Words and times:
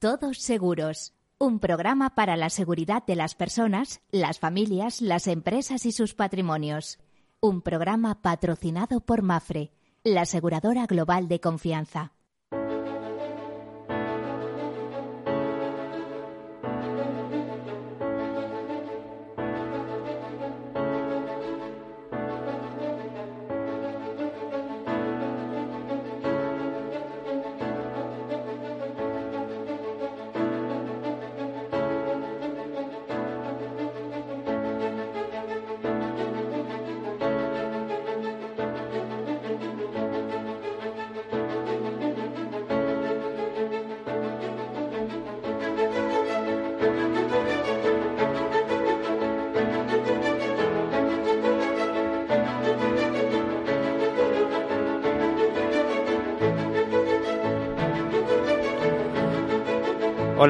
Todos 0.00 0.38
Seguros, 0.38 1.12
un 1.38 1.58
programa 1.58 2.14
para 2.14 2.36
la 2.36 2.50
seguridad 2.50 3.04
de 3.04 3.16
las 3.16 3.34
personas, 3.34 4.00
las 4.12 4.38
familias, 4.38 5.00
las 5.00 5.26
empresas 5.26 5.86
y 5.86 5.90
sus 5.90 6.14
patrimonios. 6.14 7.00
Un 7.40 7.62
programa 7.62 8.22
patrocinado 8.22 9.00
por 9.00 9.22
Mafre, 9.22 9.72
la 10.04 10.20
aseguradora 10.20 10.86
global 10.86 11.26
de 11.26 11.40
confianza. 11.40 12.12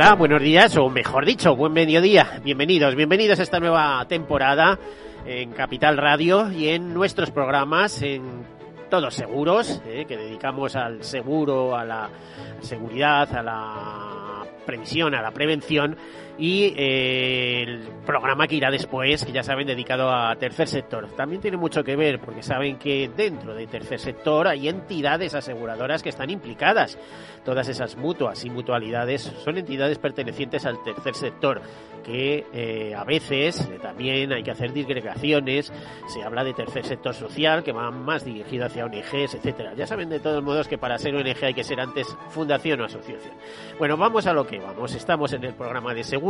Hola, 0.01 0.15
buenos 0.15 0.41
días, 0.41 0.77
o 0.77 0.89
mejor 0.89 1.27
dicho, 1.27 1.57
buen 1.57 1.73
mediodía. 1.73 2.41
Bienvenidos, 2.45 2.95
bienvenidos 2.95 3.41
a 3.41 3.43
esta 3.43 3.59
nueva 3.59 4.07
temporada 4.07 4.79
en 5.27 5.51
Capital 5.51 5.97
Radio 5.97 6.53
y 6.53 6.69
en 6.69 6.95
nuestros 6.95 7.33
programas 7.33 8.01
en 8.03 8.47
Todos 8.91 9.13
Seguros, 9.15 9.83
eh, 9.89 10.05
que 10.07 10.17
dedicamos 10.17 10.77
al 10.77 11.03
seguro, 11.03 11.77
a 11.77 11.85
la 11.85 12.11
seguridad, 12.61 13.35
a 13.35 13.43
la 13.43 13.88
previsión, 14.69 15.15
a 15.15 15.23
la 15.23 15.31
prevención 15.31 15.97
y 16.39 16.75
eh, 16.77 17.63
el 17.63 17.89
programa 18.05 18.47
que 18.47 18.57
irá 18.57 18.71
después, 18.71 19.25
que 19.25 19.33
ya 19.33 19.43
saben, 19.43 19.67
dedicado 19.67 20.13
a 20.13 20.37
tercer 20.37 20.69
sector. 20.69 21.09
También 21.17 21.41
tiene 21.41 21.57
mucho 21.57 21.83
que 21.83 21.97
ver 21.97 22.21
porque 22.21 22.43
saben 22.43 22.79
que 22.79 23.11
dentro 23.17 23.55
de 23.55 23.67
tercer 23.67 23.99
sector 23.99 24.47
hay 24.47 24.69
entidades 24.69 25.35
aseguradoras 25.35 26.03
que 26.03 26.11
están 26.11 26.29
implicadas. 26.29 26.99
Todas 27.45 27.69
esas 27.69 27.97
mutuas 27.97 28.45
y 28.45 28.51
mutualidades 28.51 29.23
son 29.23 29.57
entidades 29.57 29.99
pertenecientes 29.99 30.67
al 30.67 30.83
tercer 30.83 31.15
sector 31.15 31.63
que 32.05 32.47
eh, 32.55 32.95
a 32.95 33.05
veces 33.05 33.61
eh, 33.61 33.79
también 33.83 34.33
hay 34.33 34.43
que 34.43 34.51
hacer 34.51 34.73
disgregaciones. 34.73 35.73
Se 36.07 36.23
habla 36.23 36.43
de 36.43 36.55
tercer 36.55 36.85
sector 36.87 37.15
social 37.15 37.63
que 37.63 37.73
va 37.73 37.91
más 37.91 38.25
dirigido 38.25 38.65
hacia 38.65 38.87
ONGs, 38.87 39.35
etcétera. 39.35 39.75
Ya 39.75 39.87
saben 39.87 40.09
de 40.09 40.21
todos 40.21 40.43
modos 40.43 40.69
que 40.69 40.79
para 40.79 40.97
ser 40.99 41.15
ONG 41.15 41.45
hay 41.45 41.55
que 41.55 41.65
ser 41.65 41.81
antes 41.81 42.07
fundación 42.31 42.81
o 42.81 42.85
asociación. 42.85 43.35
Bueno, 43.79 43.97
vamos 43.97 44.27
a 44.27 44.33
lo 44.33 44.47
que 44.47 44.58
vamos. 44.61 44.95
Estamos 44.95 45.33
en 45.33 45.45
el 45.45 45.55
programa 45.55 45.95
de 45.95 46.05
seguro 46.05 46.29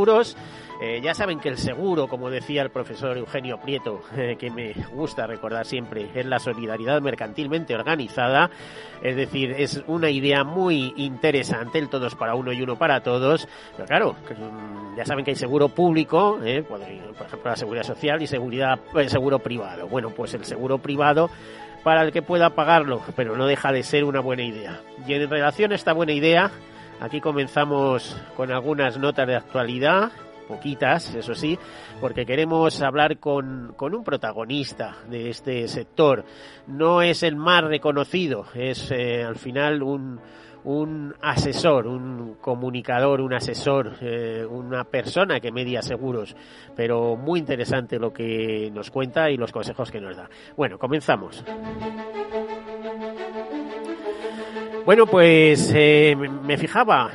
eh, 0.81 1.01
ya 1.03 1.12
saben 1.12 1.41
que 1.41 1.48
el 1.48 1.59
seguro, 1.59 2.09
como 2.09 2.31
decía 2.31 2.62
el 2.62 2.71
profesor 2.71 3.19
Eugenio 3.19 3.59
Prieto, 3.59 4.01
eh, 4.17 4.37
que 4.39 4.51
me 4.51 4.73
gusta 4.93 5.27
recordar 5.27 5.67
siempre, 5.67 6.09
es 6.15 6.25
la 6.25 6.39
solidaridad 6.39 7.01
mercantilmente 7.03 7.75
organizada. 7.75 8.51
Es 9.03 9.17
decir, 9.17 9.55
es 9.59 9.83
una 9.87 10.09
idea 10.09 10.45
muy 10.45 10.95
interesante, 10.97 11.79
el 11.79 11.89
todos 11.89 12.15
para 12.15 12.34
uno 12.34 12.53
y 12.53 12.62
uno 12.62 12.77
para 12.77 13.03
todos. 13.03 13.49
Pero 13.77 13.89
claro, 13.89 14.12
mm, 14.12 14.97
ya 14.97 15.05
saben 15.05 15.25
que 15.25 15.33
hay 15.33 15.37
seguro 15.37 15.69
público, 15.69 16.39
eh, 16.45 16.62
por 16.62 16.81
ejemplo 16.81 17.51
la 17.51 17.56
seguridad 17.56 17.84
social 17.84 18.23
y 18.23 18.27
seguridad, 18.27 18.78
seguro 19.09 19.41
privado. 19.41 19.89
Bueno, 19.89 20.10
pues 20.10 20.34
el 20.34 20.45
seguro 20.45 20.78
privado 20.78 21.28
para 21.83 22.03
el 22.03 22.12
que 22.12 22.22
pueda 22.22 22.50
pagarlo, 22.50 23.03
pero 23.16 23.37
no 23.37 23.47
deja 23.47 23.72
de 23.72 23.83
ser 23.83 24.05
una 24.05 24.21
buena 24.21 24.43
idea. 24.43 24.81
Y 25.06 25.15
en 25.15 25.28
relación 25.28 25.72
a 25.72 25.75
esta 25.75 25.93
buena 25.93 26.12
idea, 26.12 26.50
Aquí 27.00 27.20
comenzamos 27.20 28.20
con 28.36 28.50
algunas 28.50 28.98
notas 28.98 29.26
de 29.26 29.36
actualidad, 29.36 30.10
poquitas, 30.48 31.14
eso 31.14 31.34
sí, 31.34 31.56
porque 32.00 32.26
queremos 32.26 32.82
hablar 32.82 33.19
con, 33.19 33.76
un 33.78 34.04
protagonista 34.04 34.97
de 35.09 35.31
este 35.31 35.69
sector. 35.69 36.25
No 36.66 37.03
es 37.03 37.22
el 37.22 37.36
más 37.36 37.62
reconocido, 37.62 38.47
es 38.54 38.91
eh, 38.91 39.22
al 39.22 39.36
final 39.36 39.82
un, 39.82 40.20
un 40.64 41.14
asesor, 41.22 41.86
un 41.86 42.34
comunicador, 42.41 43.20
un 43.20 43.34
asesor, 43.34 43.92
eh, 44.00 44.44
una 44.44 44.84
persona 44.84 45.38
que 45.38 45.53
media 45.53 45.82
seguros, 45.82 46.34
pero 46.75 47.15
muy 47.15 47.38
interesante 47.38 47.98
lo 47.98 48.12
que 48.12 48.70
nos 48.72 48.91
cuenta 48.91 49.30
y 49.30 49.36
los 49.36 49.53
consejos 49.53 49.91
que 49.91 50.00
nos 50.00 50.16
da. 50.16 50.28
Bueno, 50.56 50.78
comenzamos. 50.78 51.44
Bueno, 54.88 55.04
pues 55.04 55.71
eh, 55.75 56.16
me 56.16 56.56
fijaba 56.56 57.10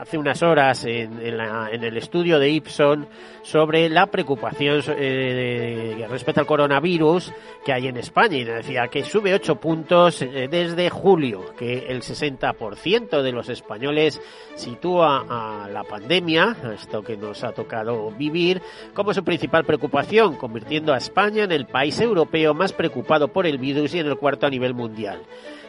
hace 0.00 0.16
unas 0.16 0.42
horas 0.42 0.86
en, 0.86 1.18
el 1.20 1.96
estudio 1.98 2.38
de 2.38 2.48
Ipson 2.48 3.06
sobre 3.42 3.90
la 3.90 4.06
preocupación 4.06 4.82
eh, 4.96 6.06
respecto 6.08 6.40
al 6.40 6.46
coronavirus 6.46 7.34
que 7.66 7.74
hay 7.74 7.88
en 7.88 7.98
España 7.98 8.38
y 8.38 8.44
decía 8.44 8.88
que 8.88 9.04
sube 9.04 9.34
8 9.34 9.56
puntos 9.56 10.22
eh, 10.22 10.48
desde 10.50 10.88
julio, 10.88 11.54
que 11.54 11.84
el 11.88 12.00
60% 12.00 13.20
de 13.20 13.32
los 13.32 13.50
españoles 13.50 14.22
sitúa 14.54 15.26
a 15.28 15.68
la 15.68 15.84
pandemia, 15.84 16.56
esto 16.74 17.02
que 17.02 17.18
nos 17.18 17.44
ha 17.44 17.52
tocado 17.52 18.10
vivir, 18.12 18.62
como 18.94 19.12
su 19.12 19.22
principal 19.22 19.66
preocupación, 19.66 20.36
convirtiendo 20.36 20.94
a 20.94 20.96
España 20.96 21.44
en 21.44 21.52
el 21.52 21.66
país 21.66 22.00
europeo 22.00 22.54
más 22.54 22.72
preocupado 22.72 23.28
por 23.28 23.46
el 23.46 23.58
virus 23.58 23.92
y 23.92 23.98
en 23.98 24.06
el 24.06 24.16
cuarto 24.16 24.46
a 24.46 24.50
nivel 24.50 24.72
mundial. 24.72 25.20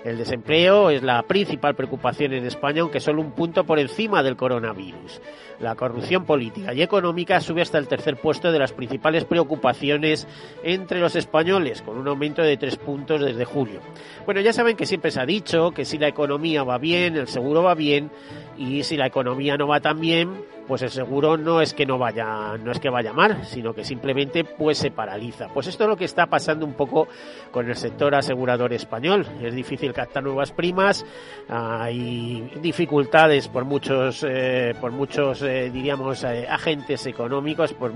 El 0.05 0.19
desempleo 0.19 0.91
es 0.91 1.01
la 1.01 1.23
principal 1.23 1.73
preocupación 1.73 2.31
en 2.33 2.45
España, 2.45 2.83
aunque 2.83 2.99
solo 2.99 3.23
un 3.23 3.31
punto 3.31 3.63
por 3.63 3.79
encima 3.79 4.21
del 4.21 4.38
coronavirus. 4.38 5.19
La 5.59 5.75
corrupción 5.75 6.25
política 6.25 6.73
y 6.73 6.81
económica 6.81 7.39
sube 7.39 7.61
hasta 7.61 7.77
el 7.77 7.88
tercer 7.88 8.17
puesto 8.17 8.51
de 8.51 8.59
las 8.59 8.73
principales 8.73 9.25
preocupaciones 9.25 10.27
entre 10.63 10.99
los 10.99 11.16
españoles, 11.16 11.81
con 11.81 11.97
un 11.97 12.07
aumento 12.07 12.41
de 12.41 12.57
tres 12.57 12.77
puntos 12.77 13.21
desde 13.21 13.45
julio. 13.45 13.79
Bueno, 14.25 14.41
ya 14.41 14.53
saben 14.53 14.75
que 14.75 14.85
siempre 14.85 15.11
se 15.11 15.21
ha 15.21 15.25
dicho 15.25 15.71
que 15.71 15.85
si 15.85 15.97
la 15.97 16.07
economía 16.07 16.63
va 16.63 16.77
bien, 16.77 17.16
el 17.16 17.27
seguro 17.27 17.63
va 17.63 17.75
bien, 17.75 18.11
y 18.57 18.83
si 18.83 18.97
la 18.97 19.07
economía 19.07 19.57
no 19.57 19.67
va 19.67 19.79
tan 19.79 19.99
bien, 19.99 20.45
pues 20.67 20.81
el 20.81 20.89
seguro 20.89 21.38
no 21.38 21.61
es 21.61 21.73
que 21.73 21.85
no 21.85 21.97
vaya, 21.97 22.57
no 22.57 22.72
es 22.72 22.79
que 22.79 22.89
vaya 22.89 23.13
mal, 23.13 23.45
sino 23.45 23.73
que 23.73 23.83
simplemente 23.83 24.43
pues 24.43 24.77
se 24.77 24.91
paraliza. 24.91 25.47
Pues 25.53 25.67
esto 25.67 25.83
es 25.83 25.89
lo 25.89 25.97
que 25.97 26.05
está 26.05 26.25
pasando 26.27 26.66
un 26.66 26.73
poco 26.73 27.07
con 27.51 27.69
el 27.69 27.75
sector 27.75 28.16
asegurador 28.16 28.73
español. 28.73 29.25
Es 29.41 29.53
difícil 29.53 29.93
captar 29.93 30.23
nuevas 30.23 30.51
primas, 30.51 31.05
hay 31.47 32.49
dificultades 32.61 33.47
por 33.47 33.66
muchos, 33.66 34.25
eh, 34.27 34.73
por 34.79 34.91
muchos, 34.91 35.41
eh, 35.45 35.69
diríamos, 35.69 36.23
eh, 36.23 36.47
agentes 36.50 37.06
económicos, 37.06 37.73
por, 37.73 37.94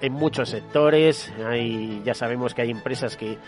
en 0.00 0.12
muchos 0.12 0.50
sectores. 0.50 1.32
Hay, 1.46 2.02
ya 2.04 2.14
sabemos 2.14 2.54
que 2.54 2.62
hay 2.62 2.70
empresas 2.70 3.16
que 3.16 3.38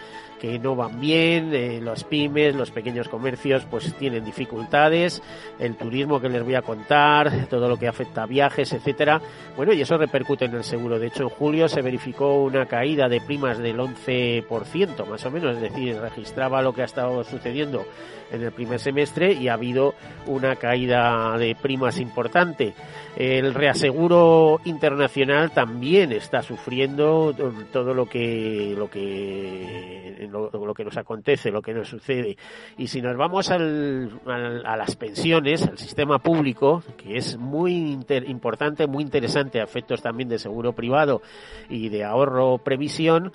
que 0.40 0.58
no 0.58 0.74
van 0.74 0.98
bien, 0.98 1.54
eh, 1.54 1.80
los 1.82 2.02
pymes, 2.04 2.56
los 2.56 2.70
pequeños 2.70 3.08
comercios 3.08 3.66
pues 3.70 3.94
tienen 3.94 4.24
dificultades, 4.24 5.22
el 5.58 5.76
turismo 5.76 6.18
que 6.18 6.30
les 6.30 6.42
voy 6.42 6.54
a 6.54 6.62
contar, 6.62 7.46
todo 7.50 7.68
lo 7.68 7.76
que 7.76 7.86
afecta 7.86 8.22
a 8.22 8.26
viajes, 8.26 8.72
etcétera. 8.72 9.20
Bueno, 9.54 9.74
y 9.74 9.82
eso 9.82 9.98
repercute 9.98 10.46
en 10.46 10.54
el 10.54 10.64
seguro. 10.64 10.98
De 10.98 11.08
hecho, 11.08 11.24
en 11.24 11.28
julio 11.28 11.68
se 11.68 11.82
verificó 11.82 12.42
una 12.42 12.66
caída 12.66 13.08
de 13.08 13.20
primas 13.20 13.58
del 13.58 13.78
11%, 13.78 15.06
más 15.06 15.24
o 15.26 15.30
menos, 15.30 15.56
es 15.56 15.60
decir, 15.60 16.00
registraba 16.00 16.62
lo 16.62 16.72
que 16.72 16.82
ha 16.82 16.86
estado 16.86 17.22
sucediendo 17.22 17.84
en 18.32 18.42
el 18.42 18.52
primer 18.52 18.80
semestre 18.80 19.32
y 19.32 19.48
ha 19.48 19.54
habido 19.54 19.94
una 20.26 20.56
caída 20.56 21.36
de 21.36 21.54
primas 21.54 22.00
importante. 22.00 22.74
El 23.20 23.52
reaseguro 23.52 24.62
internacional 24.64 25.50
también 25.50 26.10
está 26.10 26.40
sufriendo 26.40 27.34
todo 27.70 27.92
lo 27.92 28.06
que 28.06 28.74
lo 28.74 28.88
que 28.88 30.26
lo, 30.30 30.72
que 30.72 30.84
nos 30.86 30.96
acontece, 30.96 31.50
lo 31.50 31.60
que 31.60 31.74
nos 31.74 31.86
sucede. 31.86 32.38
Y 32.78 32.86
si 32.86 33.02
nos 33.02 33.18
vamos 33.18 33.50
al, 33.50 34.22
a 34.26 34.74
las 34.74 34.96
pensiones, 34.96 35.66
al 35.66 35.76
sistema 35.76 36.18
público, 36.20 36.82
que 36.96 37.18
es 37.18 37.36
muy 37.36 37.98
importante, 38.26 38.86
muy 38.86 39.02
interesante 39.02 39.60
a 39.60 39.64
efectos 39.64 40.00
también 40.00 40.30
de 40.30 40.38
seguro 40.38 40.72
privado 40.72 41.20
y 41.68 41.90
de 41.90 42.04
ahorro 42.04 42.56
previsión, 42.56 43.32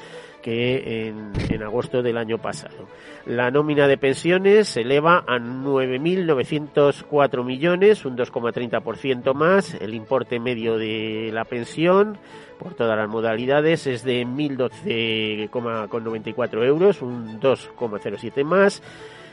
que 0.42 1.06
en, 1.08 1.32
en, 1.50 1.62
agosto 1.64 2.02
del 2.02 2.16
año 2.16 2.38
pasado. 2.38 2.86
La 3.24 3.50
nómina 3.50 3.88
de 3.88 3.98
pensiones 3.98 4.68
se 4.68 4.82
eleva 4.82 5.24
a 5.26 5.40
9.904 5.40 7.44
millones, 7.44 8.04
un 8.04 8.16
2,30% 8.16 9.34
más. 9.34 9.74
El 9.74 9.94
importe 9.94 10.38
medio 10.38 10.78
de 10.78 11.30
la 11.32 11.46
pensión 11.46 12.16
por 12.58 12.74
todas 12.74 12.96
las 12.96 13.08
modalidades 13.08 13.86
es 13.86 14.02
de 14.02 14.26
1.012,94 14.26 16.64
euros, 16.64 17.02
un 17.02 17.40
2,07 17.40 18.44
más. 18.44 18.82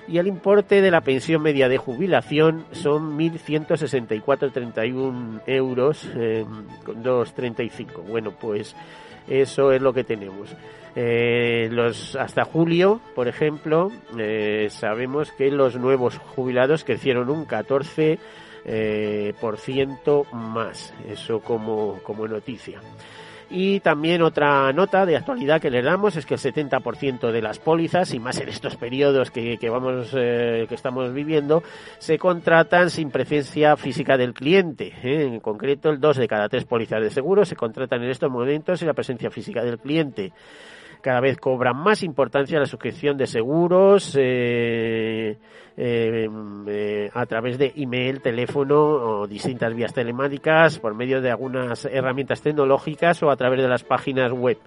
Y 0.08 0.18
el 0.18 0.28
importe 0.28 0.82
de 0.82 0.92
la 0.92 1.02
pensión 1.02 1.42
media 1.42 1.68
de 1.70 1.78
jubilación 1.78 2.66
son 2.74 3.18
1.164,31 3.18 5.42
euros, 5.48 6.08
eh, 6.16 6.46
con 6.84 7.02
2,35. 7.02 8.04
Bueno, 8.08 8.34
pues 8.40 8.76
eso 9.28 9.72
es 9.72 9.82
lo 9.82 9.94
que 9.94 10.04
tenemos. 10.04 10.56
Eh, 10.96 11.70
los 11.72 12.16
hasta 12.16 12.44
julio, 12.44 13.02
por 13.16 13.28
ejemplo, 13.28 13.92
eh, 14.18 14.68
sabemos 14.70 15.32
que 15.32 15.50
los 15.50 15.76
nuevos 15.76 16.20
jubilados 16.20 16.84
crecieron 16.84 17.30
un 17.30 17.46
14 17.46 18.20
eh, 18.66 19.34
por 19.40 19.58
ciento 19.58 20.26
más. 20.32 20.94
Eso 21.08 21.40
como, 21.40 22.00
como 22.04 22.28
noticia. 22.28 22.80
Y 23.56 23.82
también 23.82 24.24
otra 24.24 24.74
nota 24.74 25.06
de 25.06 25.16
actualidad 25.16 25.62
que 25.62 25.70
le 25.70 25.84
damos 25.84 26.16
es 26.16 26.26
que 26.26 26.34
el 26.34 26.40
70% 26.40 27.32
de 27.32 27.42
las 27.42 27.60
pólizas, 27.60 28.12
y 28.16 28.20
más 28.20 28.40
en 28.40 28.50
estos 28.50 28.78
periodos 28.78 29.30
que, 29.30 29.60
que 29.60 29.70
vamos, 29.70 30.12
eh, 30.18 30.66
que 30.68 30.74
estamos 30.74 31.14
viviendo, 31.14 31.62
se 32.00 32.18
contratan 32.18 32.90
sin 32.90 33.12
presencia 33.12 33.78
física 33.78 34.18
del 34.18 34.34
cliente. 34.34 34.94
¿eh? 35.04 35.26
En 35.26 35.40
concreto, 35.40 35.92
el 35.92 36.00
2 36.00 36.18
de 36.18 36.28
cada 36.28 36.50
3 36.50 36.66
pólizas 36.66 37.02
de 37.02 37.12
seguro 37.12 37.46
se 37.46 37.56
contratan 37.56 38.02
en 38.04 38.10
estos 38.10 38.32
momentos 38.32 38.80
sin 38.80 38.88
la 38.88 38.96
presencia 38.96 39.30
física 39.30 39.64
del 39.64 39.78
cliente 39.78 40.34
cada 41.04 41.20
vez 41.20 41.38
cobra 41.38 41.74
más 41.74 42.02
importancia 42.02 42.58
la 42.58 42.66
suscripción 42.66 43.18
de 43.18 43.28
seguros 43.28 44.16
eh, 44.18 45.38
eh, 45.76 46.30
eh, 46.68 47.10
a 47.14 47.26
través 47.26 47.58
de 47.58 47.74
email, 47.76 48.22
teléfono 48.22 48.80
o 48.80 49.28
distintas 49.28 49.76
vías 49.76 49.94
telemáticas 49.94 50.80
por 50.80 50.96
medio 50.96 51.22
de 51.22 51.30
algunas 51.30 51.84
herramientas 51.86 52.42
tecnológicas 52.42 53.22
o 53.22 53.30
a 53.30 53.36
través 53.36 53.62
de 53.62 53.68
las 53.68 53.84
páginas 53.84 54.32
web. 54.32 54.58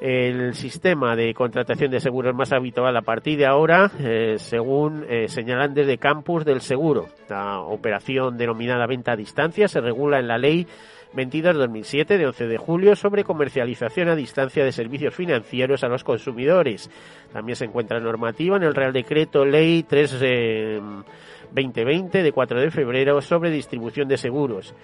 El 0.00 0.52
sistema 0.54 1.16
de 1.16 1.32
contratación 1.32 1.90
de 1.90 2.00
seguros 2.00 2.34
más 2.34 2.52
habitual 2.52 2.94
a 2.94 3.02
partir 3.02 3.38
de 3.38 3.46
ahora, 3.46 3.90
según 4.36 5.06
señalan 5.28 5.72
desde 5.72 5.98
Campus 5.98 6.44
del 6.44 6.60
Seguro. 6.60 7.06
La 7.28 7.60
operación 7.60 8.36
denominada 8.36 8.86
venta 8.86 9.12
a 9.12 9.16
distancia 9.16 9.68
se 9.68 9.80
regula 9.80 10.18
en 10.18 10.28
la 10.28 10.36
ley 10.36 10.66
22-2007 11.14 12.18
de 12.18 12.26
11 12.26 12.46
de 12.46 12.58
julio 12.58 12.96
sobre 12.96 13.24
comercialización 13.24 14.08
a 14.08 14.16
distancia 14.16 14.64
de 14.64 14.72
servicios 14.72 15.14
financieros 15.14 15.84
a 15.84 15.88
los 15.88 16.04
consumidores. 16.04 16.90
También 17.32 17.56
se 17.56 17.66
encuentra 17.66 18.00
normativa 18.00 18.56
en 18.56 18.64
el 18.64 18.74
Real 18.74 18.92
Decreto 18.92 19.44
Ley 19.44 19.84
3 19.84 20.80
2020 21.52 22.22
de 22.22 22.32
4 22.32 22.60
de 22.60 22.70
febrero 22.70 23.20
sobre 23.20 23.50
distribución 23.50 24.08
de 24.08 24.16
seguros. 24.16 24.74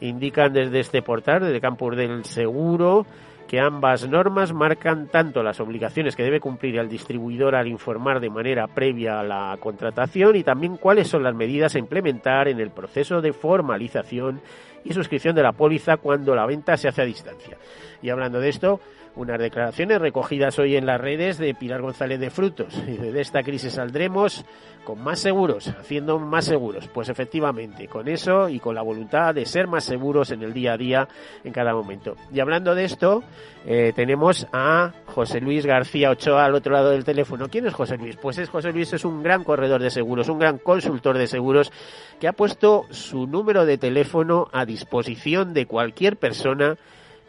Indican 0.00 0.52
desde 0.52 0.80
este 0.80 1.02
portal, 1.02 1.42
desde 1.42 1.60
Campus 1.60 1.96
del 1.96 2.24
Seguro, 2.24 3.04
que 3.50 3.58
ambas 3.58 4.08
normas 4.08 4.52
marcan 4.52 5.08
tanto 5.08 5.42
las 5.42 5.58
obligaciones 5.58 6.14
que 6.14 6.22
debe 6.22 6.38
cumplir 6.38 6.78
el 6.78 6.88
distribuidor 6.88 7.56
al 7.56 7.66
informar 7.66 8.20
de 8.20 8.30
manera 8.30 8.68
previa 8.68 9.18
a 9.18 9.24
la 9.24 9.56
contratación 9.58 10.36
y 10.36 10.44
también 10.44 10.76
cuáles 10.76 11.08
son 11.08 11.24
las 11.24 11.34
medidas 11.34 11.74
a 11.74 11.80
implementar 11.80 12.46
en 12.46 12.60
el 12.60 12.70
proceso 12.70 13.20
de 13.20 13.32
formalización 13.32 14.40
y 14.84 14.92
suscripción 14.92 15.34
de 15.34 15.42
la 15.42 15.52
póliza 15.52 15.96
cuando 15.96 16.34
la 16.34 16.46
venta 16.46 16.76
se 16.76 16.88
hace 16.88 17.02
a 17.02 17.04
distancia. 17.04 17.56
Y 18.02 18.10
hablando 18.10 18.40
de 18.40 18.48
esto, 18.48 18.80
unas 19.16 19.38
declaraciones 19.38 20.00
recogidas 20.00 20.58
hoy 20.58 20.76
en 20.76 20.86
las 20.86 21.00
redes 21.00 21.38
de 21.38 21.54
Pilar 21.54 21.82
González 21.82 22.20
de 22.20 22.30
Frutos. 22.30 22.74
Y 22.86 22.96
de 22.96 23.20
esta 23.20 23.42
crisis 23.42 23.74
saldremos 23.74 24.44
con 24.84 25.02
más 25.02 25.20
seguros, 25.20 25.68
haciendo 25.68 26.18
más 26.18 26.46
seguros. 26.46 26.88
Pues 26.88 27.08
efectivamente, 27.08 27.86
con 27.86 28.08
eso 28.08 28.48
y 28.48 28.58
con 28.58 28.74
la 28.74 28.82
voluntad 28.82 29.34
de 29.34 29.44
ser 29.46 29.66
más 29.66 29.84
seguros 29.84 30.30
en 30.30 30.42
el 30.42 30.52
día 30.52 30.72
a 30.72 30.76
día, 30.76 31.08
en 31.44 31.52
cada 31.52 31.74
momento. 31.74 32.16
Y 32.32 32.40
hablando 32.40 32.74
de 32.74 32.84
esto, 32.84 33.22
eh, 33.66 33.92
tenemos 33.94 34.46
a 34.52 34.92
José 35.06 35.40
Luis 35.40 35.66
García 35.66 36.10
Ochoa 36.10 36.44
al 36.44 36.54
otro 36.54 36.72
lado 36.72 36.90
del 36.90 37.04
teléfono. 37.04 37.48
¿Quién 37.48 37.66
es 37.66 37.74
José 37.74 37.98
Luis? 37.98 38.16
Pues 38.16 38.38
es 38.38 38.48
José 38.48 38.72
Luis, 38.72 38.92
es 38.92 39.04
un 39.04 39.22
gran 39.22 39.44
corredor 39.44 39.82
de 39.82 39.90
seguros, 39.90 40.28
un 40.28 40.38
gran 40.38 40.58
consultor 40.58 41.18
de 41.18 41.26
seguros 41.26 41.72
que 42.18 42.28
ha 42.28 42.32
puesto 42.32 42.86
su 42.90 43.26
número 43.26 43.66
de 43.66 43.78
teléfono 43.78 44.48
a 44.52 44.64
disposición 44.64 45.52
de 45.52 45.66
cualquier 45.66 46.16
persona 46.16 46.76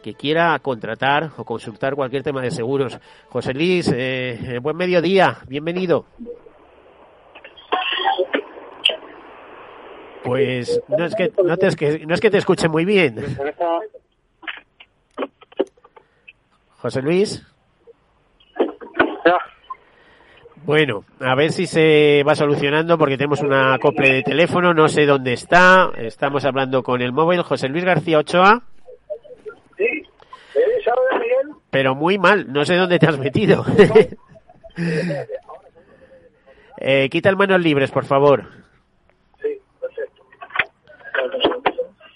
que 0.02 0.14
quiera 0.14 0.58
contratar 0.60 1.32
o 1.38 1.46
consultar 1.46 1.96
cualquier 1.96 2.24
tema 2.24 2.42
de 2.42 2.52
seguros. 2.52 3.00
José 3.30 3.54
Luis, 3.54 3.92
eh, 3.96 4.60
buen 4.62 4.76
mediodía, 4.76 5.38
bienvenido. 5.48 6.06
Pues 10.24 10.82
no 10.88 11.06
es 11.06 11.16
que 11.16 11.32
no, 11.44 11.58
te, 11.58 12.06
no 12.06 12.14
es 12.14 12.22
que 12.22 12.30
te 12.30 12.38
escuche 12.38 12.68
muy 12.68 12.86
bien. 12.86 13.16
José 16.78 17.02
Luis. 17.02 17.46
Bueno, 20.64 21.06
a 21.20 21.34
ver 21.34 21.52
si 21.52 21.66
se 21.66 22.24
va 22.24 22.36
solucionando 22.36 22.96
porque 22.98 23.18
tenemos 23.18 23.42
una 23.42 23.74
acople 23.74 24.14
de 24.14 24.22
teléfono, 24.22 24.76
no 24.76 24.88
sé 24.88 25.08
dónde 25.08 25.34
está, 25.34 25.92
estamos 25.98 26.46
hablando 26.46 26.84
con 26.84 27.02
el 27.02 27.12
móvil. 27.14 27.42
José 27.42 27.68
Luis 27.68 27.84
García 27.84 28.20
Ochoa. 28.20 28.62
Sí, 29.82 30.04
Pero 31.72 31.96
muy 31.96 32.20
mal, 32.20 32.52
no 32.52 32.66
sé 32.66 32.76
dónde 32.76 33.00
te 33.00 33.08
has 33.08 33.18
metido. 33.18 33.66
eh, 36.78 37.10
quita 37.10 37.30
el 37.30 37.38
manos 37.38 37.62
libres, 37.62 37.90
por 37.90 38.06
favor. 38.06 38.46
Sí, 39.42 39.60
perfecto. 39.80 40.24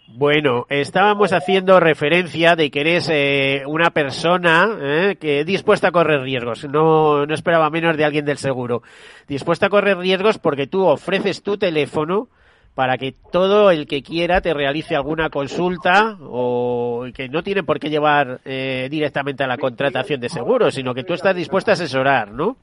Bueno, 0.10 0.68
estábamos 0.70 1.34
haciendo 1.34 1.80
referencia 1.80 2.56
de 2.56 2.70
que 2.70 2.82
eres 2.82 3.10
eh, 3.12 3.64
una 3.66 3.90
persona 3.90 4.78
eh, 4.80 5.18
que 5.20 5.44
dispuesta 5.44 5.88
a 5.88 5.92
correr 5.92 6.22
riesgos. 6.22 6.66
No, 6.70 7.26
no 7.26 7.34
esperaba 7.34 7.72
menos 7.72 7.98
de 7.98 8.06
alguien 8.06 8.26
del 8.26 8.38
seguro. 8.38 8.84
Dispuesta 9.28 9.66
a 9.66 9.70
correr 9.70 9.98
riesgos 9.98 10.38
porque 10.38 10.68
tú 10.68 10.86
ofreces 10.86 11.42
tu 11.42 11.58
teléfono 11.58 12.30
para 12.76 12.98
que 12.98 13.14
todo 13.32 13.72
el 13.72 13.88
que 13.88 14.04
quiera 14.04 14.42
te 14.42 14.54
realice 14.54 14.96
alguna 14.96 15.30
consulta 15.30 16.18
o 16.22 17.06
que 17.16 17.30
no 17.30 17.42
tiene 17.42 17.64
por 17.64 17.80
qué 17.80 17.90
llevar 17.90 18.42
eh, 18.44 18.90
directamente 18.92 19.44
a 19.44 19.48
la 19.48 19.58
contratación 19.58 20.20
de 20.20 20.28
seguros, 20.28 20.76
sino 20.76 20.94
que 20.94 21.06
tú 21.06 21.14
estás 21.14 21.36
dispuesto 21.36 21.72
a 21.72 21.76
asesorar, 21.76 22.32
¿no? 22.32 22.58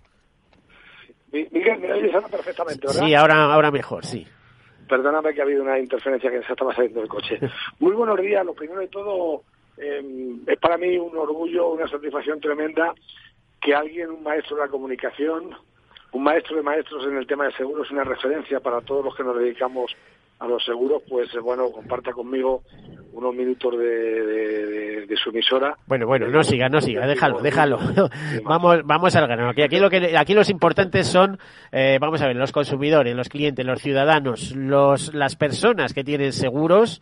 Miguel, 1.32 1.80
me 1.80 1.90
oyes 1.94 2.14
ahora 2.14 2.28
perfectamente, 2.28 2.86
¿verdad? 2.86 3.06
Sí, 3.06 3.14
ahora, 3.14 3.44
ahora 3.44 3.70
mejor, 3.70 4.04
sí. 4.04 4.26
Perdóname 4.86 5.32
que 5.32 5.40
ha 5.40 5.44
habido 5.44 5.62
una 5.62 5.78
interferencia 5.78 6.30
que 6.30 6.42
se 6.42 6.52
estaba 6.52 6.74
saliendo 6.74 7.00
del 7.00 7.08
coche. 7.08 7.40
Muy 7.80 7.94
buenos 7.94 8.20
días. 8.20 8.44
Lo 8.44 8.52
primero 8.52 8.80
de 8.80 8.88
todo, 8.88 9.42
eh, 9.78 10.02
es 10.46 10.58
para 10.58 10.76
mí 10.76 10.98
un 10.98 11.16
orgullo, 11.16 11.70
una 11.70 11.88
satisfacción 11.88 12.38
tremenda 12.38 12.92
que 13.62 13.74
alguien, 13.74 14.10
un 14.10 14.22
maestro 14.22 14.56
de 14.56 14.62
la 14.64 14.68
comunicación, 14.68 15.56
un 16.12 16.22
maestro 16.22 16.56
de 16.56 16.62
maestros 16.62 17.04
en 17.06 17.16
el 17.16 17.26
tema 17.26 17.46
de 17.46 17.52
seguros, 17.52 17.90
una 17.90 18.04
referencia 18.04 18.60
para 18.60 18.80
todos 18.80 19.04
los 19.04 19.14
que 19.14 19.24
nos 19.24 19.38
dedicamos 19.38 19.92
a 20.38 20.46
los 20.46 20.64
seguros, 20.64 21.02
pues 21.08 21.28
bueno, 21.40 21.70
comparta 21.70 22.12
conmigo 22.12 22.62
unos 23.12 23.34
minutos 23.34 23.78
de, 23.78 23.86
de, 23.86 25.06
de, 25.06 25.16
su 25.16 25.30
emisora. 25.30 25.76
Bueno, 25.86 26.06
bueno, 26.06 26.26
no 26.28 26.42
siga, 26.42 26.68
no 26.68 26.80
siga, 26.80 27.06
déjalo, 27.06 27.40
déjalo. 27.40 27.78
vamos, 28.44 28.80
vamos 28.84 29.14
al 29.14 29.28
grano. 29.28 29.50
Aquí, 29.50 29.62
aquí 29.62 29.78
lo 29.78 29.88
que, 29.88 30.16
aquí 30.16 30.34
los 30.34 30.50
importantes 30.50 31.06
son, 31.06 31.38
eh, 31.70 31.98
vamos 32.00 32.20
a 32.22 32.26
ver, 32.26 32.36
los 32.36 32.50
consumidores, 32.50 33.14
los 33.14 33.28
clientes, 33.28 33.64
los 33.64 33.80
ciudadanos, 33.80 34.56
los, 34.56 35.14
las 35.14 35.36
personas 35.36 35.94
que 35.94 36.02
tienen 36.02 36.32
seguros 36.32 37.00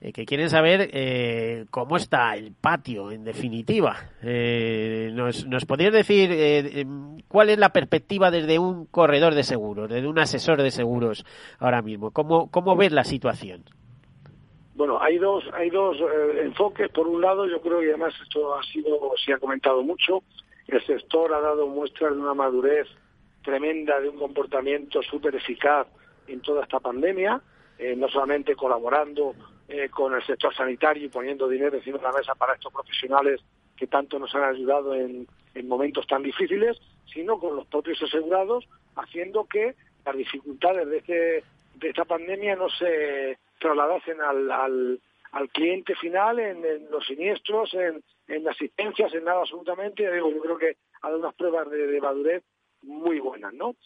eh, 0.00 0.12
que 0.12 0.24
quieren 0.24 0.48
saber 0.48 0.90
eh, 0.92 1.66
cómo 1.70 1.96
está 1.96 2.34
el 2.34 2.52
patio, 2.52 3.10
en 3.10 3.24
definitiva. 3.24 3.96
Eh, 4.22 5.10
¿nos, 5.12 5.46
¿Nos 5.46 5.66
podrías 5.66 5.92
decir 5.92 6.30
eh, 6.32 6.86
cuál 7.28 7.50
es 7.50 7.58
la 7.58 7.70
perspectiva 7.70 8.30
desde 8.30 8.58
un 8.58 8.86
corredor 8.86 9.34
de 9.34 9.42
seguros, 9.42 9.88
desde 9.88 10.08
un 10.08 10.18
asesor 10.18 10.62
de 10.62 10.70
seguros 10.70 11.24
ahora 11.58 11.82
mismo? 11.82 12.10
¿Cómo, 12.10 12.50
cómo 12.50 12.76
ves 12.76 12.92
la 12.92 13.04
situación? 13.04 13.64
Bueno, 14.80 14.98
hay 14.98 15.18
dos, 15.18 15.44
hay 15.52 15.68
dos 15.68 15.98
eh, 15.98 16.40
enfoques. 16.44 16.90
Por 16.90 17.06
un 17.06 17.20
lado, 17.20 17.46
yo 17.46 17.60
creo 17.60 17.80
que 17.80 17.90
además 17.90 18.14
esto 18.22 18.54
ha 18.54 18.62
sido, 18.62 19.12
se 19.22 19.34
ha 19.34 19.38
comentado 19.38 19.82
mucho, 19.82 20.22
el 20.68 20.82
sector 20.86 21.34
ha 21.34 21.40
dado 21.40 21.66
muestras 21.66 22.14
de 22.14 22.18
una 22.18 22.32
madurez 22.32 22.86
tremenda, 23.42 24.00
de 24.00 24.08
un 24.08 24.16
comportamiento 24.16 25.02
súper 25.02 25.34
eficaz 25.34 25.86
en 26.28 26.40
toda 26.40 26.62
esta 26.62 26.80
pandemia, 26.80 27.42
eh, 27.78 27.94
no 27.94 28.08
solamente 28.08 28.56
colaborando 28.56 29.34
eh, 29.70 29.88
con 29.88 30.14
el 30.14 30.24
sector 30.26 30.54
sanitario 30.54 31.04
y 31.04 31.08
poniendo 31.08 31.48
dinero 31.48 31.76
encima 31.76 31.98
de 31.98 32.04
la 32.04 32.12
mesa 32.12 32.34
para 32.34 32.54
estos 32.54 32.72
profesionales 32.72 33.40
que 33.76 33.86
tanto 33.86 34.18
nos 34.18 34.34
han 34.34 34.42
ayudado 34.42 34.94
en, 34.94 35.26
en 35.54 35.68
momentos 35.68 36.06
tan 36.08 36.22
difíciles, 36.22 36.76
sino 37.12 37.38
con 37.38 37.54
los 37.54 37.66
propios 37.66 38.02
asegurados, 38.02 38.68
haciendo 38.96 39.46
que 39.46 39.74
las 40.04 40.16
dificultades 40.16 40.88
de, 40.88 40.98
este, 40.98 41.44
de 41.76 41.88
esta 41.88 42.04
pandemia 42.04 42.56
no 42.56 42.68
se 42.68 43.38
trasladasen 43.60 44.20
al, 44.20 44.50
al, 44.50 45.00
al 45.32 45.48
cliente 45.50 45.94
final 45.94 46.40
en, 46.40 46.90
los 46.90 47.06
siniestros, 47.06 47.72
en, 47.74 48.02
en 48.26 48.48
asistencias, 48.48 49.14
en 49.14 49.24
nada 49.24 49.40
absolutamente. 49.40 50.02
Yo, 50.02 50.12
digo, 50.12 50.30
yo 50.30 50.40
creo 50.40 50.58
que 50.58 50.76
ha 51.02 51.08
dado 51.08 51.20
unas 51.20 51.34
pruebas 51.34 51.70
de, 51.70 51.86
de 51.86 52.00
madurez 52.00 52.42
muy 52.82 53.20
buenas, 53.20 53.54
¿no? 53.54 53.76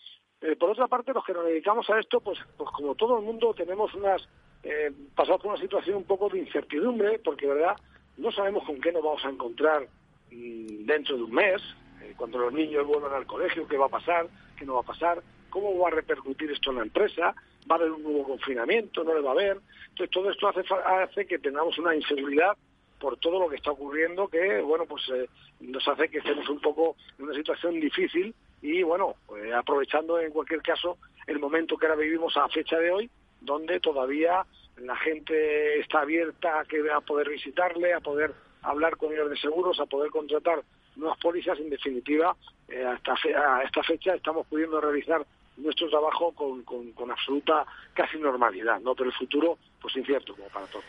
Eh, 0.41 0.57
por 0.57 0.71
otra 0.71 0.89
parte, 0.89 1.13
los 1.13 1.25
que 1.25 1.33
nos 1.33 1.45
dedicamos 1.45 1.89
a 1.91 1.99
esto, 1.99 2.21
pues, 2.21 2.39
pues 2.57 2.71
como 2.71 2.95
todo 2.95 3.19
el 3.19 3.25
mundo, 3.25 3.55
tenemos 3.55 3.95
unas 3.95 4.27
eh, 4.65 4.91
pasado 5.15 5.39
por 5.39 5.53
una 5.53 5.61
situación 5.61 5.99
un 5.99 6.05
poco 6.05 6.29
de 6.31 6.39
incertidumbre, 6.39 7.19
porque, 7.19 7.47
¿verdad?, 7.47 7.77
no 8.17 8.33
sabemos 8.33 8.65
con 8.65 8.81
qué 8.81 8.93
nos 8.93 9.03
vamos 9.03 9.25
a 9.25 9.29
encontrar 9.29 9.87
mm, 10.31 10.87
dentro 10.87 11.17
de 11.17 11.23
un 11.25 11.33
mes, 11.33 11.61
eh, 12.03 12.15
cuando 12.17 12.39
los 12.39 12.53
niños 12.53 12.87
vuelvan 12.87 13.13
al 13.13 13.27
colegio, 13.27 13.69
qué 13.69 13.77
va 13.77 13.87
a 13.87 13.91
pasar, 13.91 14.27
qué 14.57 14.65
no 14.65 14.75
va 14.75 14.81
a 14.81 14.85
pasar, 14.85 15.23
cómo 15.51 15.79
va 15.79 15.89
a 15.89 15.93
repercutir 15.93 16.51
esto 16.51 16.71
en 16.71 16.77
la 16.77 16.83
empresa, 16.83 17.35
va 17.71 17.77
a 17.77 17.79
haber 17.79 17.93
un 17.93 18.03
nuevo 18.03 18.25
confinamiento, 18.25 19.05
no 19.05 19.15
le 19.15 19.21
va 19.21 19.31
a 19.31 19.33
haber. 19.35 19.61
Entonces, 19.91 20.11
todo 20.11 20.31
esto 20.31 20.49
hace, 20.49 20.63
hace 20.63 21.27
que 21.27 21.39
tengamos 21.39 21.79
una 21.79 21.95
inseguridad 21.95 22.57
por 22.99 23.19
todo 23.19 23.39
lo 23.39 23.49
que 23.51 23.57
está 23.57 23.71
ocurriendo, 23.71 24.29
que, 24.29 24.63
bueno, 24.63 24.87
pues 24.87 25.03
eh, 25.11 25.29
nos 25.61 25.87
hace 25.87 26.09
que 26.09 26.19
estemos 26.19 26.49
un 26.49 26.61
poco 26.61 26.97
en 27.19 27.27
una 27.27 27.35
situación 27.35 27.79
difícil 27.79 28.35
y, 28.63 28.83
bueno, 28.83 29.15
pues, 29.27 29.53
aprovechando 29.53 30.19
en 30.19 30.33
cualquier 30.33 30.63
caso 30.63 30.97
el 31.27 31.39
momento 31.39 31.77
que 31.77 31.87
ahora 31.87 31.99
vivimos 31.99 32.35
a 32.37 32.49
fecha 32.49 32.79
de 32.79 32.91
hoy, 32.91 33.11
donde 33.45 33.81
todavía 33.81 34.45
la 34.77 34.97
gente 34.97 35.81
está 35.81 36.01
abierta 36.01 36.61
a, 36.61 36.65
que, 36.65 36.83
a 36.91 37.01
poder 37.01 37.29
visitarle, 37.29 37.93
a 37.93 38.01
poder 38.01 38.35
hablar 38.63 38.97
con 38.97 39.13
ellos 39.13 39.31
de 39.31 39.37
seguros, 39.37 39.79
a 39.81 39.87
poder 39.87 40.11
contratar 40.11 40.63
nuevas 40.97 41.19
pólizas. 41.19 41.59
En 41.59 41.71
definitiva, 41.71 42.37
eh, 42.69 42.85
hasta 42.85 43.13
a 43.13 43.63
esta 43.63 43.83
fecha 43.83 44.15
estamos 44.15 44.47
pudiendo 44.47 44.81
realizar 44.81 45.25
nuestro 45.57 45.89
trabajo 45.89 46.33
con, 46.33 46.63
con, 46.65 46.93
con, 46.93 47.11
absoluta 47.11 47.65
casi 47.93 48.19
normalidad, 48.19 48.81
¿no? 48.81 48.95
Pero 48.95 49.11
el 49.11 49.17
futuro, 49.17 49.59
pues 49.81 49.97
incierto, 49.97 50.35
como 50.35 50.49
para 50.49 50.67
todos. 50.67 50.85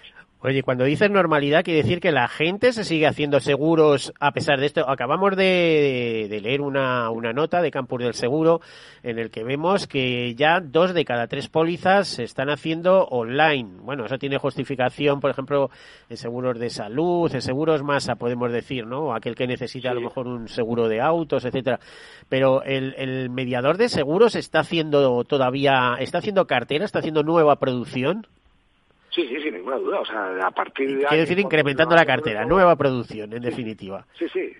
Oye, 0.45 0.61
cuando 0.61 0.83
dices 0.83 1.09
normalidad, 1.09 1.63
quiere 1.63 1.81
decir 1.81 1.99
que 1.99 2.11
la 2.11 2.27
gente 2.27 2.71
se 2.71 2.83
sigue 2.83 3.07
haciendo 3.07 3.39
seguros 3.39 4.13
a 4.19 4.31
pesar 4.31 4.59
de 4.59 4.67
esto. 4.67 4.87
Acabamos 4.87 5.35
de, 5.35 6.27
de 6.29 6.39
leer 6.39 6.61
una, 6.61 7.09
una, 7.09 7.33
nota 7.33 7.63
de 7.63 7.71
Campus 7.71 8.03
del 8.03 8.13
Seguro 8.13 8.61
en 9.01 9.17
el 9.17 9.31
que 9.31 9.43
vemos 9.43 9.87
que 9.87 10.35
ya 10.35 10.59
dos 10.59 10.93
de 10.93 11.03
cada 11.03 11.25
tres 11.25 11.47
pólizas 11.47 12.09
se 12.09 12.23
están 12.23 12.51
haciendo 12.51 13.05
online. 13.05 13.79
Bueno, 13.81 14.05
eso 14.05 14.19
tiene 14.19 14.37
justificación, 14.37 15.19
por 15.19 15.31
ejemplo, 15.31 15.71
en 16.09 16.17
seguros 16.17 16.59
de 16.59 16.69
salud, 16.69 17.33
en 17.33 17.41
seguros 17.41 17.81
masa, 17.81 18.13
podemos 18.13 18.51
decir, 18.51 18.85
¿no? 18.85 19.15
Aquel 19.15 19.33
que 19.33 19.47
necesita 19.47 19.89
sí. 19.89 19.91
a 19.91 19.95
lo 19.95 20.01
mejor 20.01 20.27
un 20.27 20.47
seguro 20.47 20.87
de 20.87 21.01
autos, 21.01 21.43
etcétera. 21.45 21.79
Pero 22.29 22.61
el, 22.61 22.93
el 22.99 23.31
mediador 23.31 23.77
de 23.77 23.89
seguros 23.89 24.35
está 24.35 24.59
haciendo 24.59 25.23
todavía, 25.23 25.95
está 25.99 26.19
haciendo 26.19 26.45
cartera, 26.45 26.85
está 26.85 26.99
haciendo 26.99 27.23
nueva 27.23 27.55
producción. 27.55 28.27
Sí, 29.15 29.25
sí, 29.29 29.41
sin 29.41 29.53
ninguna 29.53 29.77
duda. 29.77 30.01
O 30.01 30.05
sea, 30.05 30.45
a 30.45 30.51
partir 30.51 30.97
de. 30.97 31.05
Quiere 31.05 31.21
decir 31.21 31.39
incrementando 31.39 31.95
la 31.95 32.05
cartera, 32.05 32.43
nueva 32.43 32.75
producción, 32.75 33.31
en 33.31 33.39
sí, 33.39 33.45
definitiva. 33.45 34.05
Sí, 34.19 34.27
sí. 34.27 34.51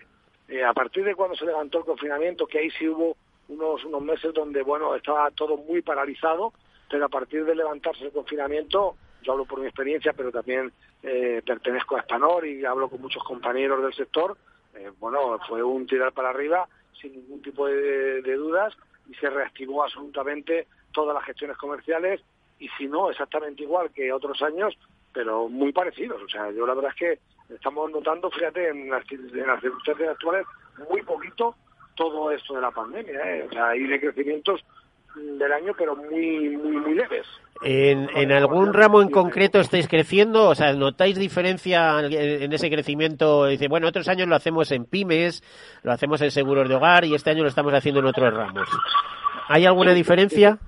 Eh, 0.48 0.64
a 0.64 0.72
partir 0.72 1.04
de 1.04 1.14
cuando 1.14 1.36
se 1.36 1.44
levantó 1.44 1.78
el 1.78 1.84
confinamiento, 1.84 2.46
que 2.46 2.60
ahí 2.60 2.70
sí 2.70 2.88
hubo 2.88 3.16
unos, 3.48 3.84
unos 3.84 4.02
meses 4.02 4.32
donde, 4.32 4.62
bueno, 4.62 4.94
estaba 4.94 5.30
todo 5.32 5.58
muy 5.58 5.82
paralizado, 5.82 6.54
pero 6.88 7.04
a 7.04 7.08
partir 7.08 7.44
de 7.44 7.54
levantarse 7.54 8.04
el 8.04 8.12
confinamiento, 8.12 8.96
yo 9.22 9.32
hablo 9.32 9.44
por 9.44 9.60
mi 9.60 9.66
experiencia, 9.66 10.14
pero 10.14 10.32
también 10.32 10.72
eh, 11.02 11.42
pertenezco 11.44 11.96
a 11.96 12.00
Espanor 12.00 12.46
y 12.46 12.64
hablo 12.64 12.88
con 12.88 13.02
muchos 13.02 13.22
compañeros 13.24 13.82
del 13.82 13.92
sector, 13.92 14.38
eh, 14.74 14.90
bueno, 14.98 15.38
fue 15.46 15.62
un 15.62 15.86
tirar 15.86 16.12
para 16.12 16.30
arriba 16.30 16.66
sin 17.00 17.12
ningún 17.12 17.42
tipo 17.42 17.66
de, 17.66 18.22
de 18.22 18.34
dudas 18.36 18.74
y 19.10 19.14
se 19.14 19.28
reactivó 19.28 19.82
absolutamente 19.84 20.66
todas 20.92 21.14
las 21.14 21.24
gestiones 21.24 21.58
comerciales 21.58 22.22
y 22.58 22.68
si 22.78 22.86
no, 22.86 23.10
exactamente 23.10 23.62
igual 23.62 23.90
que 23.90 24.12
otros 24.12 24.40
años, 24.42 24.76
pero 25.12 25.48
muy 25.48 25.72
parecidos. 25.72 26.22
O 26.22 26.28
sea, 26.28 26.50
yo 26.50 26.66
la 26.66 26.74
verdad 26.74 26.92
es 26.94 26.98
que 26.98 27.54
estamos 27.54 27.90
notando, 27.90 28.30
fíjate, 28.30 28.68
en 28.68 28.90
las, 28.90 29.04
en 29.10 29.46
las 29.46 29.60
circunstancias 29.60 30.10
actuales, 30.10 30.46
muy 30.90 31.02
poquito 31.02 31.54
todo 31.94 32.30
esto 32.30 32.54
de 32.54 32.60
la 32.60 32.70
pandemia. 32.70 33.36
¿eh? 33.36 33.46
O 33.48 33.52
sea, 33.52 33.68
hay 33.68 33.86
decrecimientos 33.86 34.60
del 35.16 35.52
año, 35.52 35.72
pero 35.76 35.96
muy, 35.96 36.56
muy, 36.56 36.76
muy 36.76 36.94
leves. 36.94 37.26
¿En, 37.62 38.10
¿En 38.14 38.32
algún 38.32 38.74
ramo 38.74 39.00
en 39.00 39.08
concreto 39.08 39.58
estáis 39.58 39.88
creciendo? 39.88 40.50
O 40.50 40.54
sea, 40.54 40.74
¿notáis 40.74 41.18
diferencia 41.18 41.98
en 42.00 42.52
ese 42.52 42.68
crecimiento? 42.68 43.46
Dice, 43.46 43.68
bueno, 43.68 43.88
otros 43.88 44.08
años 44.08 44.28
lo 44.28 44.36
hacemos 44.36 44.70
en 44.72 44.84
pymes, 44.84 45.42
lo 45.82 45.92
hacemos 45.92 46.20
en 46.20 46.30
seguros 46.30 46.68
de 46.68 46.74
hogar 46.74 47.06
y 47.06 47.14
este 47.14 47.30
año 47.30 47.42
lo 47.42 47.48
estamos 47.48 47.72
haciendo 47.72 48.00
en 48.00 48.06
otros 48.06 48.34
ramos. 48.34 48.68
¿Hay 49.48 49.64
alguna 49.64 49.94
diferencia? 49.94 50.58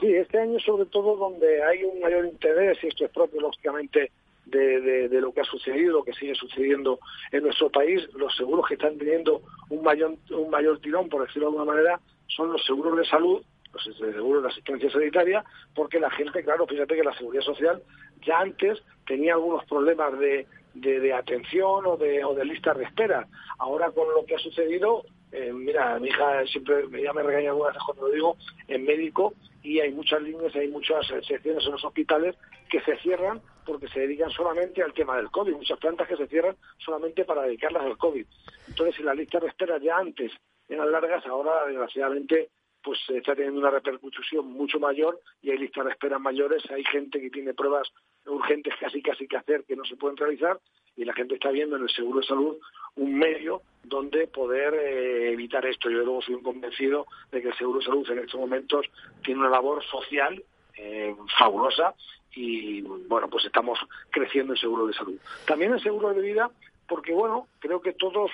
Sí, 0.00 0.14
este 0.14 0.38
año 0.38 0.58
sobre 0.60 0.86
todo 0.86 1.16
donde 1.16 1.62
hay 1.62 1.84
un 1.84 2.00
mayor 2.00 2.24
interés, 2.24 2.78
y 2.82 2.88
esto 2.88 3.04
es 3.04 3.10
propio 3.10 3.40
lógicamente 3.40 4.10
de, 4.46 5.20
lo 5.20 5.32
que 5.32 5.42
ha 5.42 5.44
sucedido, 5.44 5.98
lo 5.98 6.04
que 6.04 6.14
sigue 6.14 6.34
sucediendo 6.34 6.98
en 7.30 7.44
nuestro 7.44 7.70
país, 7.70 8.02
los 8.14 8.34
seguros 8.34 8.66
que 8.66 8.74
están 8.74 8.96
teniendo 8.96 9.42
un 9.68 9.82
mayor, 9.82 10.14
un 10.30 10.50
mayor 10.50 10.80
tirón, 10.80 11.08
por 11.08 11.26
decirlo 11.26 11.50
de 11.50 11.58
alguna 11.58 11.72
manera, 11.72 12.00
son 12.28 12.50
los 12.50 12.64
seguros 12.64 12.96
de 12.96 13.04
salud, 13.04 13.42
los 13.72 13.96
seguros 13.96 14.42
de 14.42 14.48
asistencia 14.48 14.90
sanitaria, 14.90 15.44
porque 15.74 16.00
la 16.00 16.10
gente, 16.10 16.42
claro, 16.42 16.66
fíjate 16.66 16.96
que 16.96 17.04
la 17.04 17.16
seguridad 17.16 17.42
social 17.42 17.82
ya 18.22 18.40
antes 18.40 18.82
tenía 19.06 19.34
algunos 19.34 19.64
problemas 19.66 20.18
de, 20.18 20.46
de, 20.74 21.00
de 21.00 21.12
atención 21.12 21.84
o 21.86 21.96
de, 21.96 22.24
o 22.24 22.34
de 22.34 22.44
listas 22.44 22.78
de 22.78 22.84
espera. 22.84 23.28
Ahora 23.58 23.90
con 23.90 24.08
lo 24.14 24.24
que 24.24 24.34
ha 24.34 24.38
sucedido, 24.38 25.04
eh, 25.32 25.52
mira, 25.52 25.98
mi 25.98 26.08
hija 26.08 26.44
siempre 26.46 26.84
ya 27.02 27.12
me 27.12 27.22
regaña 27.22 27.50
algunas 27.50 27.74
veces 27.74 27.86
cuando 27.86 28.08
lo 28.08 28.14
digo, 28.14 28.36
en 28.68 28.84
médico, 28.84 29.34
y 29.62 29.80
hay 29.80 29.92
muchas 29.92 30.22
líneas, 30.22 30.54
hay 30.54 30.68
muchas 30.68 31.06
secciones 31.06 31.64
en 31.64 31.72
los 31.72 31.84
hospitales 31.84 32.36
que 32.68 32.80
se 32.80 32.96
cierran 32.98 33.40
porque 33.64 33.88
se 33.88 34.00
dedican 34.00 34.30
solamente 34.30 34.82
al 34.82 34.94
tema 34.94 35.16
del 35.16 35.30
COVID, 35.30 35.52
muchas 35.52 35.78
plantas 35.78 36.08
que 36.08 36.16
se 36.16 36.26
cierran 36.26 36.56
solamente 36.78 37.24
para 37.24 37.42
dedicarlas 37.42 37.84
al 37.84 37.98
COVID. 37.98 38.26
Entonces, 38.68 38.96
si 38.96 39.02
las 39.02 39.16
listas 39.16 39.42
de 39.42 39.48
espera 39.48 39.78
ya 39.78 39.98
antes 39.98 40.32
eran 40.68 40.90
largas, 40.90 41.24
ahora 41.26 41.66
desgraciadamente 41.66 42.50
pues 42.82 42.98
está 43.08 43.34
teniendo 43.34 43.60
una 43.60 43.70
repercusión 43.70 44.46
mucho 44.46 44.78
mayor 44.78 45.20
y 45.42 45.50
hay 45.50 45.58
listas 45.58 45.84
de 45.84 45.90
espera 45.92 46.18
mayores, 46.18 46.62
hay 46.70 46.84
gente 46.84 47.20
que 47.20 47.30
tiene 47.30 47.54
pruebas 47.54 47.88
urgentes 48.26 48.74
casi 48.78 49.02
casi 49.02 49.26
que 49.26 49.36
hacer 49.36 49.64
que 49.64 49.76
no 49.76 49.84
se 49.84 49.96
pueden 49.96 50.16
realizar 50.16 50.58
y 50.96 51.04
la 51.04 51.14
gente 51.14 51.34
está 51.34 51.50
viendo 51.50 51.76
en 51.76 51.82
el 51.82 51.90
seguro 51.90 52.20
de 52.20 52.26
salud 52.26 52.56
un 52.96 53.18
medio 53.18 53.62
donde 53.82 54.26
poder 54.26 54.74
eh, 54.74 55.32
evitar 55.32 55.64
esto. 55.64 55.88
Yo 55.88 55.98
luego 55.98 56.20
soy 56.20 56.34
un 56.34 56.42
convencido 56.42 57.06
de 57.30 57.40
que 57.40 57.48
el 57.48 57.56
seguro 57.56 57.78
de 57.78 57.86
salud 57.86 58.10
en 58.10 58.18
estos 58.18 58.40
momentos 58.40 58.86
tiene 59.22 59.40
una 59.40 59.50
labor 59.50 59.82
social 59.84 60.42
eh, 60.76 61.14
fabulosa 61.38 61.94
y 62.34 62.82
bueno, 62.82 63.28
pues 63.28 63.44
estamos 63.44 63.78
creciendo 64.10 64.52
en 64.52 64.58
seguro 64.58 64.86
de 64.86 64.94
salud. 64.94 65.18
También 65.46 65.72
en 65.72 65.80
seguro 65.80 66.12
de 66.12 66.20
vida, 66.20 66.50
porque 66.88 67.12
bueno, 67.12 67.48
creo 67.58 67.80
que 67.80 67.92
todos 67.92 68.30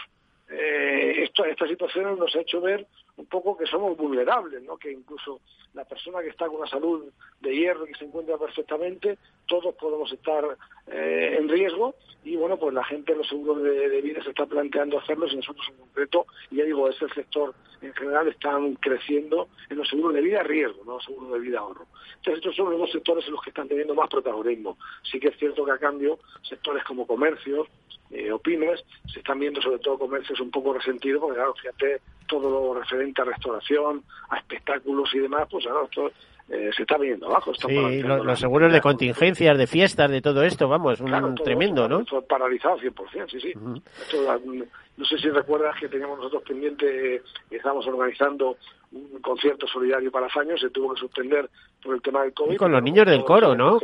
eh, 0.48 1.24
esto, 1.24 1.44
esta 1.44 1.66
situación 1.66 2.18
nos 2.18 2.34
ha 2.36 2.40
hecho 2.40 2.60
ver 2.60 2.86
un 3.16 3.26
poco 3.26 3.56
que 3.56 3.66
somos 3.66 3.96
vulnerables, 3.96 4.62
¿no? 4.62 4.76
que 4.76 4.92
incluso 4.92 5.40
la 5.72 5.84
persona 5.84 6.20
que 6.20 6.28
está 6.28 6.46
con 6.46 6.56
una 6.56 6.66
salud 6.66 7.04
de 7.40 7.54
hierro 7.54 7.86
que 7.86 7.94
se 7.94 8.04
encuentra 8.04 8.36
perfectamente, 8.36 9.18
todos 9.46 9.74
podemos 9.74 10.12
estar 10.12 10.56
eh, 10.86 11.36
en 11.38 11.48
riesgo 11.48 11.94
y 12.24 12.36
bueno, 12.36 12.58
pues 12.58 12.74
la 12.74 12.84
gente 12.84 13.14
los 13.14 13.28
seguros 13.28 13.62
de, 13.62 14.00
vida 14.02 14.22
se 14.22 14.30
está 14.30 14.46
planteando 14.46 14.98
hacerlos 14.98 15.32
y 15.32 15.36
nosotros 15.36 15.66
en 15.68 15.76
concreto, 15.76 16.26
y 16.50 16.56
ya 16.56 16.64
digo, 16.64 16.88
ese 16.88 17.08
sector 17.10 17.54
en 17.80 17.94
general 17.94 18.28
están 18.28 18.74
creciendo 18.74 19.48
en 19.70 19.78
los 19.78 19.88
seguros 19.88 20.14
de 20.14 20.22
vida 20.22 20.42
riesgo, 20.42 20.82
no 20.84 21.00
seguros 21.00 21.32
de 21.32 21.38
vida 21.38 21.60
ahorro. 21.60 21.86
Entonces 22.16 22.38
estos 22.38 22.56
son 22.56 22.70
los 22.70 22.80
dos 22.80 22.92
sectores 22.92 23.24
en 23.26 23.32
los 23.32 23.42
que 23.42 23.50
están 23.50 23.68
teniendo 23.68 23.94
más 23.94 24.08
protagonismo. 24.10 24.76
Sí 25.10 25.20
que 25.20 25.28
es 25.28 25.38
cierto 25.38 25.64
que 25.64 25.72
a 25.72 25.78
cambio 25.78 26.18
sectores 26.42 26.82
como 26.84 27.06
comercios 27.06 27.68
eh, 28.10 28.32
o 28.32 28.38
pymes 28.38 28.84
se 29.12 29.18
están 29.20 29.38
viendo 29.38 29.60
sobre 29.60 29.78
todo 29.78 29.98
comercios 29.98 30.40
un 30.40 30.50
poco 30.50 30.72
resentidos 30.72 31.20
porque 31.20 31.36
claro, 31.36 31.54
fíjate 31.54 32.00
todo 32.26 32.50
lo 32.50 32.80
referente 32.80 33.22
a 33.22 33.24
restauración, 33.24 34.02
a 34.30 34.38
espectáculos 34.38 35.14
y 35.14 35.18
demás, 35.18 35.46
pues 35.50 35.66
ahora 35.66 35.84
esto 35.84 36.10
eh, 36.48 36.70
se 36.76 36.82
está 36.82 36.96
viniendo 36.96 37.26
abajo. 37.26 37.52
Está 37.52 37.68
sí, 37.68 38.02
los, 38.02 38.24
los 38.24 38.38
seguros 38.38 38.72
de 38.72 38.80
contingencias, 38.80 39.58
de 39.58 39.66
fiestas, 39.66 40.10
de 40.10 40.22
todo 40.22 40.42
esto, 40.42 40.68
vamos, 40.68 41.00
un 41.00 41.08
claro, 41.08 41.34
tremendo, 41.34 41.88
¿no? 41.88 42.00
Esto 42.00 42.22
paralizado 42.22 42.78
100%, 42.78 43.30
sí, 43.30 43.40
sí. 43.40 43.52
Uh 43.56 43.74
-huh. 43.74 43.82
esto, 44.00 44.66
no 44.96 45.04
sé 45.04 45.18
si 45.18 45.28
recuerdas 45.28 45.76
que 45.78 45.88
teníamos 45.88 46.18
nosotros 46.18 46.42
pendiente, 46.44 47.22
estábamos 47.50 47.86
organizando 47.86 48.56
un 48.92 49.20
concierto 49.20 49.66
solidario 49.66 50.10
para 50.10 50.28
Faños, 50.30 50.60
se 50.60 50.70
tuvo 50.70 50.94
que 50.94 51.00
suspender 51.00 51.50
por 51.82 51.94
el 51.94 52.00
tema 52.00 52.22
del 52.22 52.32
COVID. 52.32 52.54
Y 52.54 52.56
con 52.56 52.72
los 52.72 52.82
niños 52.82 53.06
del 53.06 53.22
coro, 53.22 53.54
¿no? 53.54 53.78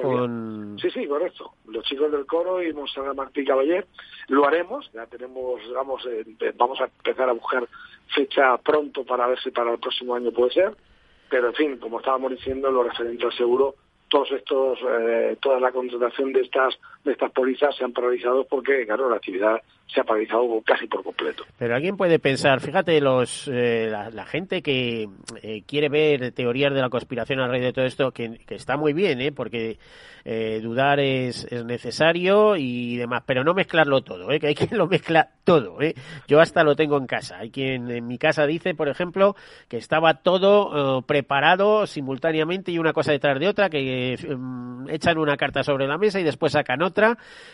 Sí, 0.81 0.91
sí, 0.91 1.07
correcto. 1.07 1.53
Los 1.67 1.85
chicos 1.85 2.11
del 2.11 2.25
coro 2.25 2.63
y 2.63 2.73
Monserrat 2.73 3.15
Martí 3.15 3.45
Caballé 3.45 3.85
lo 4.29 4.47
haremos, 4.47 4.91
ya 4.93 5.07
tenemos, 5.07 5.61
digamos, 5.63 6.07
eh, 6.07 6.25
vamos 6.57 6.81
a 6.81 6.85
empezar 6.85 7.29
a 7.29 7.33
buscar 7.33 7.69
fecha 8.09 8.57
pronto 8.59 9.05
para 9.05 9.27
ver 9.27 9.39
si 9.41 9.51
para 9.51 9.73
el 9.73 9.79
próximo 9.79 10.15
año 10.15 10.33
puede 10.33 10.53
ser, 10.53 10.75
pero 11.31 11.49
en 11.49 11.55
fin, 11.55 11.77
como 11.79 11.99
estábamos 11.99 12.33
diciendo, 12.33 12.71
lo 12.71 12.83
referente 12.83 13.25
al 13.25 13.33
seguro, 13.33 13.75
todos 14.09 14.31
estos, 14.33 14.79
eh, 14.87 15.37
toda 15.41 15.59
la 15.59 15.73
contratación 15.73 16.33
de 16.33 16.43
estas 16.43 16.79
de 17.05 17.13
estas 17.13 17.33
pólizas 17.33 17.75
se 17.77 17.85
han 17.85 17.93
paralizado 17.93 18.45
porque, 18.49 18.87
claro, 18.87 19.09
la 19.09 19.17
actividad 19.17 19.61
se 19.93 20.01
ha 20.01 20.05
paralizado 20.05 20.63
casi 20.65 20.87
por 20.87 21.03
completo. 21.03 21.45
Pero 21.59 21.75
alguien 21.75 21.97
puede 21.97 22.19
pensar, 22.19 22.61
fíjate, 22.61 23.01
los 23.01 23.49
eh, 23.53 23.89
la, 23.91 24.25
gente 24.25 24.63
que 24.63 25.09
eh, 25.43 25.63
quiere 25.67 25.89
ver 25.89 26.33
teorías 26.33 26.73
de 26.73 26.81
la 26.81 26.89
conspiración 26.89 27.41
alrededor 27.41 27.67
de 27.67 27.73
todo 27.73 27.85
esto, 27.85 28.11
que, 28.13 28.39
está 28.49 28.77
muy 28.77 28.93
bien, 28.93 29.21
¿eh? 29.21 29.33
porque 29.33 29.79
eh, 30.25 30.61
dudar 30.63 31.01
es, 31.01 31.45
es, 31.51 31.65
necesario 31.65 32.57
y 32.57 32.97
demás, 32.97 33.25
pero 33.27 33.43
no 33.43 33.55
mezclarlo 33.55 34.03
todo, 34.03 34.31
¿eh? 34.31 34.39
que 34.39 34.49
hay 34.49 34.55
quien 34.55 34.79
lo 34.79 34.87
mezcla 34.87 35.31
todo. 35.45 35.83
¿eh? 35.83 35.95
Yo 36.29 36.41
hasta 36.41 36.63
lo 36.63 36.77
tengo 36.77 36.97
en 36.97 37.07
casa. 37.07 37.39
Hay 37.39 37.51
quien 37.51 37.91
en 37.91 38.07
mi 38.07 38.19
casa 38.19 38.47
dice, 38.47 38.75
por 38.75 38.89
ejemplo, 38.89 39.35
que 39.69 39.77
estaba 39.77 40.15
todo 40.23 41.03
preparado 41.03 41.87
simultáneamente 41.87 42.71
y 42.71 42.79
una 42.79 42.93
cosa 42.93 43.13
detrás 43.13 43.41
de 43.41 43.49
otra, 43.49 43.69
que 43.69 44.15
echan 44.89 45.19
una 45.19 45.37
carta 45.37 45.65
sobre 45.65 45.87
la 45.87 45.99
mesa 45.99 46.21
y 46.21 46.25
después 46.25 46.53
sacan 46.53 46.83
otra 46.83 46.92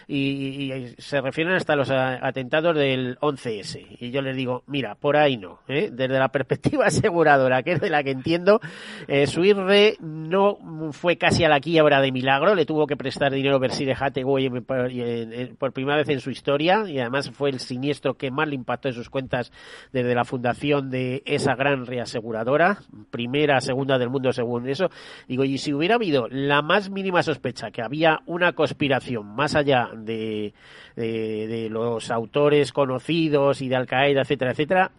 y, 0.06 0.72
y 0.72 0.94
se 0.98 1.20
refieren 1.20 1.54
hasta 1.54 1.76
los 1.76 1.90
atentados 1.90 2.74
del 2.76 3.18
11S. 3.18 3.98
Y 4.00 4.10
yo 4.10 4.22
les 4.22 4.36
digo, 4.36 4.62
mira, 4.66 4.94
por 4.94 5.16
ahí 5.16 5.36
no. 5.36 5.60
¿eh? 5.68 5.90
Desde 5.92 6.18
la 6.18 6.28
perspectiva 6.28 6.86
aseguradora, 6.86 7.62
que 7.62 7.72
es 7.72 7.80
de 7.80 7.90
la 7.90 8.02
que 8.02 8.10
entiendo, 8.10 8.60
eh, 9.06 9.26
Suirre 9.26 9.96
no 10.00 10.58
fue 10.92 11.16
casi 11.16 11.44
a 11.44 11.48
la 11.48 11.60
quiebra 11.60 12.00
de 12.00 12.12
milagro, 12.12 12.54
le 12.54 12.66
tuvo 12.66 12.86
que 12.86 12.96
prestar 12.96 13.32
dinero 13.32 13.58
Versire 13.58 13.94
Hathaway 13.98 14.48
por 15.58 15.72
primera 15.72 15.98
vez 15.98 16.08
en 16.08 16.20
su 16.20 16.30
historia 16.30 16.84
y 16.88 16.98
además 16.98 17.30
fue 17.30 17.50
el 17.50 17.60
siniestro 17.60 18.14
que 18.14 18.30
más 18.30 18.48
le 18.48 18.54
impactó 18.54 18.88
en 18.88 18.94
sus 18.94 19.10
cuentas 19.10 19.52
desde 19.92 20.14
la 20.14 20.24
fundación 20.24 20.90
de 20.90 21.22
esa 21.26 21.54
gran 21.54 21.86
reaseguradora, 21.86 22.78
primera, 23.10 23.60
segunda 23.60 23.98
del 23.98 24.10
mundo 24.10 24.32
según 24.32 24.68
eso. 24.68 24.90
Digo, 25.26 25.44
y 25.44 25.58
si 25.58 25.72
hubiera 25.72 25.96
habido 25.96 26.28
la 26.28 26.62
más 26.62 26.90
mínima 26.90 27.22
sospecha 27.22 27.70
que 27.70 27.82
había 27.82 28.20
una 28.26 28.52
conspiración 28.52 29.26
más 29.34 29.54
allá 29.54 29.90
de, 29.94 30.52
de, 30.96 31.68
los 31.70 32.10
autores 32.10 32.72
conocidos 32.72 33.62
y 33.62 33.68
de 33.68 33.76
Al 33.76 33.86
Qaeda, 33.86 34.22
etcétera, 34.22 34.50
etcétera, 34.52 34.90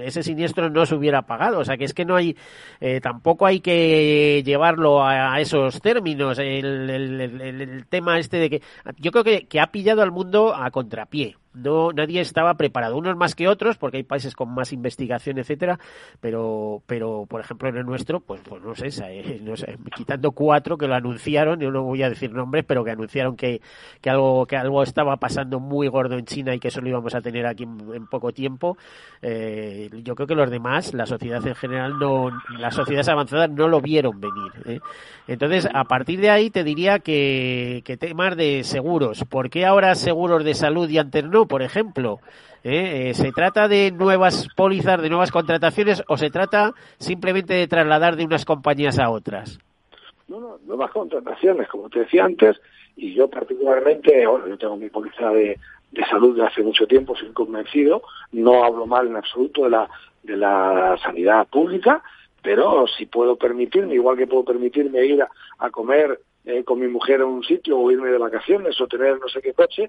ese 0.00 0.22
siniestro 0.22 0.70
no 0.70 0.86
se 0.86 0.94
hubiera 0.94 1.22
pagado. 1.22 1.60
O 1.60 1.64
sea 1.64 1.76
que 1.76 1.84
es 1.84 1.94
que 1.94 2.04
no 2.04 2.16
hay, 2.16 2.36
eh, 2.80 3.00
tampoco 3.00 3.46
hay 3.46 3.60
que 3.60 4.42
llevarlo 4.44 5.04
a, 5.04 5.40
esos 5.40 5.80
términos. 5.80 6.38
El, 6.38 6.90
el, 6.90 7.86
tema 7.88 8.18
este 8.18 8.38
de 8.38 8.50
que 8.50 8.62
yo 8.98 9.10
creo 9.10 9.24
que, 9.24 9.46
que 9.46 9.60
ha 9.60 9.66
pillado 9.68 10.02
al 10.02 10.10
mundo 10.10 10.54
a 10.54 10.70
contrapié 10.70 11.36
no 11.54 11.92
nadie 11.92 12.20
estaba 12.20 12.54
preparado. 12.54 12.96
Unos 12.96 13.16
más 13.16 13.34
que 13.34 13.48
otros 13.48 13.76
porque 13.76 13.98
hay 13.98 14.02
países 14.02 14.34
con 14.34 14.54
más 14.54 14.72
investigación 14.72 15.38
etcétera 15.38 15.78
pero 16.20 16.82
pero 16.86 17.26
por 17.28 17.40
ejemplo 17.40 17.68
en 17.68 17.76
el 17.76 17.86
nuestro 17.86 18.20
pues 18.20 18.40
pues 18.48 18.62
no 18.62 18.74
sé, 18.74 19.40
no 19.42 19.56
sé 19.56 19.78
quitando 19.94 20.32
cuatro 20.32 20.76
que 20.76 20.86
lo 20.86 20.94
anunciaron 20.94 21.60
yo 21.60 21.70
no 21.70 21.82
voy 21.82 22.02
a 22.02 22.08
decir 22.08 22.32
nombres 22.32 22.64
pero 22.66 22.84
que 22.84 22.90
anunciaron 22.90 23.36
que, 23.36 23.60
que 24.00 24.10
algo 24.10 24.46
que 24.46 24.56
algo 24.56 24.82
estaba 24.82 25.16
pasando 25.16 25.60
muy 25.60 25.88
gordo 25.88 26.16
en 26.18 26.24
China 26.24 26.54
y 26.54 26.60
que 26.60 26.68
eso 26.68 26.80
lo 26.80 26.88
íbamos 26.88 27.14
a 27.14 27.20
tener 27.20 27.46
aquí 27.46 27.64
en, 27.64 28.06
poco 28.06 28.32
tiempo 28.32 28.76
eh, 29.22 29.90
yo 30.02 30.14
creo 30.14 30.26
que 30.26 30.34
los 30.34 30.50
demás 30.50 30.94
la 30.94 31.06
sociedad 31.06 31.44
en 31.46 31.54
general 31.54 31.98
no 31.98 32.30
las 32.58 32.74
sociedades 32.74 33.08
avanzadas 33.08 33.50
no 33.50 33.68
lo 33.68 33.80
vieron 33.80 34.20
venir 34.20 34.52
¿eh? 34.66 34.80
entonces 35.26 35.68
a 35.72 35.84
partir 35.84 36.20
de 36.20 36.30
ahí 36.30 36.50
te 36.50 36.64
diría 36.64 36.98
que, 36.98 37.82
que 37.84 37.96
temas 37.96 38.36
de 38.36 38.64
seguros. 38.64 39.24
¿por 39.24 39.50
qué 39.50 39.64
ahora 39.64 39.94
seguros 39.94 40.44
de 40.44 40.54
salud 40.54 40.88
y 40.88 40.98
antes 40.98 41.24
no 41.24 41.43
por 41.46 41.62
ejemplo. 41.62 42.18
¿eh? 42.62 43.10
Eh, 43.10 43.14
¿Se 43.14 43.32
trata 43.32 43.68
de 43.68 43.90
nuevas 43.92 44.48
pólizas, 44.56 45.00
de 45.00 45.08
nuevas 45.08 45.30
contrataciones 45.30 46.02
o 46.08 46.16
se 46.16 46.30
trata 46.30 46.72
simplemente 46.98 47.54
de 47.54 47.68
trasladar 47.68 48.16
de 48.16 48.24
unas 48.24 48.44
compañías 48.44 48.98
a 48.98 49.10
otras? 49.10 49.58
No, 50.28 50.40
no, 50.40 50.58
nuevas 50.66 50.90
contrataciones, 50.90 51.68
como 51.68 51.90
te 51.90 52.00
decía 52.00 52.24
antes, 52.24 52.56
y 52.96 53.14
yo 53.14 53.28
particularmente, 53.28 54.26
bueno, 54.26 54.48
yo 54.48 54.56
tengo 54.56 54.76
mi 54.76 54.88
póliza 54.88 55.30
de, 55.30 55.58
de 55.94 56.04
salud 56.06 56.36
de 56.36 56.46
hace 56.46 56.62
mucho 56.62 56.86
tiempo, 56.86 57.14
soy 57.14 57.32
convencido, 57.32 58.02
no 58.32 58.64
hablo 58.64 58.86
mal 58.86 59.06
en 59.06 59.16
absoluto 59.16 59.64
de 59.64 59.70
la, 59.70 59.88
de 60.22 60.36
la 60.36 60.96
sanidad 61.02 61.46
pública, 61.46 62.02
pero 62.42 62.86
si 62.86 63.06
puedo 63.06 63.36
permitirme, 63.36 63.94
igual 63.94 64.16
que 64.16 64.26
puedo 64.26 64.44
permitirme 64.44 65.06
ir 65.06 65.24
a, 65.58 65.70
comer 65.70 66.20
eh, 66.44 66.64
con 66.64 66.80
mi 66.80 66.88
mujer 66.88 67.22
a 67.22 67.26
un 67.26 67.42
sitio 67.42 67.78
o 67.78 67.90
irme 67.90 68.10
de 68.10 68.18
vacaciones 68.18 68.78
o 68.80 68.86
tener 68.86 69.18
no 69.18 69.28
sé 69.28 69.40
qué 69.40 69.54
coche, 69.54 69.88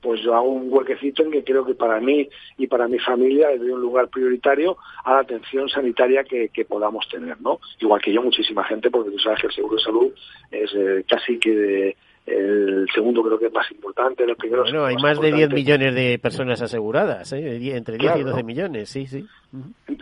pues 0.00 0.20
yo 0.22 0.34
hago 0.34 0.48
un 0.48 0.72
huequecito 0.72 1.22
en 1.22 1.30
que 1.30 1.44
creo 1.44 1.64
que 1.64 1.74
para 1.74 2.00
mí 2.00 2.28
y 2.58 2.66
para 2.66 2.88
mi 2.88 2.98
familia 2.98 3.50
es 3.52 3.60
de 3.60 3.72
un 3.72 3.80
lugar 3.80 4.08
prioritario 4.08 4.76
a 5.04 5.14
la 5.14 5.20
atención 5.20 5.68
sanitaria 5.68 6.24
que, 6.24 6.48
podamos 6.68 7.08
tener, 7.08 7.40
¿no? 7.40 7.58
Igual 7.80 8.00
que 8.00 8.12
yo, 8.12 8.22
muchísima 8.22 8.62
gente, 8.64 8.90
porque 8.90 9.10
tú 9.10 9.18
sabes 9.18 9.40
que 9.40 9.46
el 9.48 9.52
seguro 9.52 9.76
de 9.76 9.82
salud 9.82 10.12
es 10.50 10.70
eh, 10.74 11.04
casi 11.08 11.38
que 11.38 11.96
el 12.26 12.86
segundo 12.94 13.22
creo 13.22 13.38
que 13.38 13.46
es 13.46 13.52
más 13.52 13.70
importante, 13.70 14.24
el 14.24 14.36
primero 14.36 14.62
Bueno, 14.62 14.84
hay 14.84 14.96
más, 14.96 15.20
de 15.20 15.32
10 15.32 15.50
millones 15.50 15.94
de 15.94 16.18
personas 16.18 16.60
aseguradas, 16.62 17.32
¿eh? 17.32 17.76
entre 17.76 17.96
10 17.96 18.16
y 18.18 18.22
12 18.22 18.42
millones, 18.44 18.88
sí, 18.88 19.06
sí. 19.06 19.26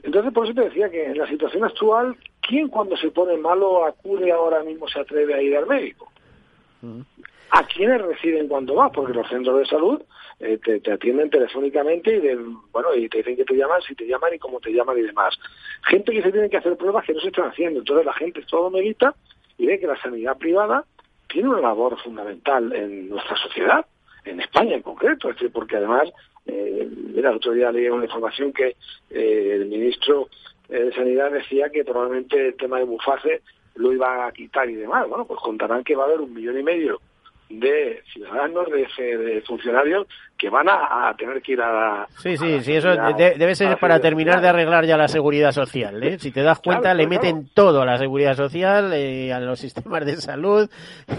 Entonces, 0.03 0.33
por 0.33 0.45
eso 0.45 0.55
te 0.55 0.69
decía 0.69 0.91
que 0.91 1.07
en 1.07 1.19
la 1.19 1.27
situación 1.29 1.65
actual, 1.65 2.17
¿quién 2.41 2.69
cuando 2.69 2.97
se 2.97 3.11
pone 3.11 3.37
malo 3.39 3.87
acude 3.87 4.31
ahora 4.31 4.63
mismo, 4.63 4.87
se 4.89 5.01
atreve 5.01 5.35
a 5.35 5.43
ir 5.43 5.57
al 5.57 5.67
médico? 5.67 6.11
A 7.51 7.65
quienes 7.65 8.01
reciben 8.03 8.49
cuando 8.49 8.75
vas, 8.75 8.91
porque 8.93 9.15
los 9.15 9.29
centros 9.29 9.59
de 9.59 9.67
salud 9.67 10.03
eh, 10.41 10.59
te, 10.59 10.93
atienden 10.93 11.31
telefónicamente 11.31 12.17
y 12.17 13.09
te 13.09 13.19
dicen 13.19 13.37
que 13.37 13.45
te 13.45 13.55
llaman, 13.55 13.83
si 13.83 13.95
te 13.95 14.07
llaman 14.07 14.35
y 14.35 14.39
cómo 14.39 14.61
te 14.61 14.73
llaman 14.73 14.99
y 14.99 15.03
demás. 15.03 15.39
Gente 15.85 16.13
que 16.13 16.23
se 16.23 16.33
tiene 16.33 16.51
que 16.51 16.59
hacer 16.59 16.77
pruebas 16.77 17.05
que 17.05 17.15
no 17.15 17.21
se 17.21 17.29
están 17.29 17.49
haciendo. 17.49 17.81
Entonces 17.81 18.07
la 18.07 18.13
gente 18.13 18.43
todo 18.49 18.71
medita 18.71 19.15
y 19.57 19.67
ve 19.67 19.81
que 19.81 19.87
la 19.87 20.01
sanidad 20.01 20.37
privada 20.37 20.85
tiene 21.29 21.49
una 21.49 21.61
labor 21.61 21.99
fundamental 22.03 22.73
en 22.73 23.09
nuestra 23.09 23.37
sociedad, 23.37 23.85
en 24.25 24.41
España 24.41 24.77
en 24.77 24.83
concreto, 24.83 25.31
es 25.31 25.37
porque 25.53 25.77
además, 25.77 26.09
eh, 26.47 26.89
mira, 27.15 27.31
el 27.31 27.37
otro 27.37 27.53
día 27.53 27.73
leí 27.73 27.89
una 27.89 28.05
información 28.05 28.53
que 28.53 28.77
eh, 29.11 29.53
el 29.55 29.67
ministro 29.67 30.29
eh, 30.69 30.85
de 30.85 30.95
Sanidad 30.95 31.31
decía 31.31 31.71
que 31.71 31.85
probablemente 31.85 32.49
el 32.49 32.57
tema 32.57 32.79
de 32.79 32.85
Bufase 32.85 33.43
lo 33.75 33.93
iba 33.93 34.27
a 34.27 34.33
quitar 34.33 34.69
y 34.69 34.75
demás. 34.75 35.09
Bueno, 35.09 35.27
pues 35.27 35.41
contarán 35.41 35.85
que 35.85 35.97
va 35.97 36.05
a 36.05 36.07
haber 36.07 36.21
un 36.21 36.35
millón 36.35 36.59
y 36.59 36.63
medio 36.63 37.01
de 37.49 38.03
ciudadanos, 38.13 38.67
de, 38.71 39.43
funcionarios 39.47 40.07
que 40.37 40.51
van 40.51 40.69
a, 40.69 41.13
tener 41.19 41.43
que 41.43 41.53
ir 41.53 41.61
a 41.61 41.73
la... 41.73 42.07
Sí, 42.19 42.37
sí, 42.37 42.61
sí, 42.61 42.75
eso 42.75 42.91
debe 43.17 43.55
ser 43.57 43.77
para 43.79 43.99
terminar 43.99 44.41
de 44.41 44.49
arreglar 44.49 44.85
ya 44.85 44.97
la 44.97 45.09
seguridad 45.09 45.51
social. 45.51 46.01
¿eh? 46.03 46.19
Si 46.19 46.31
te 46.31 46.43
das 46.43 46.61
cuenta, 46.61 46.95
le 46.95 47.09
meten 47.09 47.49
todo 47.53 47.83
a 47.83 47.87
la 47.87 47.99
seguridad 47.99 48.35
social, 48.35 48.93
eh, 48.93 49.33
a 49.33 49.41
los 49.41 49.59
sistemas 49.61 50.07
de 50.07 50.17
salud 50.17 50.71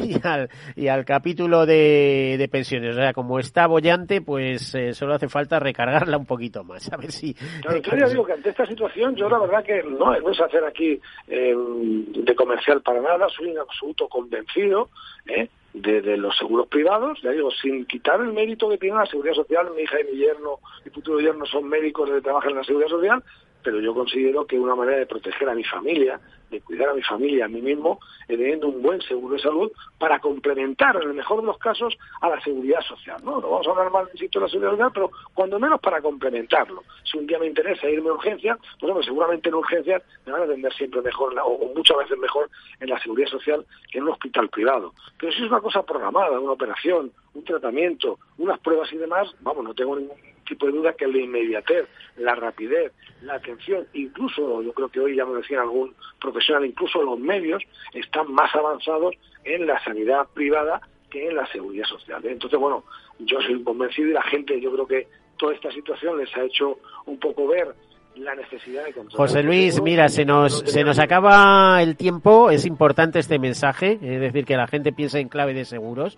y 0.02 0.16
al, 0.26 0.50
y 0.76 0.88
al 0.88 1.04
capítulo 1.04 1.66
de, 1.66 2.48
pensiones. 2.50 2.96
O 2.96 3.00
sea, 3.00 3.12
como 3.12 3.40
está 3.40 3.68
bollante, 3.68 4.22
pues 4.22 4.74
eh, 4.76 4.94
solo 4.94 5.16
hace 5.16 5.28
falta 5.28 5.60
recargarla 5.60 6.18
un 6.18 6.26
poquito 6.26 6.64
más. 6.64 6.92
A 6.94 6.98
ver 6.98 7.12
si... 7.12 7.34
Claro, 7.34 7.82
yo 7.98 8.10
digo 8.10 8.26
que 8.26 8.34
ante 8.34 8.50
esta 8.50 8.66
situación, 8.66 9.16
yo 9.16 9.28
la 9.28 9.40
verdad 9.40 9.64
que 9.66 9.84
no, 9.84 10.18
no 10.18 10.32
es 10.32 10.40
hacer 10.40 10.64
aquí 10.64 11.02
de 11.28 12.36
comercial 12.36 12.82
para 12.82 13.02
nada, 13.02 13.28
soy 13.30 13.52
un 13.52 13.60
absoluto 13.60 14.08
convencido, 14.08 14.90
¿eh? 15.26 15.50
De, 15.74 16.18
los 16.18 16.36
seguros 16.38 16.68
privados, 16.68 17.20
ya 17.22 17.32
digo, 17.32 17.52
sin 17.52 17.86
quitar 17.86 18.20
el 18.22 18.34
mérito 18.34 18.70
que 18.70 18.78
tiene 18.78 18.98
la 18.98 19.06
seguridad 19.06 19.36
social, 19.36 19.70
mi 19.76 19.84
hija 19.84 20.02
y 20.02 20.12
mi 20.12 20.20
yerno, 20.20 20.60
mi 20.84 20.92
futuro 20.92 21.20
yerno 21.20 21.46
son 21.46 21.70
médicos 21.70 22.10
que 22.10 22.22
trabajan 22.22 22.52
en 22.52 22.58
la 22.58 22.64
seguridad 22.64 22.90
social, 22.90 23.24
pero 23.64 23.80
yo 23.80 23.94
considero 23.94 24.46
que 24.46 24.60
una 24.60 24.76
manera 24.76 24.98
de 24.98 25.06
proteger 25.06 25.50
a 25.50 25.56
mi 25.56 25.64
familia, 25.64 26.20
de 26.50 26.62
cuidar 26.62 26.90
a 26.90 26.94
mi 26.94 27.04
familia, 27.04 27.46
a 27.46 27.48
mí 27.48 27.62
mismo, 27.62 28.00
es 28.28 28.38
teniendo 28.38 28.68
un 28.68 28.82
buen 28.82 29.02
seguro 29.02 29.36
de 29.36 29.42
salud 29.42 29.72
para 29.98 30.20
complementar, 30.20 30.96
en 30.96 31.10
el 31.10 31.14
mejor 31.14 31.42
de 31.42 31.48
los 31.48 31.58
casos, 31.58 31.98
a 32.22 32.30
la 32.30 32.42
seguridad 32.42 32.82
social. 32.82 33.22
No, 33.24 33.40
no 33.40 33.50
vamos 33.50 33.68
a 33.68 33.72
hablar 33.72 33.92
mal, 33.92 34.10
insisto, 34.14 34.40
de 34.40 34.46
la 34.46 34.50
seguridad 34.50 34.72
social, 34.72 34.92
pero 34.94 35.12
cuando 35.34 35.60
menos 35.60 35.80
para 35.80 36.02
complementarlo. 36.02 36.84
Si 37.04 37.18
un 37.18 37.28
día 37.28 37.40
me 37.40 37.48
interesa 37.48 37.90
irme 37.90 38.10
a 38.10 38.14
urgencia, 38.14 38.58
pues 38.80 38.92
bueno, 38.92 39.04
seguramente 39.04 39.50
en 39.50 39.56
urgencias 39.56 40.02
me 40.26 40.32
van 40.32 40.42
a 40.42 40.46
atender 40.46 40.74
siempre 40.74 41.02
mejor, 41.02 41.36
o 41.44 41.72
muchas 41.76 41.98
veces 41.98 42.18
mejor, 42.18 42.50
en 42.80 42.90
la 42.90 43.00
seguridad 43.00 43.30
social 43.30 43.66
que 43.92 43.98
en 43.98 44.06
un 44.06 44.12
hospital 44.12 44.50
privado. 44.50 44.94
Pero 45.20 45.32
si 45.32 45.44
es 45.44 45.50
una 45.50 45.62
cosa 45.62 45.84
programada, 45.84 46.40
una 46.40 46.54
operación, 46.54 47.12
un 47.34 47.44
tratamiento, 47.44 48.18
unas 48.38 48.60
pruebas 48.60 48.92
y 48.94 48.98
demás, 48.98 49.30
vamos, 49.42 49.64
no 49.64 49.74
tengo 49.74 49.96
ningún 49.96 50.18
tipo 50.50 50.66
de 50.66 50.74
duda 50.74 50.94
que 50.94 51.08
la 51.08 51.20
inmediatez, 51.20 51.88
la 52.18 52.36
rapidez, 52.36 52.92
la 53.22 53.36
atención, 53.36 53.88
incluso 53.94 54.62
yo 54.62 54.74
creo 54.74 54.90
que 54.90 55.00
hoy 55.00 55.16
ya 55.16 55.26
me 55.26 55.38
decía 55.38 55.62
algún 55.62 55.94
profesional, 56.20 56.66
incluso 56.66 57.02
los 57.02 57.18
medios 57.20 57.64
están 57.94 58.32
más 58.34 58.54
avanzados 58.54 59.16
en 59.46 59.66
la 59.66 59.82
sanidad 59.84 60.28
privada 60.34 60.82
que 61.10 61.28
en 61.28 61.36
la 61.36 61.48
seguridad 61.48 61.86
social. 61.86 62.22
Entonces, 62.26 62.60
bueno, 62.60 62.84
yo 63.20 63.40
soy 63.42 63.64
convencido 63.64 64.10
y 64.10 64.14
la 64.14 64.24
gente, 64.24 64.60
yo 64.60 64.72
creo 64.72 64.88
que 64.88 65.08
toda 65.38 65.54
esta 65.54 65.72
situación 65.72 66.18
les 66.18 66.36
ha 66.36 66.44
hecho 66.44 66.80
un 67.06 67.18
poco 67.20 67.48
ver 67.48 67.74
la 68.16 68.36
necesidad 68.36 68.84
de 68.86 68.94
controlar. 68.94 69.28
José 69.28 69.44
Luis, 69.44 69.82
mira, 69.82 70.10
se 70.10 70.26
nos, 70.26 70.60
se 70.60 70.84
nos 70.84 71.00
acaba 71.00 71.82
el 71.82 71.96
tiempo. 71.96 72.52
Es 72.52 72.66
importante 72.66 73.20
este 73.20 73.40
mensaje, 73.40 73.94
es 74.02 74.20
decir, 74.20 74.46
que 74.46 74.58
la 74.58 74.68
gente 74.68 74.92
piense 74.92 75.20
en 75.20 75.30
clave 75.30 75.54
de 75.54 75.66
seguros. 75.66 76.18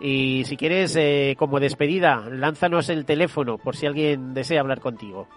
Y 0.00 0.44
si 0.44 0.56
quieres, 0.56 0.96
eh, 0.96 1.36
como 1.38 1.60
despedida, 1.60 2.24
lánzanos 2.30 2.88
el 2.88 3.04
teléfono 3.04 3.58
por 3.58 3.76
si 3.76 3.86
alguien 3.86 4.34
desea 4.34 4.60
hablar 4.60 4.80
contigo. 4.80 5.28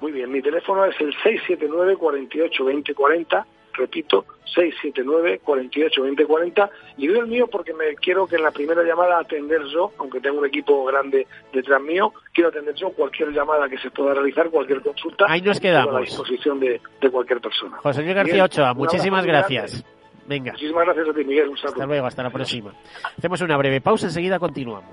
Muy 0.00 0.12
bien, 0.12 0.30
mi 0.30 0.42
teléfono 0.42 0.84
es 0.84 1.00
el 1.00 1.12
679 1.22 1.96
48 1.96 2.64
20 2.64 2.94
40 2.94 3.46
repito, 3.76 4.24
679 4.54 5.40
48 5.42 6.02
20 6.02 6.26
40 6.26 6.70
y 6.96 7.06
doy 7.06 7.18
el 7.18 7.26
mío 7.26 7.46
porque 7.46 7.72
me 7.74 7.94
quiero 7.96 8.26
que 8.26 8.36
en 8.36 8.42
la 8.42 8.50
primera 8.50 8.82
llamada 8.82 9.18
atender 9.18 9.62
yo, 9.72 9.92
aunque 9.98 10.20
tengo 10.20 10.38
un 10.38 10.46
equipo 10.46 10.84
grande 10.84 11.26
detrás 11.52 11.80
mío, 11.82 12.12
quiero 12.32 12.48
atender 12.48 12.74
yo 12.74 12.90
cualquier 12.90 13.30
llamada 13.30 13.68
que 13.68 13.78
se 13.78 13.90
pueda 13.90 14.14
realizar, 14.14 14.50
cualquier 14.50 14.80
consulta. 14.80 15.26
Ahí 15.28 15.42
nos 15.42 15.60
quedamos. 15.60 15.94
A 15.94 16.00
disposición 16.00 16.60
de, 16.60 16.80
cualquier 17.10 17.40
persona. 17.40 17.76
José 17.78 18.02
Luis 18.02 18.14
García 18.14 18.44
Ochoa, 18.44 18.74
muchísimas 18.74 19.24
gracias. 19.24 19.84
Venga. 20.28 20.52
Muchísimas 20.52 20.84
gracias 20.84 21.08
a 21.08 21.12
ti, 21.12 21.24
Miguel. 21.24 21.48
Un 21.48 21.54
Hasta 21.54 21.86
luego, 21.86 22.06
hasta 22.06 22.22
la 22.22 22.30
próxima. 22.30 22.72
Hacemos 23.16 23.40
una 23.40 23.56
breve 23.56 23.80
pausa, 23.80 24.06
enseguida 24.06 24.38
continuamos. 24.38 24.90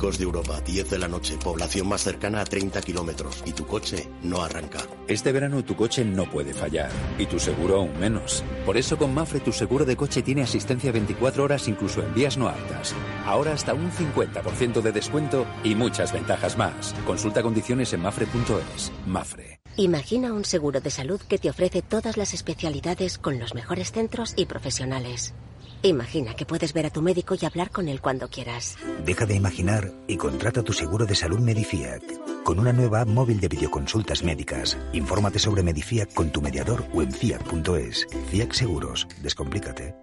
Picos 0.00 0.16
de 0.16 0.24
Europa, 0.24 0.62
10 0.62 0.88
de 0.88 0.98
la 0.98 1.08
noche, 1.08 1.36
población 1.36 1.86
más 1.86 2.00
cercana 2.00 2.40
a 2.40 2.44
30 2.46 2.80
kilómetros 2.80 3.42
y 3.44 3.52
tu 3.52 3.66
coche 3.66 4.08
no 4.22 4.40
arranca. 4.40 4.78
Este 5.06 5.30
verano 5.30 5.62
tu 5.62 5.76
coche 5.76 6.06
no 6.06 6.24
puede 6.24 6.54
fallar 6.54 6.90
y 7.18 7.26
tu 7.26 7.38
seguro 7.38 7.76
aún 7.76 8.00
menos. 8.00 8.42
Por 8.64 8.78
eso 8.78 8.96
con 8.96 9.12
Mafre 9.12 9.40
tu 9.40 9.52
seguro 9.52 9.84
de 9.84 9.98
coche 9.98 10.22
tiene 10.22 10.40
asistencia 10.40 10.90
24 10.90 11.44
horas 11.44 11.68
incluso 11.68 12.02
en 12.02 12.14
vías 12.14 12.38
no 12.38 12.48
aptas. 12.48 12.94
Ahora 13.26 13.52
hasta 13.52 13.74
un 13.74 13.92
50% 13.92 14.80
de 14.80 14.90
descuento 14.90 15.44
y 15.62 15.74
muchas 15.74 16.14
ventajas 16.14 16.56
más. 16.56 16.94
Consulta 17.04 17.42
condiciones 17.42 17.92
en 17.92 18.00
mafre.es. 18.00 18.90
Mafre. 19.06 19.60
Imagina 19.76 20.32
un 20.32 20.46
seguro 20.46 20.80
de 20.80 20.90
salud 20.90 21.20
que 21.20 21.36
te 21.36 21.50
ofrece 21.50 21.82
todas 21.82 22.16
las 22.16 22.32
especialidades 22.32 23.18
con 23.18 23.38
los 23.38 23.54
mejores 23.54 23.92
centros 23.92 24.32
y 24.34 24.46
profesionales. 24.46 25.34
Imagina 25.82 26.34
que 26.34 26.44
puedes 26.44 26.74
ver 26.74 26.84
a 26.84 26.90
tu 26.90 27.00
médico 27.00 27.34
y 27.40 27.46
hablar 27.46 27.70
con 27.70 27.88
él 27.88 28.02
cuando 28.02 28.28
quieras. 28.28 28.76
Deja 29.04 29.24
de 29.24 29.34
imaginar 29.34 29.90
y 30.06 30.16
contrata 30.16 30.62
tu 30.62 30.74
seguro 30.74 31.06
de 31.06 31.14
salud 31.14 31.38
Medifiac. 31.40 32.02
Con 32.44 32.58
una 32.58 32.72
nueva 32.72 33.00
app 33.00 33.08
móvil 33.08 33.40
de 33.40 33.48
videoconsultas 33.48 34.22
médicas. 34.22 34.76
Infórmate 34.92 35.38
sobre 35.38 35.62
Medifiac 35.62 36.12
con 36.12 36.30
tu 36.30 36.42
mediador 36.42 36.84
o 36.92 37.00
en 37.00 37.10
fiac.es. 37.10 38.06
Fiac 38.30 38.52
Seguros. 38.52 39.08
Descomplícate. 39.22 39.94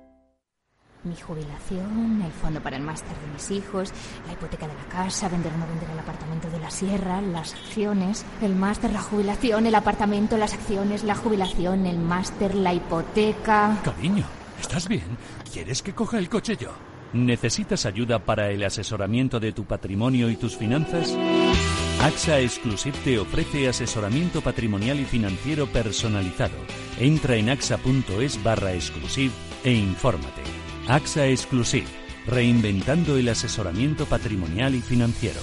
Mi 1.03 1.15
jubilación, 1.15 2.23
el 2.25 2.31
fondo 2.31 2.59
para 2.59 2.75
el 2.75 2.81
máster 2.81 3.15
de 3.15 3.33
mis 3.33 3.51
hijos, 3.51 3.93
la 4.25 4.33
hipoteca 4.33 4.67
de 4.67 4.73
la 4.73 4.83
casa, 4.89 5.29
vender 5.29 5.53
o 5.53 5.57
no 5.57 5.67
vender 5.67 5.89
el 5.91 5.99
apartamento 5.99 6.49
de 6.49 6.59
la 6.59 6.71
sierra, 6.71 7.21
las 7.21 7.53
acciones, 7.53 8.25
el 8.41 8.55
máster, 8.55 8.91
la 8.91 9.01
jubilación, 9.01 9.67
el 9.67 9.75
apartamento, 9.75 10.37
las 10.37 10.55
acciones, 10.55 11.03
la 11.03 11.15
jubilación, 11.15 11.85
el 11.85 11.99
máster, 11.99 12.55
la 12.55 12.73
hipoteca. 12.73 13.77
Cariño, 13.83 14.25
¿estás 14.59 14.87
bien? 14.87 15.17
¿Quieres 15.57 15.81
que 15.81 15.91
coja 15.91 16.19
el 16.19 16.29
coche 16.29 16.55
yo? 16.55 16.69
¿Necesitas 17.13 17.87
ayuda 17.87 18.19
para 18.19 18.51
el 18.51 18.63
asesoramiento 18.63 19.39
de 19.39 19.53
tu 19.53 19.65
patrimonio 19.65 20.29
y 20.29 20.35
tus 20.35 20.55
finanzas? 20.55 21.17
AXA 21.99 22.41
Exclusive 22.41 22.95
te 23.03 23.17
ofrece 23.17 23.67
asesoramiento 23.67 24.41
patrimonial 24.41 24.99
y 24.99 25.05
financiero 25.05 25.65
personalizado. 25.65 26.53
Entra 26.99 27.37
en 27.37 27.49
axa.es 27.49 28.43
barra 28.43 28.75
exclusive 28.75 29.33
e 29.63 29.71
infórmate. 29.71 30.43
AXA 30.87 31.25
Exclusive, 31.25 31.87
reinventando 32.27 33.17
el 33.17 33.27
asesoramiento 33.27 34.05
patrimonial 34.05 34.75
y 34.75 34.81
financiero. 34.81 35.39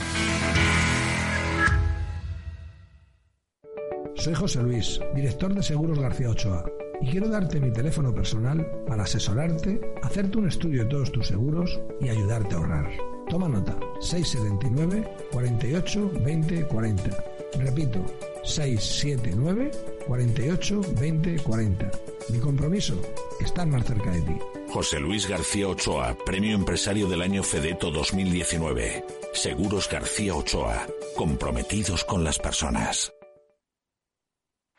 Soy 4.14 4.34
José 4.34 4.62
Luis, 4.62 5.00
director 5.16 5.52
de 5.52 5.64
Seguros 5.64 5.98
García 5.98 6.30
Ochoa 6.30 6.64
y 7.04 7.10
quiero 7.10 7.28
darte 7.28 7.60
mi 7.60 7.70
teléfono 7.70 8.14
personal 8.14 8.66
para 8.86 9.02
asesorarte, 9.02 9.80
hacerte 10.02 10.38
un 10.38 10.48
estudio 10.48 10.84
de 10.84 10.88
todos 10.88 11.12
tus 11.12 11.26
seguros 11.26 11.78
y 12.00 12.08
ayudarte 12.08 12.54
a 12.54 12.58
ahorrar. 12.58 12.90
Toma 13.28 13.48
nota, 13.48 13.78
679 14.00 15.06
48 15.30 16.10
20 16.24 16.66
40. 16.66 17.24
Repito, 17.58 18.04
679 18.42 19.70
48 20.06 20.80
20 20.98 21.36
40. 21.40 21.90
Mi 22.30 22.38
compromiso, 22.38 22.94
estar 23.40 23.66
más 23.66 23.84
cerca 23.84 24.10
de 24.10 24.22
ti. 24.22 24.38
José 24.70 24.98
Luis 24.98 25.28
García 25.28 25.68
Ochoa, 25.68 26.16
Premio 26.24 26.54
Empresario 26.54 27.06
del 27.06 27.20
Año 27.20 27.42
Fedeto 27.42 27.90
2019. 27.90 29.04
Seguros 29.34 29.90
García 29.90 30.34
Ochoa, 30.34 30.86
comprometidos 31.16 32.02
con 32.04 32.24
las 32.24 32.38
personas. 32.38 33.12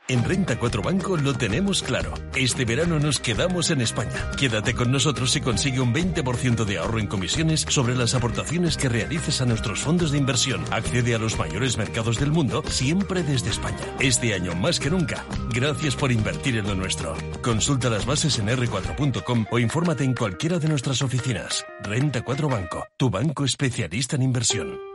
En 0.08 0.24
Renta 0.24 0.60
4 0.60 0.84
Banco 0.84 1.18
lo 1.18 1.34
tenemos 1.34 1.82
claro. 1.82 2.13
Este 2.36 2.63
verano 2.63 3.00
nos 3.00 3.20
quedamos 3.20 3.72
en 3.72 3.82
España. 3.82 4.30
Quédate 4.38 4.76
con 4.76 4.91
nosotros 4.91 5.36
y 5.36 5.41
consigue 5.41 5.80
un 5.82 5.96
20% 5.96 6.63
de 6.63 6.78
ahorro 6.78 7.00
en 7.00 7.08
comisiones 7.08 7.65
sobre 7.70 7.96
las 7.96 8.13
aportaciones 8.13 8.78
que 8.78 8.88
realices 8.88 9.41
a 9.41 9.46
nuestros 9.46 9.80
fondos 9.80 10.12
de 10.12 10.20
inversión. 10.20 10.63
Accede 10.72 11.15
a 11.15 11.18
los 11.18 11.39
mayores 11.39 11.78
mercados 11.78 12.20
del 12.20 12.32
mundo 12.32 12.62
siempre 12.68 13.24
desde 13.24 13.50
España. 13.50 13.84
Este 14.00 14.36
año 14.36 14.54
más 14.54 14.80
que 14.80 14.91
nunca. 14.91 15.26
Gracias 15.50 15.96
por 15.96 16.12
invertir 16.12 16.58
en 16.58 16.68
lo 16.68 16.76
nuestro. 16.76 17.18
Consulta 17.41 17.89
las 17.89 18.06
bases 18.06 18.38
en 18.38 18.48
r4.com 18.48 19.46
o 19.50 19.58
infórmate 19.58 20.04
en 20.04 20.13
cualquiera 20.13 20.60
de 20.60 20.68
nuestras 20.68 21.02
oficinas. 21.02 21.65
Renta 21.82 22.22
4 22.22 22.48
Banco, 22.48 22.86
tu 22.96 23.10
banco 23.10 23.44
especialista 23.44 24.18
en 24.18 24.22
inversión. 24.22 24.94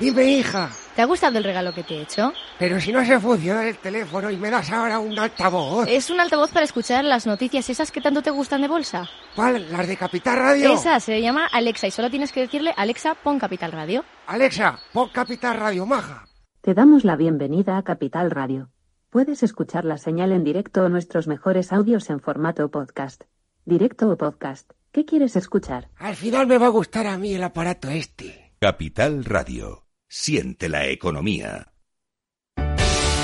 Dime, 0.00 0.24
hija. 0.26 0.70
¿Te 0.94 1.02
ha 1.02 1.06
gustado 1.06 1.38
el 1.38 1.44
regalo 1.44 1.74
que 1.74 1.82
te 1.82 1.96
he 1.96 2.02
hecho? 2.02 2.32
Pero 2.56 2.80
si 2.80 2.92
no 2.92 3.04
se 3.04 3.18
funciona 3.18 3.68
el 3.68 3.78
teléfono 3.78 4.30
y 4.30 4.36
me 4.36 4.48
das 4.48 4.70
ahora 4.70 5.00
un 5.00 5.18
altavoz. 5.18 5.88
Es 5.88 6.08
un 6.10 6.20
altavoz 6.20 6.52
para 6.52 6.64
escuchar 6.64 7.04
las 7.04 7.26
noticias 7.26 7.68
esas 7.68 7.90
que 7.90 8.00
tanto 8.00 8.22
te 8.22 8.30
gustan 8.30 8.62
de 8.62 8.68
bolsa. 8.68 9.08
¿Cuál? 9.34 9.72
¿Las 9.72 9.88
de 9.88 9.96
Capital 9.96 10.36
Radio? 10.38 10.72
Esa 10.72 11.00
se 11.00 11.20
llama 11.20 11.46
Alexa 11.46 11.88
y 11.88 11.90
solo 11.90 12.10
tienes 12.10 12.30
que 12.30 12.40
decirle 12.42 12.72
Alexa, 12.76 13.16
pon 13.16 13.40
Capital 13.40 13.72
Radio. 13.72 14.04
Alexa, 14.28 14.78
pon 14.92 15.08
Capital 15.08 15.58
Radio, 15.58 15.84
maja. 15.84 16.26
Te 16.60 16.74
damos 16.74 17.04
la 17.04 17.16
bienvenida 17.16 17.76
a 17.76 17.82
Capital 17.82 18.30
Radio. 18.30 18.70
Puedes 19.10 19.42
escuchar 19.42 19.84
la 19.84 19.98
señal 19.98 20.30
en 20.30 20.44
directo 20.44 20.82
o 20.84 20.88
nuestros 20.88 21.26
mejores 21.26 21.72
audios 21.72 22.08
en 22.10 22.20
formato 22.20 22.70
podcast. 22.70 23.24
Directo 23.64 24.08
o 24.10 24.16
podcast. 24.16 24.70
¿Qué 24.92 25.04
quieres 25.04 25.34
escuchar? 25.34 25.88
Al 25.96 26.14
final 26.14 26.46
me 26.46 26.58
va 26.58 26.66
a 26.66 26.70
gustar 26.70 27.08
a 27.08 27.18
mí 27.18 27.34
el 27.34 27.42
aparato 27.42 27.88
este. 27.88 28.52
Capital 28.60 29.24
Radio. 29.24 29.87
Siente 30.10 30.70
la 30.70 30.86
economía. 30.86 31.70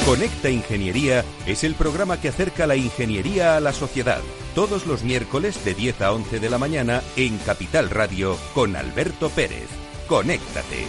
Conecta 0.04 0.50
Ingeniería 0.50 1.24
es 1.46 1.64
el 1.64 1.74
programa 1.74 2.20
que 2.20 2.28
acerca 2.28 2.66
la 2.66 2.76
ingeniería 2.76 3.56
a 3.56 3.60
la 3.60 3.72
sociedad. 3.72 4.20
Todos 4.54 4.86
los 4.86 5.02
miércoles 5.02 5.64
de 5.64 5.72
10 5.72 6.02
a 6.02 6.12
11 6.12 6.40
de 6.40 6.50
la 6.50 6.58
mañana 6.58 7.02
en 7.16 7.38
Capital 7.38 7.88
Radio 7.88 8.36
con 8.52 8.76
Alberto 8.76 9.30
Pérez. 9.30 9.66
Conéctate. 10.06 10.84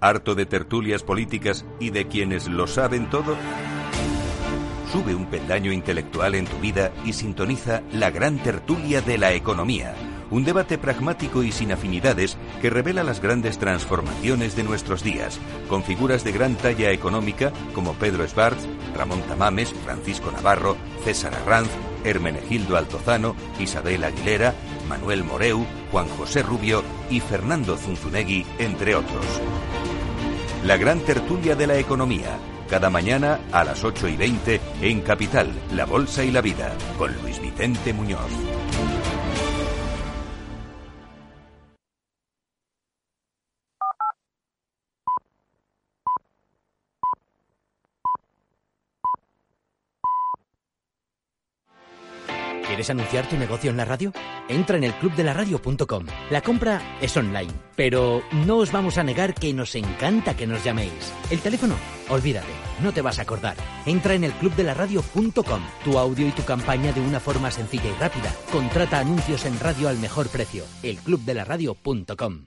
¿Harto 0.00 0.36
de 0.36 0.46
tertulias 0.46 1.02
políticas 1.02 1.64
y 1.80 1.90
de 1.90 2.06
quienes 2.06 2.46
lo 2.46 2.68
saben 2.68 3.10
todo? 3.10 3.36
Sube 4.92 5.16
un 5.16 5.26
peldaño 5.26 5.72
intelectual 5.72 6.36
en 6.36 6.46
tu 6.46 6.60
vida 6.60 6.92
y 7.04 7.14
sintoniza 7.14 7.82
la 7.92 8.12
gran 8.12 8.40
tertulia 8.40 9.00
de 9.00 9.18
la 9.18 9.32
economía 9.32 9.96
un 10.30 10.44
debate 10.44 10.78
pragmático 10.78 11.42
y 11.42 11.52
sin 11.52 11.72
afinidades 11.72 12.36
que 12.60 12.70
revela 12.70 13.04
las 13.04 13.20
grandes 13.20 13.58
transformaciones 13.58 14.56
de 14.56 14.64
nuestros 14.64 15.02
días, 15.02 15.38
con 15.68 15.82
figuras 15.82 16.24
de 16.24 16.32
gran 16.32 16.56
talla 16.56 16.90
económica 16.90 17.52
como 17.74 17.94
Pedro 17.94 18.26
Schwartz, 18.26 18.66
Ramón 18.96 19.22
Tamames, 19.22 19.72
Francisco 19.84 20.30
Navarro, 20.32 20.76
César 21.04 21.34
Arranz, 21.34 21.70
Hermenegildo 22.04 22.76
Altozano, 22.76 23.34
Isabel 23.58 24.04
Aguilera, 24.04 24.54
Manuel 24.88 25.24
Moreu, 25.24 25.64
Juan 25.90 26.08
José 26.08 26.42
Rubio 26.42 26.82
y 27.10 27.20
Fernando 27.20 27.76
Zunzunegui, 27.76 28.46
entre 28.58 28.94
otros. 28.94 29.24
La 30.64 30.76
gran 30.76 31.00
tertulia 31.00 31.54
de 31.54 31.66
la 31.66 31.78
economía, 31.78 32.38
cada 32.68 32.90
mañana 32.90 33.40
a 33.52 33.64
las 33.64 33.84
8 33.84 34.08
y 34.08 34.16
20 34.16 34.60
en 34.82 35.00
Capital, 35.02 35.52
La 35.72 35.84
Bolsa 35.84 36.24
y 36.24 36.30
la 36.30 36.40
Vida, 36.40 36.74
con 36.98 37.14
Luis 37.22 37.40
Vicente 37.40 37.92
Muñoz. 37.92 38.30
¿Quieres 52.76 52.90
anunciar 52.90 53.26
tu 53.26 53.38
negocio 53.38 53.70
en 53.70 53.78
la 53.78 53.86
radio? 53.86 54.12
Entra 54.50 54.76
en 54.76 54.84
el 54.84 54.92
clubdelaradio.com. 54.96 56.04
La 56.30 56.42
compra 56.42 56.98
es 57.00 57.16
online, 57.16 57.50
pero 57.74 58.20
no 58.44 58.58
os 58.58 58.70
vamos 58.70 58.98
a 58.98 59.02
negar 59.02 59.32
que 59.32 59.54
nos 59.54 59.74
encanta 59.76 60.36
que 60.36 60.46
nos 60.46 60.62
llaméis. 60.62 60.92
El 61.30 61.40
teléfono, 61.40 61.74
olvídate, 62.10 62.52
no 62.82 62.92
te 62.92 63.00
vas 63.00 63.18
a 63.18 63.22
acordar. 63.22 63.56
Entra 63.86 64.12
en 64.12 64.24
el 64.24 64.32
clubdelaradio.com. 64.32 65.62
Tu 65.84 65.98
audio 65.98 66.28
y 66.28 66.32
tu 66.32 66.44
campaña 66.44 66.92
de 66.92 67.00
una 67.00 67.18
forma 67.18 67.50
sencilla 67.50 67.88
y 67.88 67.94
rápida. 67.94 68.30
Contrata 68.52 68.98
anuncios 68.98 69.46
en 69.46 69.58
radio 69.58 69.88
al 69.88 69.96
mejor 69.96 70.28
precio. 70.28 70.62
Elclubdelaradio.com. 70.82 72.44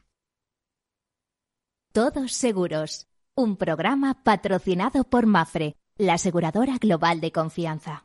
Todos 1.91 2.33
seguros. 2.33 3.07
Un 3.33 3.57
programa 3.57 4.23
patrocinado 4.23 5.05
por 5.05 5.25
Mafre, 5.25 5.75
la 5.97 6.13
aseguradora 6.13 6.77
global 6.77 7.19
de 7.19 7.31
confianza. 7.31 8.03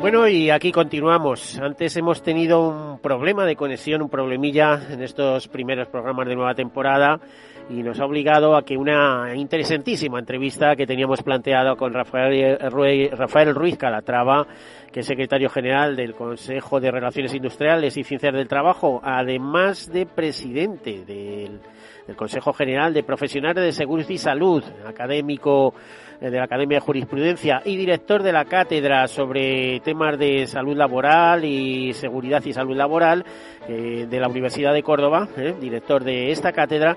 Bueno, 0.00 0.26
y 0.26 0.48
aquí 0.48 0.72
continuamos. 0.72 1.58
Antes 1.58 1.94
hemos 1.98 2.22
tenido 2.22 2.66
un 2.66 2.98
problema 3.00 3.44
de 3.44 3.54
conexión, 3.54 4.00
un 4.00 4.08
problemilla 4.08 4.80
en 4.88 5.02
estos 5.02 5.46
primeros 5.46 5.88
programas 5.88 6.26
de 6.26 6.36
nueva 6.36 6.54
temporada 6.54 7.20
y 7.70 7.84
nos 7.84 8.00
ha 8.00 8.04
obligado 8.04 8.56
a 8.56 8.64
que 8.64 8.76
una 8.76 9.32
interesantísima 9.34 10.18
entrevista 10.18 10.74
que 10.74 10.86
teníamos 10.86 11.22
planteado 11.22 11.76
con 11.76 11.94
Rafael, 11.94 12.58
Rafael 13.12 13.54
Ruiz 13.54 13.76
Calatrava, 13.78 14.46
que 14.90 15.00
es 15.00 15.06
secretario 15.06 15.48
general 15.48 15.94
del 15.94 16.14
Consejo 16.14 16.80
de 16.80 16.90
Relaciones 16.90 17.32
Industriales 17.32 17.96
y 17.96 18.02
Ciencias 18.02 18.34
del 18.34 18.48
Trabajo, 18.48 19.00
además 19.04 19.88
de 19.92 20.04
presidente 20.06 21.04
del, 21.04 21.60
Consejo 22.16 22.52
General 22.52 22.92
de 22.92 23.04
Profesionales 23.04 23.62
de 23.62 23.70
Seguridad 23.70 24.08
y 24.08 24.18
Salud, 24.18 24.64
académico 24.84 25.72
de 26.20 26.30
la 26.30 26.44
Academia 26.44 26.78
de 26.78 26.84
Jurisprudencia 26.84 27.62
y 27.64 27.76
director 27.76 28.22
de 28.22 28.32
la 28.32 28.44
cátedra 28.44 29.06
sobre 29.06 29.80
temas 29.80 30.18
de 30.18 30.46
salud 30.46 30.76
laboral 30.76 31.44
y 31.44 31.94
seguridad 31.94 32.44
y 32.44 32.52
salud 32.52 32.76
laboral 32.76 33.24
eh, 33.68 34.06
de 34.10 34.20
la 34.20 34.28
Universidad 34.28 34.74
de 34.74 34.82
Córdoba, 34.82 35.28
eh, 35.36 35.54
director 35.60 36.04
de 36.04 36.30
esta 36.30 36.52
cátedra, 36.52 36.96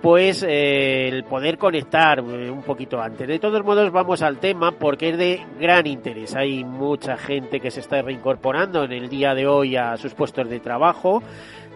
pues 0.00 0.42
eh, 0.42 1.08
el 1.08 1.24
poder 1.24 1.58
conectar 1.58 2.20
un 2.20 2.62
poquito 2.62 3.00
antes. 3.00 3.28
De 3.28 3.38
todos 3.38 3.62
modos, 3.64 3.90
vamos 3.92 4.22
al 4.22 4.38
tema 4.38 4.72
porque 4.72 5.10
es 5.10 5.18
de 5.18 5.46
gran 5.58 5.86
interés. 5.86 6.34
Hay 6.34 6.64
mucha 6.64 7.16
gente 7.16 7.60
que 7.60 7.70
se 7.70 7.80
está 7.80 8.00
reincorporando 8.00 8.84
en 8.84 8.92
el 8.92 9.08
día 9.08 9.34
de 9.34 9.46
hoy 9.46 9.76
a 9.76 9.96
sus 9.96 10.14
puestos 10.14 10.48
de 10.48 10.60
trabajo. 10.60 11.22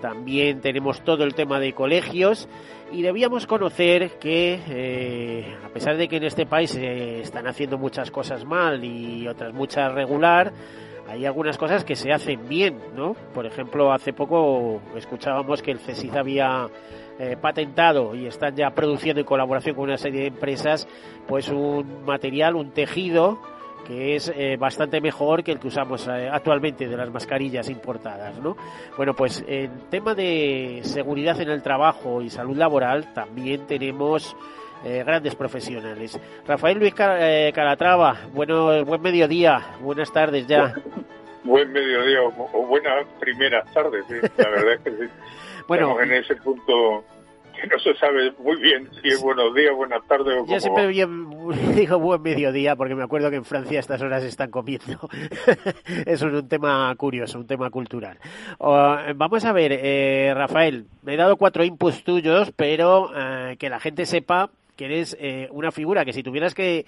También 0.01 0.61
tenemos 0.61 1.03
todo 1.03 1.25
el 1.25 1.35
tema 1.35 1.61
de 1.61 1.73
colegios 1.73 2.49
y 2.93 3.03
debíamos 3.03 3.47
conocer 3.47 4.19
que, 4.19 4.61
eh, 4.69 5.57
a 5.65 5.69
pesar 5.69 5.97
de 5.97 6.09
que 6.09 6.17
en 6.17 6.25
este 6.25 6.47
país 6.47 6.71
se 6.71 7.21
están 7.21 7.47
haciendo 7.47 7.79
muchas 7.79 8.11
cosas 8.11 8.45
mal 8.45 8.85
y 8.85 9.27
otras 9.29 9.53
muchas 9.53 9.93
regular, 9.93 10.53
hay 11.09 11.27
algunas 11.27 11.59
cosas 11.59 11.85
que 11.85 11.97
se 11.97 12.13
hacen 12.13 12.49
bien, 12.49 12.79
¿no? 12.97 13.15
Por 13.35 13.47
ejemplo, 13.47 13.93
hace 13.93 14.13
poco 14.13 14.81
escuchábamos 14.97 15.63
que 15.63 15.71
el 15.71 15.79
CESID 15.79 16.17
había 16.17 16.69
eh, 17.19 17.37
patentado 17.41 18.15
y 18.15 18.27
están 18.27 18.57
ya 18.57 18.71
produciendo 18.71 19.21
en 19.21 19.27
colaboración 19.27 19.77
con 19.77 19.85
una 19.85 19.97
serie 19.99 20.23
de 20.23 20.27
empresas, 20.29 20.89
pues 21.27 21.49
un 21.49 22.05
material, 22.05 22.57
un 22.57 22.73
tejido 22.73 23.39
que 23.85 24.17
es 24.17 24.33
eh, 24.35 24.57
bastante 24.59 25.01
mejor 25.01 25.45
que 25.45 25.53
el 25.53 25.61
que 25.61 25.69
usamos 25.69 26.09
eh, 26.09 26.29
actualmente 26.31 26.89
de 26.89 26.97
las 26.97 27.11
mascarillas 27.11 27.69
importadas, 27.69 28.39
¿no? 28.39 28.57
Bueno, 28.97 29.15
pues 29.15 29.45
en 29.47 29.89
tema 29.91 30.15
de 30.15 30.81
seguridad 30.83 31.41
en 31.41 31.51
el 31.51 31.63
trabajo 31.63 32.23
y 32.23 32.31
salud 32.31 32.57
laboral 32.57 33.13
también 33.13 33.67
tenemos 33.67 34.37
eh, 34.85 35.03
grandes 35.05 35.35
profesionales. 35.35 36.19
Rafael 36.47 36.79
Luis 36.79 36.95
Calatrava, 36.95 38.17
bueno, 38.33 38.85
buen 38.85 39.03
mediodía, 39.03 39.77
buenas 39.81 40.13
tardes 40.13 40.47
ya. 40.47 40.75
Buen 41.45 41.71
mediodía 41.73 42.23
o 42.23 42.67
buenas 42.67 43.07
primeras 43.21 43.71
tardes, 43.73 44.05
la 44.11 44.49
verdad 44.49 44.73
es 44.75 44.81
que 44.81 44.91
sí. 44.91 45.13
bueno, 45.69 45.91
Estamos 45.91 46.03
en 46.03 46.13
ese 46.13 46.37
punto 46.37 47.05
que 47.55 47.67
no 47.67 47.79
se 47.79 47.95
sabe 47.95 48.33
muy 48.39 48.57
bien 48.57 48.89
si 49.01 49.09
es 49.09 49.23
buenos 49.23 49.55
días, 49.55 49.75
buenas 49.75 50.07
tardes 50.07 50.43
o 50.43 50.47
Yo 50.47 50.61
siempre 50.61 50.87
bien, 50.89 51.31
digo 51.75 51.99
buen 51.99 52.23
mediodía 52.23 52.77
porque 52.77 52.95
me 52.95 53.05
acuerdo 53.05 53.31
que 53.31 53.37
en 53.37 53.45
Francia 53.45 53.79
estas 53.79 54.03
horas 54.03 54.25
están 54.25 54.51
comiendo. 54.51 55.09
Eso 56.07 56.29
es 56.29 56.35
un 56.35 56.49
tema 56.49 56.95
curioso, 56.97 57.39
un 57.39 57.47
tema 57.47 57.71
cultural. 57.71 58.19
vamos 58.59 59.45
a 59.45 59.53
ver, 59.53 59.73
eh, 59.73 60.33
Rafael, 60.35 60.87
me 61.03 61.15
he 61.15 61.17
dado 61.17 61.37
cuatro 61.37 61.65
inputs 61.65 62.05
tuyos, 62.05 62.53
pero 62.57 63.11
eh, 63.15 63.57
que 63.59 63.71
la 63.71 63.81
gente 63.81 64.07
sepa 64.07 64.51
que 64.77 64.87
eres 64.87 65.17
eh, 65.21 65.49
una 65.53 65.71
figura 65.71 66.05
que 66.05 66.13
si 66.13 66.23
tuvieras 66.23 66.55
que 66.55 66.87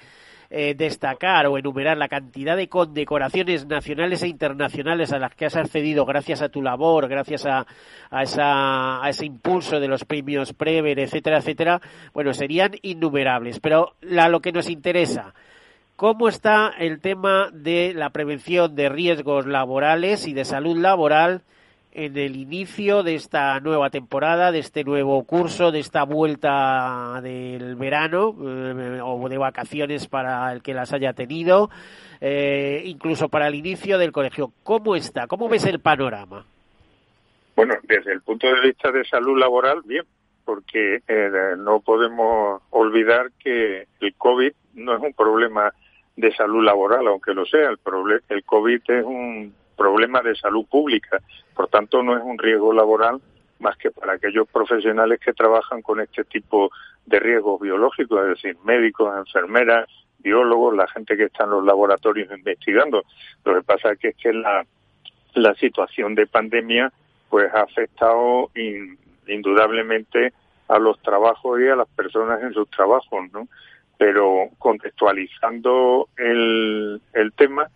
eh, 0.50 0.74
destacar 0.74 1.46
o 1.46 1.58
enumerar 1.58 1.96
la 1.96 2.08
cantidad 2.08 2.56
de 2.56 2.68
condecoraciones 2.68 3.66
nacionales 3.66 4.22
e 4.22 4.28
internacionales 4.28 5.12
a 5.12 5.18
las 5.18 5.34
que 5.34 5.46
has 5.46 5.56
accedido 5.56 6.04
gracias 6.04 6.42
a 6.42 6.48
tu 6.48 6.62
labor, 6.62 7.08
gracias 7.08 7.46
a, 7.46 7.66
a, 8.10 8.22
esa, 8.22 9.04
a 9.04 9.08
ese 9.08 9.26
impulso 9.26 9.80
de 9.80 9.88
los 9.88 10.04
premios 10.04 10.52
Prever, 10.52 10.98
etcétera, 10.98 11.38
etcétera, 11.38 11.80
bueno, 12.14 12.32
serían 12.32 12.72
innumerables. 12.82 13.60
Pero 13.60 13.94
la, 14.00 14.28
lo 14.28 14.40
que 14.40 14.52
nos 14.52 14.70
interesa, 14.70 15.34
¿cómo 15.96 16.28
está 16.28 16.72
el 16.78 17.00
tema 17.00 17.50
de 17.52 17.92
la 17.94 18.10
prevención 18.10 18.74
de 18.74 18.88
riesgos 18.88 19.46
laborales 19.46 20.26
y 20.26 20.32
de 20.32 20.44
salud 20.44 20.76
laboral? 20.78 21.42
En 21.96 22.14
el 22.18 22.36
inicio 22.36 23.02
de 23.02 23.14
esta 23.14 23.58
nueva 23.60 23.88
temporada, 23.88 24.52
de 24.52 24.58
este 24.58 24.84
nuevo 24.84 25.24
curso, 25.24 25.72
de 25.72 25.78
esta 25.78 26.04
vuelta 26.04 27.20
del 27.22 27.74
verano 27.74 28.36
eh, 28.38 29.00
o 29.02 29.26
de 29.30 29.38
vacaciones 29.38 30.06
para 30.06 30.52
el 30.52 30.62
que 30.62 30.74
las 30.74 30.92
haya 30.92 31.14
tenido, 31.14 31.70
eh, 32.20 32.82
incluso 32.84 33.30
para 33.30 33.48
el 33.48 33.54
inicio 33.54 33.96
del 33.96 34.12
colegio. 34.12 34.52
¿Cómo 34.62 34.94
está? 34.94 35.26
¿Cómo 35.26 35.48
ves 35.48 35.64
el 35.64 35.80
panorama? 35.80 36.44
Bueno, 37.56 37.74
desde 37.84 38.12
el 38.12 38.20
punto 38.20 38.46
de 38.46 38.60
vista 38.60 38.92
de 38.92 39.02
salud 39.06 39.38
laboral, 39.38 39.80
bien, 39.86 40.04
porque 40.44 41.00
eh, 41.08 41.30
no 41.56 41.80
podemos 41.80 42.60
olvidar 42.70 43.30
que 43.42 43.86
el 44.00 44.14
COVID 44.16 44.52
no 44.74 44.96
es 44.96 45.02
un 45.02 45.14
problema 45.14 45.72
de 46.14 46.30
salud 46.36 46.62
laboral, 46.62 47.06
aunque 47.06 47.32
lo 47.32 47.46
sea. 47.46 47.70
El, 47.70 47.78
el 48.28 48.44
COVID 48.44 48.82
es 48.86 49.02
un 49.02 49.54
problema 49.74 50.20
de 50.20 50.36
salud 50.36 50.66
pública. 50.66 51.22
Por 51.56 51.68
tanto, 51.68 52.02
no 52.02 52.16
es 52.16 52.22
un 52.22 52.38
riesgo 52.38 52.72
laboral 52.72 53.20
más 53.58 53.76
que 53.78 53.90
para 53.90 54.12
aquellos 54.12 54.46
profesionales 54.48 55.18
que 55.18 55.32
trabajan 55.32 55.80
con 55.80 56.00
este 56.00 56.24
tipo 56.24 56.70
de 57.06 57.18
riesgos 57.18 57.60
biológicos, 57.60 58.20
es 58.22 58.28
decir, 58.28 58.56
médicos, 58.64 59.16
enfermeras, 59.16 59.88
biólogos, 60.18 60.76
la 60.76 60.86
gente 60.88 61.16
que 61.16 61.24
está 61.24 61.44
en 61.44 61.50
los 61.50 61.64
laboratorios 61.64 62.30
investigando. 62.36 63.04
Lo 63.44 63.54
que 63.54 63.62
pasa 63.62 63.92
es 63.92 63.98
que, 63.98 64.08
es 64.08 64.16
que 64.16 64.32
la, 64.32 64.64
situación 65.58 66.14
de 66.14 66.26
pandemia 66.26 66.92
pues 67.28 67.52
ha 67.54 67.62
afectado 67.62 68.50
indudablemente 69.26 70.32
a 70.68 70.78
los 70.78 71.00
trabajos 71.00 71.60
y 71.60 71.68
a 71.68 71.76
las 71.76 71.88
personas 71.88 72.42
en 72.42 72.52
sus 72.52 72.68
trabajos, 72.70 73.30
¿no? 73.32 73.46
Pero 73.98 74.48
contextualizando 74.58 76.08
el, 76.16 77.00
el 77.12 77.32
tema, 77.32 77.68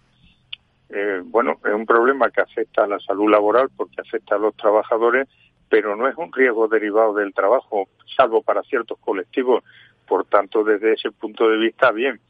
eh, 0.92 1.22
bueno, 1.24 1.59
es 1.64 1.72
un 1.72 1.87
problema 1.87 2.31
que 2.31 2.40
afecta 2.40 2.85
a 2.85 2.87
la 2.88 2.98
salud 2.98 3.31
laboral 3.31 3.68
porque 3.76 4.00
afecta 4.00 4.35
a 4.35 4.38
los 4.38 4.57
trabajadores, 4.57 5.29
pero 5.68 5.94
no 5.94 6.09
es 6.09 6.16
un 6.16 6.33
riesgo 6.33 6.66
derivado 6.66 7.14
del 7.14 7.33
trabajo, 7.33 7.88
salvo 8.16 8.42
para 8.42 8.62
ciertos 8.62 8.98
colectivos. 8.98 9.62
Por 10.07 10.24
tanto, 10.24 10.64
desde 10.64 10.94
ese 10.94 11.12
punto 11.12 11.48
de 11.48 11.57
vista, 11.57 11.92
bien. 11.92 12.20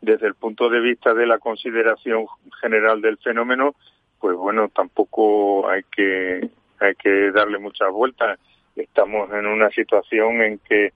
Desde 0.00 0.28
el 0.28 0.34
punto 0.34 0.68
de 0.68 0.78
vista 0.78 1.12
de 1.12 1.26
la 1.26 1.40
consideración 1.40 2.26
general 2.60 3.00
del 3.00 3.18
fenómeno, 3.18 3.74
pues 4.20 4.36
bueno, 4.36 4.68
tampoco 4.68 5.68
hay 5.68 5.82
que 5.90 6.48
hay 6.80 6.94
que 6.94 7.32
darle 7.32 7.58
muchas 7.58 7.90
vueltas. 7.90 8.38
Estamos 8.76 9.32
en 9.32 9.46
una 9.46 9.70
situación 9.70 10.40
en 10.42 10.58
que 10.58 10.92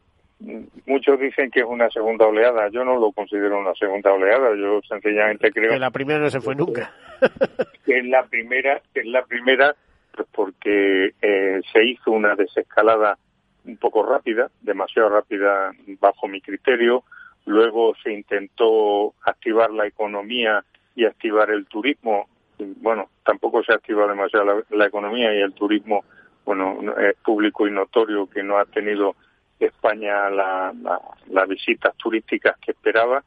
muchos 0.87 1.21
dicen 1.21 1.51
que 1.51 1.61
es 1.61 1.67
una 1.67 1.89
segunda 1.91 2.27
oleada. 2.27 2.69
Yo 2.71 2.85
no 2.85 2.99
lo 2.99 3.13
considero 3.13 3.59
una 3.59 3.75
segunda 3.75 4.13
oleada. 4.13 4.55
Yo 4.57 4.81
sencillamente 4.89 5.51
creo 5.51 5.73
que 5.73 5.79
la 5.79 5.91
primera 5.91 6.21
no 6.21 6.31
se 6.31 6.41
fue 6.41 6.55
nunca. 6.55 6.93
que 7.87 7.99
es 7.99 8.07
la 8.07 8.25
primera, 8.25 8.81
que 8.93 9.01
es 9.01 9.07
la 9.07 9.25
primera, 9.25 9.75
pues 10.15 10.29
porque 10.33 11.15
eh, 11.21 11.61
se 11.73 11.85
hizo 11.85 12.11
una 12.11 12.35
desescalada 12.35 13.19
un 13.65 13.77
poco 13.77 14.05
rápida, 14.05 14.51
demasiado 14.61 15.09
rápida 15.09 15.73
bajo 16.01 16.27
mi 16.27 16.41
criterio, 16.41 17.05
luego 17.47 17.95
se 18.03 18.13
intentó 18.13 19.15
activar 19.25 19.71
la 19.71 19.87
economía 19.87 20.65
y 20.95 21.05
activar 21.05 21.51
el 21.51 21.67
turismo. 21.67 22.29
Bueno, 22.59 23.09
tampoco 23.25 23.63
se 23.63 23.73
ha 23.73 23.77
activado 23.77 24.09
demasiado 24.09 24.65
la, 24.71 24.87
economía 24.87 25.35
y 25.35 25.41
el 25.41 25.53
turismo, 25.53 26.05
bueno, 26.45 26.79
es 26.99 27.17
público 27.25 27.67
y 27.67 27.71
notorio 27.71 28.29
que 28.29 28.43
no 28.43 28.59
ha 28.59 28.65
tenido 28.65 29.17
España 29.66 30.31
las 30.31 31.48
visitas 31.48 31.96
turísticas 31.96 32.57
que 32.59 32.72
esperaba. 32.72 33.22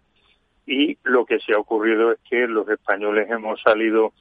Y 0.65 0.97
lo 1.03 1.25
que 1.25 1.39
se 1.39 1.53
ha 1.53 1.59
ocurrido 1.59 2.11
es 2.11 2.19
que 2.27 2.47
los 2.47 2.67
españoles 2.69 3.29
hemos 3.29 3.61
salido 3.61 4.13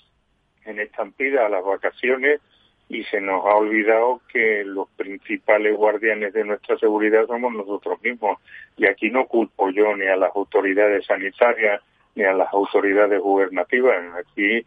en 0.64 0.78
estampida 0.78 1.46
a 1.46 1.48
las 1.48 1.64
vacaciones 1.64 2.40
y 2.88 3.02
se 3.04 3.20
nos 3.20 3.44
ha 3.46 3.54
olvidado 3.54 4.20
que 4.30 4.62
los 4.64 4.88
principales 4.90 5.76
guardianes 5.76 6.34
de 6.34 6.44
nuestra 6.44 6.76
seguridad 6.78 7.26
somos 7.26 7.52
nosotros 7.52 8.00
mismos. 8.02 8.38
Y 8.76 8.86
aquí 8.86 9.10
no 9.10 9.26
culpo 9.26 9.70
yo 9.70 9.96
ni 9.96 10.06
a 10.06 10.16
las 10.16 10.34
autoridades 10.34 11.06
sanitarias 11.06 11.80
ni 12.14 12.24
a 12.24 12.32
las 12.32 12.52
autoridades 12.52 13.20
gubernativas. 13.20 13.96
Aquí 14.16 14.64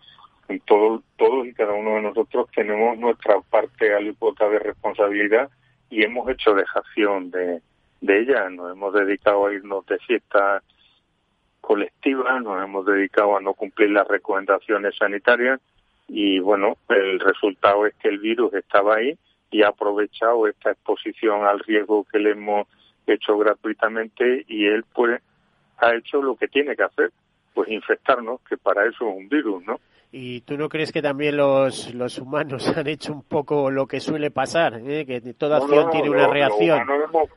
todo, 0.66 1.04
todos 1.18 1.46
y 1.46 1.54
cada 1.54 1.74
uno 1.74 1.96
de 1.96 2.02
nosotros 2.02 2.50
tenemos 2.56 2.98
nuestra 2.98 3.40
parte 3.42 3.94
alícuota 3.94 4.50
de 4.50 4.60
responsabilidad 4.60 5.50
y 5.90 6.04
hemos 6.04 6.30
hecho 6.30 6.54
dejación 6.54 7.32
de, 7.32 7.62
de 8.02 8.20
ella. 8.20 8.50
Nos 8.50 8.72
hemos 8.72 8.94
dedicado 8.94 9.48
a 9.48 9.54
irnos 9.54 9.86
de 9.86 9.98
fiesta 10.00 10.62
colectiva, 11.62 12.40
nos 12.40 12.64
hemos 12.64 12.86
dedicado 12.86 13.38
a 13.38 13.42
no 13.42 13.54
cumplir 13.54 13.92
las 13.92 14.08
recomendaciones 14.08 14.96
sanitarias 14.98 15.60
y 16.08 16.40
bueno, 16.40 16.78
el 16.90 17.20
resultado 17.20 17.86
es 17.86 17.94
que 17.96 18.08
el 18.08 18.20
virus 18.20 18.54
estaba 18.54 18.96
ahí 18.96 19.18
y 19.52 19.64
ha 19.64 19.70
aprovechado 19.70 20.48
esta 20.48 20.72
exposición 20.72 21.46
al 21.46 21.60
riesgo 21.60 22.06
que 22.06 22.20
le 22.20 22.32
hemos 22.32 22.68
hecho 23.06 23.38
gratuitamente 23.38 24.46
y 24.48 24.66
él 24.68 24.86
pues 24.94 25.22
ha 25.80 25.94
hecho 25.96 26.22
lo 26.22 26.36
que 26.36 26.48
tiene 26.48 26.76
que 26.76 26.84
hacer, 26.84 27.12
pues 27.54 27.70
infectarnos, 27.70 28.42
que 28.42 28.58
para 28.58 28.86
eso 28.86 29.10
es 29.10 29.18
un 29.18 29.30
virus, 29.30 29.64
¿no? 29.66 29.80
¿Y 30.12 30.42
tú 30.42 30.58
no 30.58 30.70
crees 30.70 30.92
que 30.92 31.02
también 31.02 31.38
los, 31.38 31.94
los 31.94 32.18
humanos 32.18 32.68
han 32.78 32.88
hecho 32.88 33.14
un 33.14 33.24
poco 33.24 33.70
lo 33.70 33.88
que 33.88 34.00
suele 34.00 34.32
pasar? 34.32 34.82
Eh? 34.86 35.06
Que 35.06 35.22
toda 35.34 35.58
acción 35.58 35.90
tiene 35.92 36.10
una 36.10 36.28
reacción. 36.28 36.88
Los 36.88 37.10
hemos, 37.10 37.30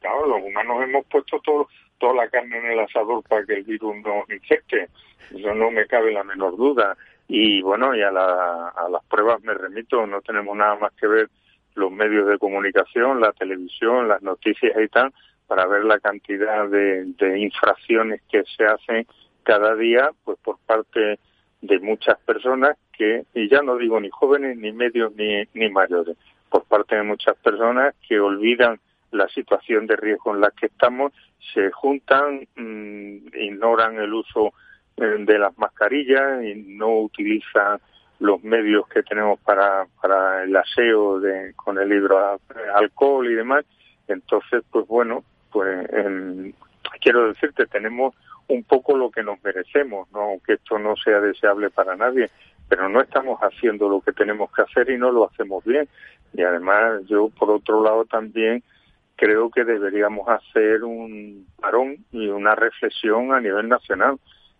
claro, 0.00 0.26
los 0.26 0.42
humanos 0.42 0.82
hemos 0.82 1.06
puesto 1.06 1.40
todo, 1.40 1.68
toda 1.98 2.14
la 2.14 2.28
carne 2.28 2.58
en 2.58 2.66
el 2.66 2.80
asador 2.80 3.22
para 3.28 3.44
que 3.44 3.54
el 3.54 3.64
virus 3.64 3.96
no 4.04 4.24
infecte. 4.28 4.88
Eso 5.34 5.54
no 5.54 5.70
me 5.70 5.86
cabe 5.86 6.12
la 6.12 6.24
menor 6.24 6.56
duda. 6.56 6.96
Y 7.28 7.60
bueno, 7.60 7.94
y 7.94 8.02
a, 8.02 8.08
a 8.08 8.88
las 8.90 9.04
pruebas 9.04 9.42
me 9.42 9.54
remito, 9.54 10.06
no 10.06 10.20
tenemos 10.22 10.56
nada 10.56 10.76
más 10.76 10.92
que 10.94 11.06
ver 11.06 11.28
los 11.74 11.92
medios 11.92 12.26
de 12.26 12.38
comunicación, 12.38 13.20
la 13.20 13.32
televisión, 13.32 14.08
las 14.08 14.22
noticias 14.22 14.72
y 14.78 14.88
tal, 14.88 15.12
para 15.46 15.66
ver 15.66 15.84
la 15.84 15.98
cantidad 16.00 16.68
de, 16.68 17.04
de 17.04 17.38
infracciones 17.38 18.22
que 18.30 18.42
se 18.56 18.64
hacen 18.64 19.06
cada 19.42 19.74
día, 19.74 20.10
pues 20.24 20.38
por 20.42 20.58
parte 20.66 21.18
de 21.60 21.78
muchas 21.80 22.18
personas 22.20 22.76
que, 22.92 23.24
y 23.34 23.48
ya 23.48 23.62
no 23.62 23.76
digo 23.76 24.00
ni 24.00 24.10
jóvenes, 24.10 24.56
ni 24.56 24.72
medios, 24.72 25.14
ni, 25.16 25.44
ni 25.54 25.68
mayores, 25.70 26.16
por 26.48 26.64
parte 26.64 26.96
de 26.96 27.02
muchas 27.02 27.36
personas 27.36 27.94
que 28.06 28.18
olvidan 28.18 28.78
la 29.10 29.28
situación 29.28 29.86
de 29.86 29.96
riesgo 29.96 30.34
en 30.34 30.40
la 30.40 30.50
que 30.50 30.66
estamos, 30.66 31.12
se 31.54 31.70
juntan, 31.70 32.46
mm, 32.56 33.28
ignoran 33.34 33.98
el 33.98 34.12
uso 34.12 34.52
de 34.96 35.38
las 35.38 35.56
mascarillas 35.56 36.42
y 36.42 36.56
no 36.56 36.98
utiliza 36.98 37.78
los 38.18 38.42
medios 38.42 38.88
que 38.88 39.04
tenemos 39.04 39.38
para, 39.40 39.86
para 40.02 40.42
el 40.42 40.56
aseo 40.56 41.20
de, 41.20 41.52
con 41.54 41.78
el 41.78 41.88
libro 41.88 42.40
alcohol 42.74 43.30
y 43.30 43.34
demás. 43.34 43.64
Entonces, 44.08 44.64
pues 44.72 44.88
bueno, 44.88 45.22
pues 45.52 45.88
quiero 47.00 47.28
decirte, 47.28 47.66
tenemos 47.66 48.14
un 48.48 48.64
poco 48.64 48.96
lo 48.96 49.10
que 49.10 49.22
nos 49.22 49.42
merecemos, 49.42 50.10
no 50.12 50.36
que 50.44 50.54
esto 50.54 50.78
no 50.78 50.96
sea 50.96 51.20
deseable 51.20 51.70
para 51.70 51.96
nadie, 51.96 52.30
pero 52.68 52.88
no 52.88 53.00
estamos 53.00 53.38
haciendo 53.40 53.88
lo 53.88 54.00
que 54.00 54.12
tenemos 54.12 54.50
que 54.52 54.62
hacer 54.62 54.90
y 54.90 54.98
no 54.98 55.10
lo 55.10 55.28
hacemos 55.28 55.64
bien. 55.64 55.88
Y 56.32 56.42
además 56.42 57.02
yo, 57.06 57.28
por 57.30 57.50
otro 57.50 57.82
lado, 57.82 58.04
también 58.04 58.62
creo 59.16 59.50
que 59.50 59.64
deberíamos 59.64 60.28
hacer 60.28 60.84
un 60.84 61.46
parón 61.60 61.96
y 62.12 62.28
una 62.28 62.54
reflexión 62.54 63.32
a 63.32 63.40
nivel 63.40 63.68
nacional 63.68 64.18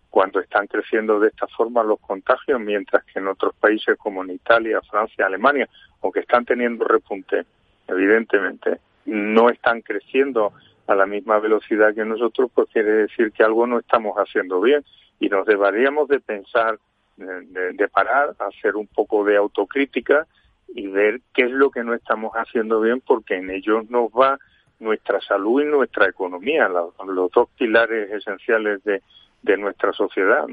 cuando 0.09 0.39
están 0.39 0.67
creciendo 0.67 1.19
de 1.19 1.29
esta 1.29 1.47
forma 1.47 1.83
los 1.83 1.99
contagios, 1.99 2.59
mientras 2.59 3.03
que 3.05 3.19
en 3.19 3.27
otros 3.27 3.53
países 3.55 3.97
como 3.97 4.23
en 4.23 4.31
Italia, 4.31 4.81
Francia, 4.89 5.25
Alemania, 5.25 5.69
aunque 6.01 6.21
están 6.21 6.45
teniendo 6.45 6.85
repunte, 6.85 7.45
evidentemente, 7.87 8.79
no 9.05 9.49
están 9.49 9.81
creciendo 9.81 10.53
a 10.89 10.95
la 10.95 11.05
misma 11.05 11.39
velocidad 11.39 11.93
que 11.93 12.03
nosotros, 12.03 12.49
pues 12.53 12.67
quiere 12.73 12.91
decir 12.91 13.31
que 13.31 13.43
algo 13.43 13.67
no 13.67 13.79
estamos 13.79 14.15
haciendo 14.17 14.59
bien 14.59 14.83
y 15.19 15.29
nos 15.29 15.45
deberíamos 15.45 16.07
de 16.07 16.19
pensar, 16.19 16.79
de, 17.17 17.73
de 17.73 17.87
parar, 17.89 18.35
hacer 18.39 18.75
un 18.75 18.87
poco 18.87 19.23
de 19.23 19.37
autocrítica 19.37 20.25
y 20.73 20.87
ver 20.87 21.21
qué 21.33 21.43
es 21.43 21.51
lo 21.51 21.69
que 21.69 21.83
no 21.83 21.93
estamos 21.93 22.33
haciendo 22.33 22.81
bien, 22.81 23.01
porque 23.01 23.35
en 23.35 23.49
ello 23.49 23.81
nos 23.89 24.09
va 24.11 24.39
nuestra 24.79 25.19
salud 25.21 25.61
y 25.61 25.65
nuestra 25.65 26.07
economía, 26.07 26.67
los, 26.67 26.93
los 27.05 27.31
dos 27.31 27.49
pilares 27.57 28.11
esenciales 28.11 28.83
de, 28.83 29.01
de 29.41 29.57
nuestra 29.57 29.93
sociedad. 29.93 30.47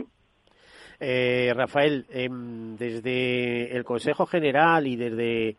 Eh, 0.99 1.53
Rafael, 1.55 2.07
em, 2.11 2.77
desde 2.77 3.77
el 3.77 3.85
Consejo 3.85 4.27
General 4.27 4.87
y 4.87 4.97
desde 4.97 5.57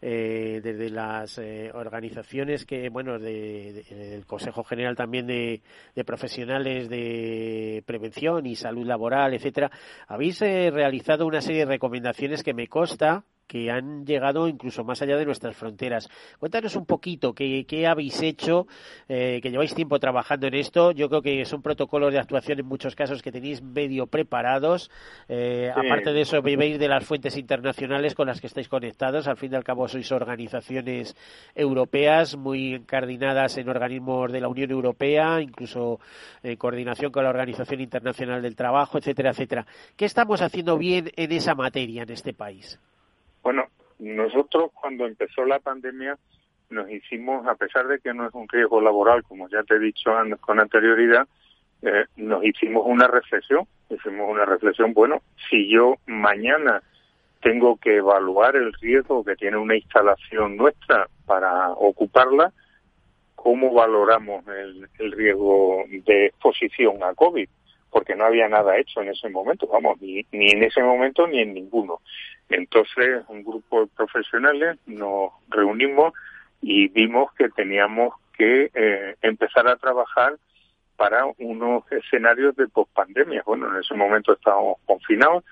eh, 0.00 0.60
desde 0.62 0.90
las 0.90 1.38
eh, 1.38 1.70
organizaciones 1.72 2.64
que, 2.64 2.88
bueno, 2.88 3.18
de, 3.18 3.84
el 3.90 4.26
Consejo 4.26 4.64
General 4.64 4.96
también 4.96 5.26
de, 5.26 5.62
de, 5.94 6.04
profesionales 6.04 6.88
de 6.88 7.82
prevención 7.86 8.46
y 8.46 8.56
salud 8.56 8.86
laboral, 8.86 9.34
etcétera, 9.34 9.70
habéis 10.06 10.40
realizado 10.40 11.26
una 11.26 11.40
serie 11.40 11.60
de 11.60 11.72
recomendaciones 11.72 12.42
que 12.42 12.54
me 12.54 12.68
consta 12.68 13.24
que 13.48 13.70
han 13.70 14.06
llegado 14.06 14.46
incluso 14.46 14.84
más 14.84 15.02
allá 15.02 15.16
de 15.16 15.24
nuestras 15.24 15.56
fronteras. 15.56 16.08
Cuéntanos 16.38 16.76
un 16.76 16.86
poquito 16.86 17.32
qué, 17.34 17.86
habéis 17.88 18.22
hecho, 18.22 18.68
eh, 19.08 19.40
que 19.42 19.50
lleváis 19.50 19.74
tiempo 19.74 19.98
trabajando 19.98 20.46
en 20.46 20.54
esto. 20.54 20.92
Yo 20.92 21.08
creo 21.08 21.22
que 21.22 21.44
son 21.46 21.62
protocolos 21.62 22.12
de 22.12 22.20
actuación 22.20 22.60
en 22.60 22.66
muchos 22.66 22.94
casos 22.94 23.22
que 23.22 23.32
tenéis 23.32 23.62
medio 23.62 24.06
preparados. 24.06 24.90
Eh, 25.28 25.72
aparte 25.74 26.12
de 26.12 26.20
eso, 26.20 26.42
vivís 26.42 26.78
de 26.78 26.88
las 26.88 27.04
fuentes 27.04 27.36
internacionales 27.36 28.14
con 28.14 28.28
las 28.28 28.40
que 28.40 28.46
estáis 28.46 28.68
conectados. 28.68 29.26
Al 29.26 29.38
fin 29.38 29.52
y 29.52 29.56
al 29.56 29.64
cabo, 29.64 29.88
sois 29.88 30.12
organizaciones 30.12 31.16
europeas 31.54 32.36
muy 32.36 32.74
encardinadas 32.74 33.56
en 33.56 33.68
organismos 33.68 34.30
de 34.30 34.40
la 34.42 34.48
Unión 34.48 34.70
Europea, 34.70 35.40
incluso 35.40 36.00
en 36.42 36.56
coordinación 36.56 37.10
con 37.10 37.24
la 37.24 37.30
Organización 37.30 37.80
Internacional 37.80 38.42
del 38.42 38.56
Trabajo, 38.56 38.98
etcétera, 38.98 39.30
etcétera. 39.30 39.66
¿Qué 39.96 40.04
estamos 40.04 40.42
haciendo 40.42 40.76
bien 40.76 41.10
en 41.16 41.32
esa 41.32 41.54
materia 41.54 42.02
en 42.02 42.10
este 42.10 42.34
país? 42.34 42.78
Bueno, 43.42 43.66
nosotros 43.98 44.70
cuando 44.74 45.06
empezó 45.06 45.44
la 45.44 45.58
pandemia 45.58 46.16
nos 46.70 46.90
hicimos, 46.90 47.46
a 47.46 47.54
pesar 47.54 47.86
de 47.88 47.98
que 47.98 48.12
no 48.12 48.26
es 48.26 48.34
un 48.34 48.48
riesgo 48.48 48.80
laboral, 48.80 49.22
como 49.22 49.48
ya 49.48 49.62
te 49.62 49.76
he 49.76 49.78
dicho 49.78 50.10
con 50.40 50.60
anterioridad, 50.60 51.26
eh, 51.82 52.04
nos 52.16 52.44
hicimos 52.44 52.84
una 52.86 53.06
reflexión, 53.06 53.66
hicimos 53.88 54.30
una 54.30 54.44
reflexión, 54.44 54.92
bueno, 54.92 55.22
si 55.48 55.70
yo 55.70 55.94
mañana 56.06 56.82
tengo 57.40 57.76
que 57.76 57.96
evaluar 57.96 58.56
el 58.56 58.72
riesgo 58.74 59.24
que 59.24 59.36
tiene 59.36 59.56
una 59.56 59.76
instalación 59.76 60.56
nuestra 60.56 61.08
para 61.24 61.70
ocuparla, 61.70 62.52
¿cómo 63.36 63.72
valoramos 63.72 64.46
el, 64.48 64.88
el 64.98 65.12
riesgo 65.12 65.84
de 65.88 66.26
exposición 66.26 67.02
a 67.02 67.14
COVID? 67.14 67.48
Porque 67.90 68.16
no 68.16 68.24
había 68.24 68.48
nada 68.48 68.76
hecho 68.76 69.00
en 69.00 69.08
ese 69.08 69.28
momento, 69.28 69.66
vamos, 69.68 70.00
ni, 70.00 70.26
ni 70.32 70.50
en 70.50 70.64
ese 70.64 70.82
momento 70.82 71.26
ni 71.26 71.40
en 71.40 71.54
ninguno. 71.54 72.00
Entonces, 72.48 73.24
un 73.28 73.44
grupo 73.44 73.82
de 73.82 73.86
profesionales 73.88 74.78
nos 74.86 75.32
reunimos 75.48 76.12
y 76.62 76.88
vimos 76.88 77.32
que 77.34 77.48
teníamos 77.50 78.14
que 78.36 78.70
eh, 78.74 79.16
empezar 79.20 79.68
a 79.68 79.76
trabajar 79.76 80.36
para 80.96 81.24
unos 81.38 81.84
escenarios 81.92 82.56
de 82.56 82.68
pospandemia. 82.68 83.42
Bueno, 83.44 83.68
en 83.70 83.80
ese 83.80 83.94
momento 83.94 84.32
estábamos 84.32 84.78
confinados 84.86 85.44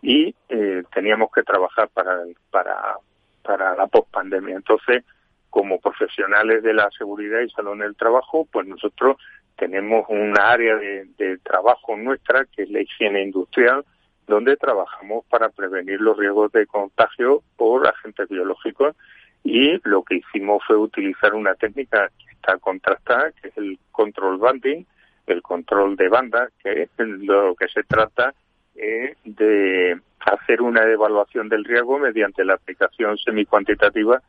y 0.00 0.34
eh, 0.48 0.82
teníamos 0.94 1.30
que 1.32 1.42
trabajar 1.42 1.88
para, 1.88 2.16
para, 2.50 2.96
para 3.42 3.74
la 3.74 3.86
pospandemia. 3.88 4.56
Entonces, 4.56 5.04
como 5.50 5.80
profesionales 5.80 6.62
de 6.62 6.72
la 6.72 6.88
seguridad 6.96 7.40
y 7.40 7.50
salud 7.50 7.78
del 7.78 7.96
trabajo, 7.96 8.46
pues 8.50 8.66
nosotros 8.66 9.16
tenemos 9.56 10.06
una 10.08 10.52
área 10.52 10.76
de 10.76 11.38
trabajo 11.42 11.96
nuestra 11.96 12.46
que 12.46 12.62
es 12.62 12.70
la 12.70 12.80
higiene 12.80 13.22
industrial, 13.24 13.84
donde 14.30 14.56
trabajamos 14.56 15.24
para 15.26 15.48
prevenir 15.48 16.00
los 16.00 16.16
riesgos 16.16 16.52
de 16.52 16.66
contagio 16.66 17.42
por 17.56 17.86
agentes 17.86 18.28
biológicos 18.28 18.94
y 19.42 19.80
lo 19.88 20.02
que 20.04 20.16
hicimos 20.16 20.62
fue 20.66 20.76
utilizar 20.76 21.34
una 21.34 21.54
técnica 21.54 22.08
que 22.16 22.32
está 22.32 22.56
contrastada, 22.58 23.32
que 23.32 23.48
es 23.48 23.56
el 23.58 23.78
control 23.90 24.38
banding, 24.38 24.86
el 25.26 25.42
control 25.42 25.96
de 25.96 26.08
banda, 26.08 26.48
que 26.62 26.88
lo 26.96 27.56
que 27.56 27.68
se 27.68 27.82
trata 27.82 28.32
es 28.76 29.16
de 29.24 30.00
hacer 30.20 30.62
una 30.62 30.84
evaluación 30.84 31.48
del 31.48 31.64
riesgo 31.64 31.98
mediante 31.98 32.44
la 32.44 32.54
aplicación 32.54 33.18
semicuantitativa 33.18 34.22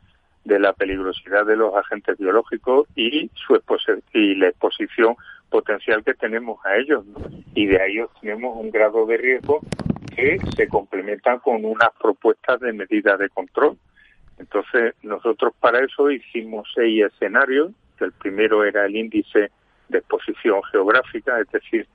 de 0.44 0.58
la 0.58 0.72
peligrosidad 0.72 1.46
de 1.46 1.56
los 1.56 1.74
agentes 1.76 2.18
biológicos 2.18 2.88
y 2.96 3.30
su 3.34 3.60
y 4.12 4.34
la 4.34 4.48
exposición 4.48 5.14
potencial 5.52 6.02
que 6.02 6.14
tenemos 6.14 6.58
a 6.64 6.76
ellos. 6.76 7.04
Y 7.54 7.66
de 7.66 7.80
ahí 7.80 8.00
obtenemos 8.00 8.56
un 8.56 8.70
grado 8.70 9.04
de 9.06 9.18
riesgo 9.18 9.60
que 10.16 10.38
se 10.56 10.66
complementa 10.66 11.38
con 11.38 11.64
unas 11.64 11.90
propuestas 12.00 12.58
de 12.60 12.72
medidas 12.72 13.18
de 13.18 13.28
control. 13.28 13.76
Entonces, 14.38 14.94
nosotros 15.02 15.52
para 15.60 15.84
eso 15.84 16.10
hicimos 16.10 16.66
seis 16.74 17.04
escenarios, 17.04 17.70
el 18.00 18.12
primero 18.12 18.64
era 18.64 18.86
el 18.86 18.96
índice 18.96 19.50
de 19.88 19.98
exposición 19.98 20.62
geográfica, 20.72 21.38
es 21.38 21.50
decir, 21.50 21.86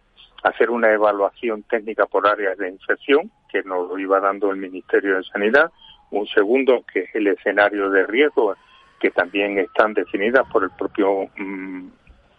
hacer 0.43 0.69
una 0.69 0.91
evaluación 0.91 1.63
técnica 1.63 2.05
por 2.05 2.27
áreas 2.27 2.57
de 2.57 2.69
infección, 2.69 3.31
que 3.51 3.63
nos 3.63 3.89
lo 3.89 3.99
iba 3.99 4.19
dando 4.19 4.51
el 4.51 4.57
Ministerio 4.57 5.17
de 5.17 5.23
Sanidad, 5.23 5.71
un 6.11 6.27
segundo 6.27 6.85
que 6.91 7.01
es 7.01 7.15
el 7.15 7.27
escenario 7.27 7.89
de 7.89 8.05
riesgo, 8.05 8.55
que 8.99 9.11
también 9.11 9.57
están 9.59 9.93
definidas 9.93 10.47
por 10.51 10.63
el 10.63 10.69
propio 10.71 11.27
mm, 11.37 11.87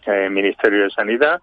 eh, 0.05 0.29
Ministerio 0.29 0.83
de 0.83 0.89
Sanidad, 0.89 1.41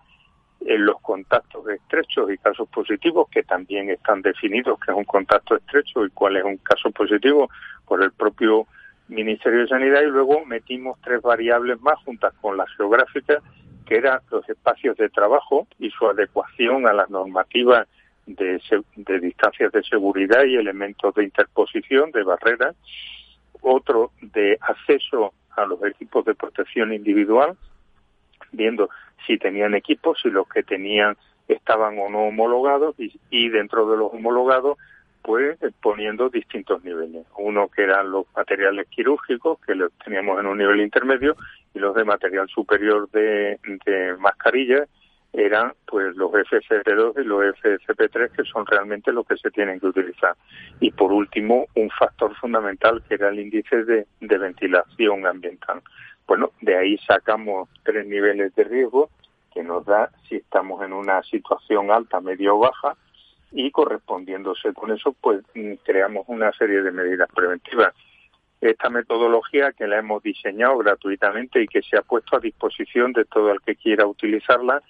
en 0.60 0.86
los 0.86 1.00
contactos 1.00 1.68
estrechos 1.68 2.30
y 2.30 2.38
casos 2.38 2.68
positivos, 2.68 3.28
que 3.30 3.42
también 3.42 3.90
están 3.90 4.22
definidos 4.22 4.80
que 4.80 4.90
es 4.90 4.96
un 4.96 5.04
contacto 5.04 5.56
estrecho 5.56 6.04
y 6.04 6.10
cuál 6.10 6.36
es 6.36 6.44
un 6.44 6.56
caso 6.58 6.90
positivo 6.90 7.48
por 7.86 8.02
el 8.02 8.12
propio 8.12 8.66
Ministerio 9.08 9.60
de 9.60 9.68
Sanidad, 9.68 10.02
y 10.02 10.06
luego 10.06 10.44
metimos 10.44 10.98
tres 11.02 11.22
variables 11.22 11.80
más 11.80 11.98
juntas 12.04 12.34
con 12.40 12.56
la 12.56 12.66
geográfica, 12.76 13.40
que 13.86 13.96
eran 13.96 14.20
los 14.30 14.48
espacios 14.48 14.96
de 14.96 15.08
trabajo 15.08 15.68
y 15.78 15.90
su 15.90 16.08
adecuación 16.08 16.88
a 16.88 16.92
las 16.92 17.08
normativas 17.08 17.86
de, 18.26 18.60
de 18.96 19.20
distancias 19.20 19.70
de 19.70 19.84
seguridad 19.84 20.44
y 20.44 20.56
elementos 20.56 21.14
de 21.14 21.22
interposición, 21.22 22.10
de 22.10 22.24
barreras, 22.24 22.74
otro 23.60 24.10
de 24.20 24.58
acceso 24.60 25.32
a 25.56 25.64
los 25.66 25.82
equipos 25.84 26.24
de 26.24 26.34
protección 26.34 26.92
individual, 26.92 27.56
viendo 28.56 28.88
si 29.26 29.38
tenían 29.38 29.74
equipos, 29.74 30.18
si 30.22 30.30
los 30.30 30.48
que 30.48 30.62
tenían 30.62 31.16
estaban 31.48 31.98
o 31.98 32.08
no 32.08 32.24
homologados 32.24 32.96
y, 32.98 33.48
dentro 33.50 33.88
de 33.90 33.96
los 33.96 34.12
homologados 34.12 34.78
pues 35.22 35.58
poniendo 35.82 36.28
distintos 36.28 36.84
niveles. 36.84 37.26
Uno 37.36 37.68
que 37.68 37.82
eran 37.82 38.12
los 38.12 38.26
materiales 38.36 38.86
quirúrgicos, 38.88 39.58
que 39.66 39.74
los 39.74 39.92
teníamos 40.04 40.38
en 40.38 40.46
un 40.46 40.58
nivel 40.58 40.80
intermedio, 40.80 41.36
y 41.74 41.80
los 41.80 41.96
de 41.96 42.04
material 42.04 42.48
superior 42.48 43.10
de, 43.10 43.58
de 43.84 44.86
eran 45.32 45.72
pues 45.84 46.16
los 46.16 46.30
FFP2 46.30 47.20
y 47.20 47.24
los 47.24 47.42
FFP3 47.56 48.30
que 48.30 48.44
son 48.44 48.64
realmente 48.66 49.12
los 49.12 49.26
que 49.26 49.36
se 49.36 49.50
tienen 49.50 49.80
que 49.80 49.88
utilizar. 49.88 50.36
Y 50.78 50.92
por 50.92 51.12
último, 51.12 51.66
un 51.74 51.90
factor 51.90 52.34
fundamental 52.36 53.02
que 53.08 53.14
era 53.14 53.28
el 53.28 53.40
índice 53.40 53.84
de 53.84 54.06
ventilación 54.20 55.26
ambiental. 55.26 55.82
Bueno, 56.26 56.50
de 56.60 56.76
ahí 56.76 56.98
sacamos 56.98 57.68
tres 57.84 58.06
niveles 58.06 58.54
de 58.54 58.64
riesgo 58.64 59.10
que 59.54 59.62
nos 59.62 59.86
da 59.86 60.10
si 60.28 60.36
estamos 60.36 60.82
en 60.84 60.92
una 60.92 61.22
situación 61.22 61.90
alta, 61.90 62.20
media 62.20 62.52
o 62.52 62.58
baja 62.58 62.96
y 63.52 63.70
correspondiéndose 63.70 64.74
con 64.74 64.90
eso, 64.90 65.14
pues 65.20 65.40
mm, 65.54 65.74
creamos 65.84 66.24
una 66.28 66.52
serie 66.52 66.82
de 66.82 66.90
medidas 66.90 67.28
preventivas. 67.34 67.94
Esta 68.60 68.90
metodología 68.90 69.72
que 69.72 69.86
la 69.86 69.98
hemos 69.98 70.22
diseñado 70.22 70.78
gratuitamente 70.78 71.62
y 71.62 71.68
que 71.68 71.82
se 71.82 71.96
ha 71.96 72.02
puesto 72.02 72.36
a 72.36 72.40
disposición 72.40 73.12
de 73.12 73.24
todo 73.24 73.52
el 73.52 73.60
que 73.60 73.76
quiera 73.76 74.06
utilizarla, 74.06 74.82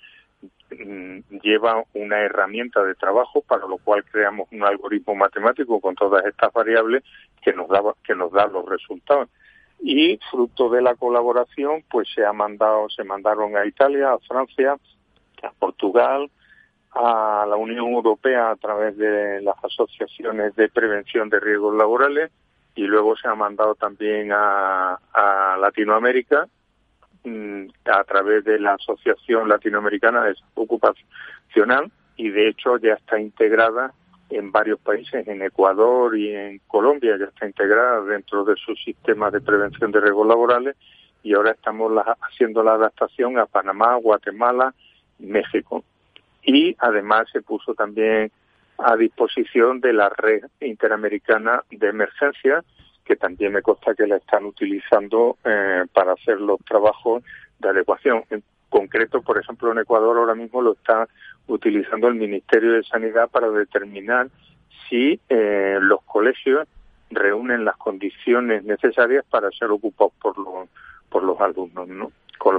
mm, 0.70 1.18
lleva 1.43 1.84
una 1.93 2.20
herramienta 2.20 2.82
de 2.82 2.95
trabajo 2.95 3.43
para 3.43 3.66
lo 3.66 3.76
cual 3.76 4.05
creamos 4.05 4.49
un 4.53 4.64
algoritmo 4.64 5.14
matemático 5.14 5.80
con 5.80 5.95
todas 5.95 6.24
estas 6.24 6.53
variables 6.53 7.05
que 7.43 7.53
nos 7.53 7.68
da 7.68 7.82
que 8.03 8.14
nos 8.14 8.32
da 8.32 8.47
los 8.47 8.66
resultados 8.66 9.28
y 9.81 10.18
fruto 10.31 10.68
de 10.70 10.83
la 10.83 10.95
colaboración 10.95 11.85
pues 11.91 12.09
se 12.14 12.24
ha 12.24 12.33
mandado 12.33 12.89
se 12.89 13.05
mandaron 13.05 13.57
a 13.57 13.66
Italia 13.66 14.12
a 14.12 14.18
Francia 14.18 14.77
a 15.43 15.51
Portugal 15.59 16.31
a 16.93 17.45
la 17.49 17.57
Unión 17.57 17.89
Europea 17.89 18.51
a 18.51 18.57
través 18.57 18.97
de 18.97 19.43
las 19.43 19.57
asociaciones 19.62 20.57
de 20.57 20.68
prevención 20.68 21.29
de 21.29 21.41
riesgos 21.41 21.77
laborales 21.77 22.31
y 22.74 22.83
luego 22.83 23.16
se 23.16 23.29
ha 23.29 23.35
mandado 23.35 23.74
también 23.74 24.31
a, 24.33 24.99
Latinoamérica 25.61 26.47
mm, 27.24 27.66
a 27.87 28.05
través 28.05 28.45
de 28.45 28.59
la 28.59 28.74
Asociación 28.74 29.49
Latinoamericana 29.49 30.24
de 30.24 30.35
Ocupacional 30.55 31.91
y 32.16 32.31
de 32.31 32.49
hecho 32.49 32.79
ya 32.79 32.95
está 32.95 33.18
integrada 33.18 33.93
en 34.31 34.51
varios 34.51 34.81
países, 34.81 35.27
en 35.29 35.43
Ecuador 35.43 36.16
y 36.16 36.35
en 36.35 36.61
Colombia, 36.66 37.16
ya 37.18 37.27
está 37.27 37.47
integrada 37.47 38.03
dentro 38.03 38.45
de 38.45 38.57
su 38.57 38.74
sistema 38.74 39.31
de 39.31 39.41
prevención 39.41 39.93
de 39.93 40.01
riesgos 40.01 40.27
laborales 40.27 40.77
y 41.22 41.35
ahora 41.35 41.53
estamos 41.53 41.93
haciendo 42.20 42.62
la 42.62 42.74
adaptación 42.74 43.39
a 43.39 43.47
Panamá, 43.47 43.97
Guatemala, 43.97 44.74
México. 45.18 45.85
Y 46.43 46.77
además 46.79 47.27
se 47.33 47.43
puso 47.43 47.74
también 47.74 48.31
a 48.79 48.97
disposición 48.97 49.81
de 49.81 49.93
la 49.93 50.09
red 50.09 50.45
interamericana 50.61 51.62
de 51.70 51.89
emergencia, 51.89 52.62
que 53.05 53.16
también 53.16 53.53
me 53.53 53.62
consta 53.62 53.95
que 53.95 54.07
la 54.07 54.16
están 54.16 54.45
utilizando 54.45 55.39
eh, 55.45 55.85
para 55.93 56.12
hacer 56.12 56.41
los 56.41 56.61
trabajos 56.61 57.24
de 57.59 57.68
adecuación. 57.70 58.24
En 58.31 58.43
concreto, 58.68 59.22
por 59.22 59.39
ejemplo, 59.39 59.72
en 59.72 59.79
Ecuador 59.79 60.16
ahora 60.18 60.35
mismo 60.35 60.61
lo 60.61 60.72
está 60.72 61.09
utilizando 61.49 62.09
el 62.09 62.14
Ministerio 62.14 62.72
de 62.72 62.82
Sanidad 62.84 63.28
para 63.30 63.51
determinar 63.51 64.28
si 64.88 65.20
eh, 65.28 65.78
los 65.80 66.03
colegios 66.03 66.66
reúnen 67.11 67.64
las 67.64 67.76
condiciones 67.76 68.64
necesarias 68.64 69.24
para 69.30 69.51
ser 69.51 69.70
ocupados 69.70 70.12
por 70.20 70.36
los 70.38 70.68
por 71.09 71.22
los 71.22 71.40
alumnos, 71.40 71.88
¿no? 71.88 72.12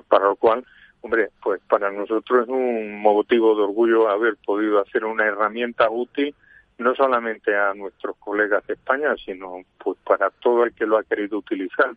para 0.08 0.26
lo 0.26 0.36
cual, 0.36 0.66
hombre, 1.02 1.30
pues 1.42 1.62
para 1.70 1.92
nosotros 1.92 2.44
es 2.44 2.50
un 2.50 3.00
motivo 3.02 3.56
de 3.56 3.64
orgullo 3.64 4.10
haber 4.10 4.36
podido 4.38 4.82
hacer 4.82 5.06
una 5.06 5.26
herramienta 5.26 5.90
útil 5.90 6.34
no 6.78 6.94
solamente 6.96 7.56
a 7.56 7.74
nuestros 7.74 8.16
colegas 8.18 8.66
de 8.68 8.74
España, 8.74 9.16
sino 9.24 9.64
pues 9.84 9.98
para 10.04 10.30
todo 10.30 10.64
el 10.64 10.74
que 10.74 10.86
lo 10.86 10.98
ha 10.98 11.04
querido 11.04 11.40
utilizar. 11.40 11.92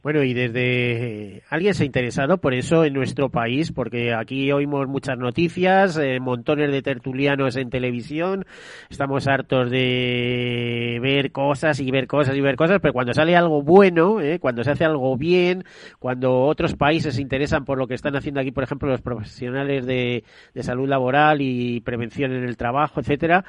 Bueno, 0.00 0.22
y 0.22 0.32
desde 0.32 1.42
alguien 1.50 1.74
se 1.74 1.82
ha 1.82 1.86
interesado 1.86 2.38
por 2.38 2.54
eso 2.54 2.84
en 2.84 2.94
nuestro 2.94 3.30
país, 3.30 3.72
porque 3.72 4.14
aquí 4.14 4.52
oímos 4.52 4.86
muchas 4.86 5.18
noticias, 5.18 5.98
eh, 5.98 6.20
montones 6.20 6.70
de 6.70 6.82
tertulianos 6.82 7.56
en 7.56 7.68
televisión, 7.68 8.46
estamos 8.90 9.26
hartos 9.26 9.70
de 9.70 11.00
ver 11.02 11.32
cosas 11.32 11.80
y 11.80 11.90
ver 11.90 12.06
cosas 12.06 12.36
y 12.36 12.40
ver 12.40 12.54
cosas, 12.54 12.78
pero 12.80 12.92
cuando 12.94 13.12
sale 13.12 13.34
algo 13.36 13.62
bueno, 13.62 14.20
eh, 14.20 14.38
cuando 14.38 14.62
se 14.62 14.70
hace 14.70 14.84
algo 14.84 15.16
bien, 15.16 15.64
cuando 15.98 16.42
otros 16.42 16.74
países 16.74 17.16
se 17.16 17.22
interesan 17.22 17.64
por 17.64 17.76
lo 17.76 17.88
que 17.88 17.94
están 17.94 18.14
haciendo 18.14 18.40
aquí, 18.40 18.52
por 18.52 18.62
ejemplo, 18.62 18.88
los 18.88 19.00
profesionales 19.02 19.84
de, 19.84 20.22
de 20.54 20.62
salud 20.62 20.88
laboral 20.88 21.40
y 21.40 21.80
prevención 21.80 22.32
en 22.32 22.44
el 22.44 22.56
trabajo, 22.56 23.00
etcétera, 23.00 23.44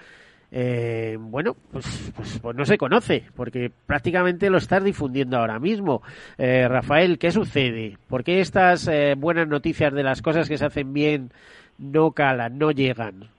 eh, 0.52 1.18
bueno, 1.20 1.56
pues, 1.72 2.12
pues, 2.16 2.40
pues, 2.42 2.56
no 2.56 2.66
se 2.66 2.78
conoce, 2.78 3.26
porque 3.36 3.72
prácticamente 3.86 4.50
lo 4.50 4.58
estás 4.58 4.84
difundiendo 4.84 5.38
ahora 5.38 5.60
mismo. 5.60 6.02
Eh, 6.38 6.68
Rafael, 6.68 7.20
¿qué 7.20 7.32
sucede? 7.32 7.98
¿Por 8.08 8.24
qué 8.24 8.40
estas 8.40 8.88
eh, 8.88 9.16
buenas 9.18 9.48
noticias 9.48 9.94
de 9.94 10.04
las 10.04 10.22
cosas 10.22 10.50
que 10.50 10.58
se 10.58 10.66
hacen 10.66 10.94
bien 10.94 11.32
no 11.78 12.12
calan, 12.12 12.58
no 12.58 12.72
llegan? 12.72 13.30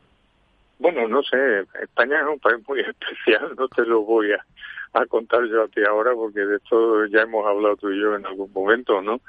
Bueno, 0.78 1.06
no 1.08 1.22
sé, 1.22 1.66
España 1.82 2.20
es 2.20 2.26
un 2.26 2.38
país 2.38 2.56
muy 2.66 2.80
especial, 3.00 3.54
no 3.58 3.68
te 3.68 3.84
lo 3.84 4.02
voy 4.02 4.32
a, 4.32 5.06
contar 5.06 5.44
yo 5.46 5.64
a 5.64 5.68
ti 5.68 5.82
ahora, 5.86 6.12
porque 6.14 6.40
de 6.40 6.56
esto 6.56 7.06
ya 7.06 7.22
hemos 7.22 7.46
hablado 7.46 7.76
tú 7.76 7.90
y 7.90 8.00
yo 8.00 8.14
en 8.16 8.26
algún 8.26 8.52
momento, 8.52 9.02
¿no? 9.02 9.20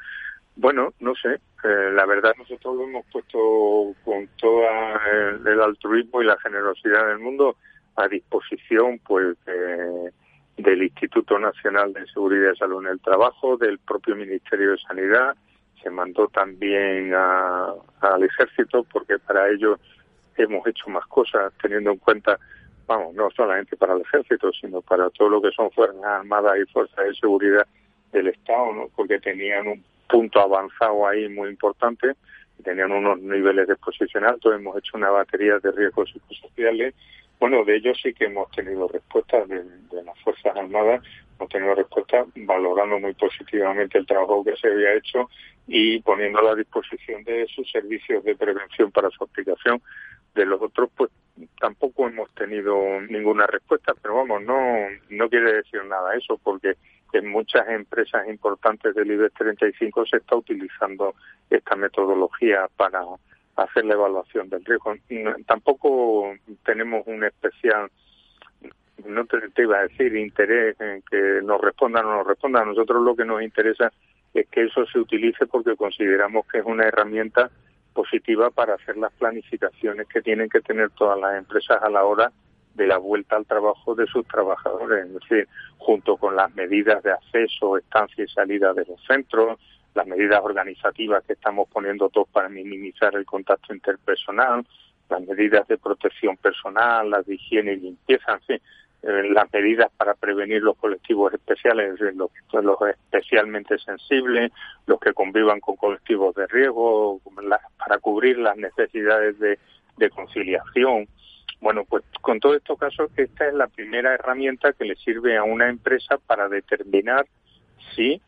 Bueno, 0.56 0.94
no 1.00 1.14
sé. 1.16 1.40
Eh, 1.64 1.92
la 1.94 2.06
verdad 2.06 2.34
nosotros 2.38 2.76
lo 2.76 2.84
hemos 2.84 3.06
puesto 3.12 3.38
con 4.04 4.28
todo 4.40 4.64
el, 5.46 5.62
altruismo 5.62 6.22
y 6.22 6.26
la 6.26 6.38
generosidad 6.40 7.08
del 7.08 7.20
mundo 7.20 7.56
a 7.96 8.08
disposición, 8.08 9.00
pues, 9.00 9.38
del 10.58 10.84
Instituto 10.84 11.40
Nacional 11.40 11.94
de 11.94 12.06
Seguridad 12.08 12.54
y 12.54 12.58
Salud 12.58 12.86
en 12.86 12.94
el 12.94 13.00
Trabajo, 13.00 13.58
del 13.58 13.80
propio 13.80 14.16
Ministerio 14.16 14.72
de 14.72 14.78
Sanidad. 14.78 15.36
Se 15.82 15.90
mandó 15.90 16.28
también 16.28 17.14
al 17.14 18.24
Ejército, 18.24 18.84
porque 18.92 19.18
para 19.20 19.50
ello 19.50 19.80
hemos 20.38 20.66
hecho 20.68 20.90
más 20.90 21.06
cosas, 21.08 21.52
teniendo 21.62 21.92
en 21.92 21.98
cuenta, 21.98 22.40
vamos, 22.88 23.14
no 23.16 23.30
solamente 23.32 23.76
para 23.76 23.94
el 23.94 24.02
Ejército, 24.02 24.52
sino 24.54 24.82
para 24.82 25.10
todo 25.10 25.30
lo 25.30 25.42
que 25.42 25.52
son 25.52 25.72
Fuerzas 25.72 26.04
Armadas 26.04 26.58
y 26.60 26.72
Fuerzas 26.72 27.06
de 27.06 27.16
Seguridad 27.16 27.66
del 28.12 28.28
Estado, 28.28 28.74
¿no? 28.74 28.90
porque 28.96 29.20
tenían 29.20 29.68
un 29.68 29.84
punto 30.10 30.40
avanzado 30.42 31.08
ahí 31.08 31.30
muy 31.30 31.50
importante, 31.50 32.14
tenían 32.64 32.92
unos 32.92 33.20
niveles 33.20 33.68
de 33.68 33.74
exposición 33.74 34.26
altos, 34.26 34.54
hemos 34.54 34.78
hecho 34.78 34.98
una 34.98 35.10
batería 35.10 35.58
de 35.60 35.72
riesgos 35.72 36.12
psicosociales. 36.12 36.94
Bueno, 37.42 37.66
de 37.66 37.78
ellos 37.78 38.00
sí 38.00 38.14
que 38.14 38.26
hemos 38.26 38.52
tenido 38.52 38.88
respuestas 38.88 39.50
de, 39.50 39.64
las 40.04 40.20
Fuerzas 40.20 40.56
Armadas, 40.56 41.04
hemos 41.40 41.50
tenido 41.50 41.74
respuestas 41.74 42.28
valorando 42.36 43.00
muy 43.00 43.16
positivamente 43.16 43.98
el 43.98 44.06
trabajo 44.06 44.44
que 44.44 44.56
se 44.58 44.68
había 44.68 44.94
hecho 44.94 45.28
y 45.66 46.00
poniéndolo 46.02 46.52
a 46.52 46.56
disposición 46.56 47.24
de 47.24 47.48
sus 47.48 47.68
servicios 47.72 48.24
de 48.24 48.36
prevención 48.36 48.92
para 48.92 49.10
su 49.10 49.24
aplicación. 49.24 49.82
De 50.36 50.46
los 50.46 50.62
otros, 50.62 50.92
pues 50.96 51.10
tampoco 51.60 52.08
hemos 52.08 52.32
tenido 52.36 52.78
ninguna 53.10 53.48
respuesta, 53.48 53.96
pero 54.00 54.18
vamos, 54.18 54.44
no, 54.44 54.62
no 55.10 55.28
quiere 55.28 55.52
decir 55.52 55.84
nada 55.86 56.16
eso, 56.16 56.40
porque 56.44 56.76
en 57.12 57.28
muchas 57.28 57.68
empresas 57.70 58.30
importantes 58.30 58.94
del 58.94 59.10
IBEX 59.14 59.34
35 59.34 60.06
se 60.06 60.18
está 60.18 60.36
utilizando 60.36 61.16
esta 61.50 61.76
metodología 61.76 62.70
para, 62.78 63.02
hacer 63.56 63.86
la 63.86 63.94
evaluación 63.94 64.50
del 64.50 64.66
riesgo. 64.66 64.96
Tampoco 65.46 66.34
tenemos 66.66 67.06
un 67.08 67.24
especial, 67.24 67.90
no 69.06 69.26
te, 69.26 69.62
iba 69.62 69.80
a 69.80 69.88
decir 69.88 70.16
interés 70.16 70.80
en 70.80 71.02
que 71.10 71.42
nos 71.44 71.62
respondan 71.62 72.06
o 72.06 72.10
no 72.10 72.18
nos 72.18 72.28
respondan. 72.28 72.64
A 72.64 72.72
nosotros 72.72 73.04
lo 73.04 73.16
que 73.16 73.26
nos 73.26 73.42
interesa 73.42 73.92
es 74.34 74.48
que 74.48 74.64
eso 74.64 74.86
se 74.86 75.00
utilice 75.00 75.46
porque 75.46 75.76
consideramos 75.76 76.46
que 76.48 76.60
es 76.60 76.66
una 76.66 76.86
herramienta 76.86 77.50
positiva 77.94 78.50
para 78.52 78.76
hacer 78.76 78.98
las 78.98 79.12
planificaciones 79.14 80.08
que 80.08 80.22
tienen 80.22 80.50
que 80.50 80.62
tener 80.62 80.90
todas 80.92 81.20
las 81.20 81.38
empresas 81.38 81.82
a 81.82 81.90
la 81.90 82.06
hora 82.06 82.32
de 82.76 82.88
la 82.88 82.98
vuelta 82.98 83.36
al 83.36 83.46
trabajo 83.46 83.96
de 83.96 84.08
sus 84.08 84.26
trabajadores, 84.28 85.06
es 85.06 85.14
decir, 85.14 85.48
junto 85.78 86.16
con 86.16 86.38
las 86.38 86.54
medidas 86.56 87.04
de 87.04 87.12
acceso, 87.12 87.78
estancia 87.78 88.24
y 88.24 88.28
salida 88.28 88.74
de 88.74 88.86
los 88.86 89.04
centros, 89.06 89.60
las 89.94 90.08
medidas 90.08 90.42
organizativas 90.44 91.24
que 91.26 91.34
estamos 91.34 91.68
poniendo 91.70 92.10
todos 92.10 92.30
para 92.30 92.50
minimizar 92.50 93.16
el 93.16 93.26
contacto 93.26 93.74
interpersonal, 93.74 94.66
las 95.10 95.22
medidas 95.22 95.68
de 95.68 95.78
protección 95.78 96.38
personal, 96.38 97.10
las 97.10 97.26
de 97.26 97.36
higiene 97.36 97.74
y 97.74 97.78
limpieza, 97.78 98.34
en 98.34 98.42
fin, 98.42 98.62
eh, 99.04 99.30
las 99.32 99.52
medidas 99.52 99.92
para 99.98 100.14
prevenir 100.14 100.62
los 100.62 100.78
colectivos 100.78 101.34
especiales, 101.34 102.00
los, 102.16 102.32
especialmente 102.90 103.78
sensibles, 103.80 104.52
los 104.86 105.00
que 105.00 105.14
convivan 105.14 105.60
con 105.60 105.76
colectivos 105.76 106.36
de 106.36 106.48
riesgo, 106.48 107.20
para 107.78 107.98
cubrir 107.98 108.38
las 108.38 108.56
necesidades 108.58 109.38
de, 109.40 109.60
de 109.98 110.10
conciliación. 110.10 111.08
Bueno, 111.60 111.84
pues 111.84 112.04
con 112.22 112.40
todos 112.40 112.58
estos 112.58 112.80
casos, 112.80 113.12
esta 113.18 113.48
es 113.48 113.54
la 113.54 113.68
primera 113.68 114.14
herramienta 114.14 114.74
que 114.74 114.86
le 114.86 114.96
sirve 114.96 115.36
a 115.36 115.44
una 115.44 115.68
empresa 115.70 116.18
para 116.18 116.48
determinar 116.48 117.26
si 117.96 118.22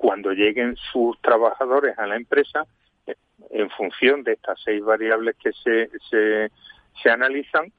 cuando 0.00 0.32
lleguen 0.32 0.76
sus 0.76 1.20
trabajadores 1.20 1.98
a 1.98 2.06
la 2.06 2.16
empresa, 2.16 2.64
en 3.50 3.68
función 3.68 4.24
de 4.24 4.32
estas 4.32 4.58
seis 4.64 4.82
variables 4.82 5.36
que 5.36 5.52
se, 5.52 5.90
se, 6.08 6.50
se 7.02 7.10
analizan, 7.10 7.70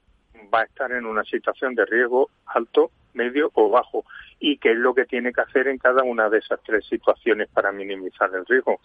va 0.54 0.60
a 0.60 0.64
estar 0.64 0.92
en 0.92 1.04
una 1.04 1.24
situación 1.24 1.74
de 1.74 1.84
riesgo 1.84 2.30
alto, 2.46 2.92
medio 3.12 3.50
o 3.54 3.70
bajo 3.70 4.04
y 4.38 4.56
qué 4.58 4.70
es 4.70 4.76
lo 4.76 4.94
que 4.94 5.04
tiene 5.04 5.32
que 5.32 5.40
hacer 5.40 5.66
en 5.66 5.78
cada 5.78 6.04
una 6.04 6.30
de 6.30 6.38
esas 6.38 6.60
tres 6.62 6.86
situaciones 6.86 7.48
para 7.48 7.72
minimizar 7.72 8.30
el 8.32 8.46
riesgo. 8.46 8.78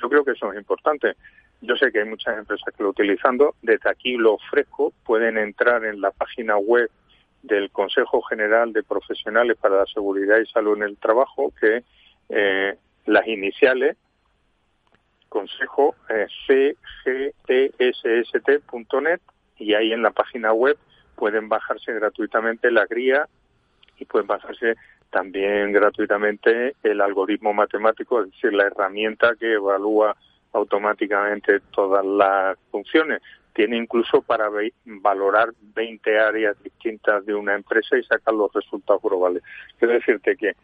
Yo 0.00 0.08
creo 0.08 0.24
que 0.24 0.30
eso 0.30 0.52
es 0.52 0.58
importante. 0.58 1.14
Yo 1.62 1.74
sé 1.74 1.90
que 1.90 1.98
hay 1.98 2.08
muchas 2.08 2.38
empresas 2.38 2.72
que 2.76 2.82
lo 2.84 2.90
utilizando. 2.90 3.56
Desde 3.60 3.90
aquí 3.90 4.16
lo 4.16 4.34
ofrezco. 4.34 4.92
Pueden 5.04 5.36
entrar 5.36 5.84
en 5.84 6.00
la 6.00 6.12
página 6.12 6.58
web 6.58 6.88
del 7.42 7.72
Consejo 7.72 8.22
General 8.22 8.72
de 8.72 8.84
Profesionales 8.84 9.56
para 9.60 9.78
la 9.78 9.86
Seguridad 9.86 10.38
y 10.38 10.46
Salud 10.46 10.76
en 10.76 10.84
el 10.84 10.96
Trabajo, 10.96 11.52
que 11.60 11.82
eh, 12.28 12.76
las 13.06 13.26
iniciales, 13.26 13.96
consejo 15.28 15.94
eh, 16.08 16.26
cgtsst.net 17.46 19.20
y 19.58 19.74
ahí 19.74 19.92
en 19.92 20.02
la 20.02 20.10
página 20.10 20.52
web 20.52 20.78
pueden 21.16 21.48
bajarse 21.48 21.92
gratuitamente 21.92 22.70
la 22.70 22.86
guía 22.86 23.26
y 23.98 24.04
pueden 24.04 24.26
bajarse 24.26 24.76
también 25.10 25.72
gratuitamente 25.72 26.74
el 26.82 27.00
algoritmo 27.00 27.52
matemático, 27.52 28.20
es 28.20 28.30
decir, 28.32 28.52
la 28.52 28.66
herramienta 28.66 29.36
que 29.38 29.52
evalúa 29.52 30.16
automáticamente 30.52 31.60
todas 31.70 32.04
las 32.04 32.58
funciones. 32.70 33.22
Tiene 33.52 33.76
incluso 33.76 34.22
para 34.22 34.48
valorar 34.84 35.50
20 35.74 36.18
áreas 36.18 36.60
distintas 36.62 37.24
de 37.26 37.34
una 37.34 37.54
empresa 37.54 37.96
y 37.96 38.02
sacar 38.02 38.34
los 38.34 38.52
resultados 38.52 39.02
globales. 39.02 39.44
Quiero 39.78 39.94
decirte 39.94 40.36
que 40.36 40.54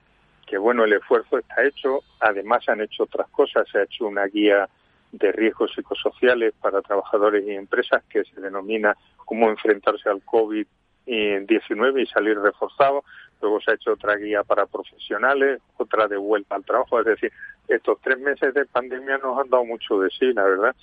que 0.50 0.58
bueno, 0.58 0.82
el 0.82 0.92
esfuerzo 0.94 1.38
está 1.38 1.64
hecho, 1.64 2.00
además 2.18 2.68
han 2.68 2.80
hecho 2.80 3.04
otras 3.04 3.28
cosas, 3.28 3.68
se 3.70 3.78
ha 3.78 3.84
hecho 3.84 4.04
una 4.04 4.26
guía 4.26 4.68
de 5.12 5.30
riesgos 5.30 5.72
psicosociales 5.72 6.54
para 6.60 6.82
trabajadores 6.82 7.46
y 7.46 7.52
empresas 7.52 8.02
que 8.10 8.24
se 8.24 8.40
denomina 8.40 8.96
cómo 9.16 9.48
enfrentarse 9.48 10.08
al 10.08 10.24
COVID-19 10.24 12.02
y 12.02 12.06
salir 12.06 12.36
reforzado. 12.36 13.04
Luego 13.40 13.60
se 13.60 13.70
ha 13.70 13.74
hecho 13.74 13.92
otra 13.92 14.16
guía 14.16 14.42
para 14.42 14.66
profesionales, 14.66 15.60
otra 15.76 16.08
de 16.08 16.16
vuelta 16.16 16.56
al 16.56 16.64
trabajo. 16.64 16.98
Es 16.98 17.06
decir, 17.06 17.32
estos 17.68 18.00
tres 18.00 18.18
meses 18.18 18.52
de 18.52 18.66
pandemia 18.66 19.18
nos 19.18 19.38
han 19.38 19.50
dado 19.50 19.64
mucho 19.64 20.00
de 20.00 20.10
sí, 20.10 20.32
la 20.32 20.42
verdad, 20.42 20.74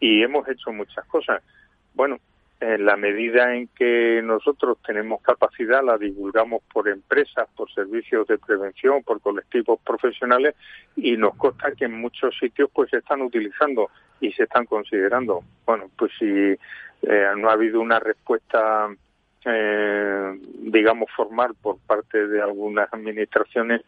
y 0.00 0.22
hemos 0.22 0.48
hecho 0.48 0.72
muchas 0.72 1.04
cosas. 1.04 1.42
Bueno, 1.92 2.16
en 2.62 2.86
la 2.86 2.96
medida 2.96 3.56
en 3.56 3.66
que 3.68 4.22
nosotros 4.22 4.78
tenemos 4.86 5.20
capacidad, 5.20 5.82
la 5.82 5.98
divulgamos 5.98 6.62
por 6.72 6.88
empresas, 6.88 7.48
por 7.56 7.68
servicios 7.72 8.24
de 8.28 8.38
prevención, 8.38 9.02
por 9.02 9.20
colectivos 9.20 9.80
profesionales 9.84 10.54
y 10.94 11.16
nos 11.16 11.34
consta 11.34 11.72
que 11.72 11.86
en 11.86 12.00
muchos 12.00 12.38
sitios 12.38 12.70
pues 12.72 12.90
se 12.90 12.98
están 12.98 13.20
utilizando 13.22 13.90
y 14.20 14.30
se 14.30 14.44
están 14.44 14.66
considerando. 14.66 15.42
Bueno, 15.66 15.90
pues 15.98 16.12
si 16.16 16.24
eh, 16.24 16.58
no 17.36 17.50
ha 17.50 17.54
habido 17.54 17.80
una 17.80 17.98
respuesta, 17.98 18.94
eh, 19.44 20.40
digamos, 20.60 21.10
formal 21.16 21.56
por 21.60 21.78
parte 21.80 22.28
de 22.28 22.40
algunas 22.40 22.88
administraciones, 22.92 23.82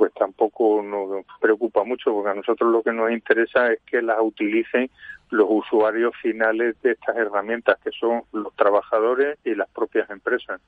pues 0.00 0.14
tampoco 0.14 0.82
nos 0.82 1.26
preocupa 1.42 1.84
mucho, 1.84 2.10
porque 2.10 2.30
a 2.30 2.34
nosotros 2.34 2.72
lo 2.72 2.82
que 2.82 2.90
nos 2.90 3.10
interesa 3.10 3.70
es 3.70 3.80
que 3.84 4.00
las 4.00 4.16
utilicen 4.18 4.88
los 5.28 5.46
usuarios 5.46 6.14
finales 6.22 6.80
de 6.80 6.92
estas 6.92 7.18
herramientas, 7.18 7.78
que 7.84 7.90
son 7.90 8.22
los 8.32 8.56
trabajadores 8.56 9.38
y 9.44 9.54
las 9.54 9.68
propias 9.68 10.08
empresas. 10.08 10.58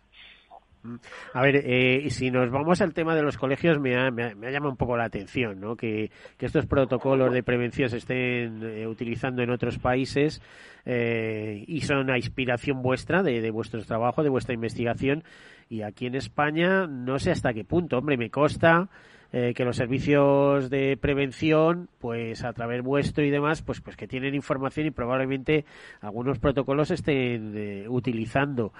A 1.33 1.41
ver, 1.41 1.63
eh, 1.65 2.11
si 2.11 2.31
nos 2.31 2.51
vamos 2.51 2.83
al 2.83 2.93
tema 2.93 3.15
de 3.15 3.23
los 3.23 3.39
colegios, 3.39 3.79
me 3.81 3.97
ha, 3.97 4.11
me, 4.11 4.35
llama 4.53 4.69
un 4.69 4.77
poco 4.77 4.99
la 4.99 5.05
atención, 5.05 5.59
¿no? 5.59 5.77
Que, 5.77 6.11
estos 6.39 6.67
protocolos 6.67 7.33
de 7.33 7.43
prevención 7.43 7.89
se 7.89 7.97
estén 7.97 8.63
eh, 8.63 8.87
utilizando 8.87 9.43
en 9.43 9.49
otros 9.49 9.79
países 9.79 10.43
eh, 10.85 11.65
y 11.67 11.81
son 11.81 12.11
a 12.11 12.19
inspiración 12.19 12.83
vuestra, 12.83 13.23
de, 13.23 13.41
de 13.41 13.51
vuestro 13.51 13.83
trabajo, 13.83 14.23
de 14.23 14.29
vuestra 14.29 14.53
investigación. 14.53 15.25
Y 15.71 15.81
aquí 15.81 16.05
en 16.05 16.17
España, 16.17 16.87
no 16.87 17.19
sé 17.19 17.31
hasta 17.31 17.55
qué 17.55 17.65
punto, 17.65 17.97
hombre, 17.97 18.19
me 18.19 18.29
consta 18.29 18.91
eh, 19.33 19.55
que 19.55 19.65
los 19.65 19.77
servicios 19.77 20.69
de 20.69 20.99
prevención, 21.01 21.89
pues 21.99 22.45
a 22.45 22.53
través 22.53 22.83
vuestro 22.83 23.25
y 23.25 23.31
demás, 23.31 23.63
pues, 23.63 23.81
pues 23.81 23.97
que 23.97 24.07
tienen 24.07 24.35
información 24.35 24.87
y 24.87 24.91
probablemente 24.91 25.65
algunos 26.01 26.39
protocolos 26.39 26.91
estén 26.91 27.55
eh, 27.57 27.89
utilizando. 27.89 28.73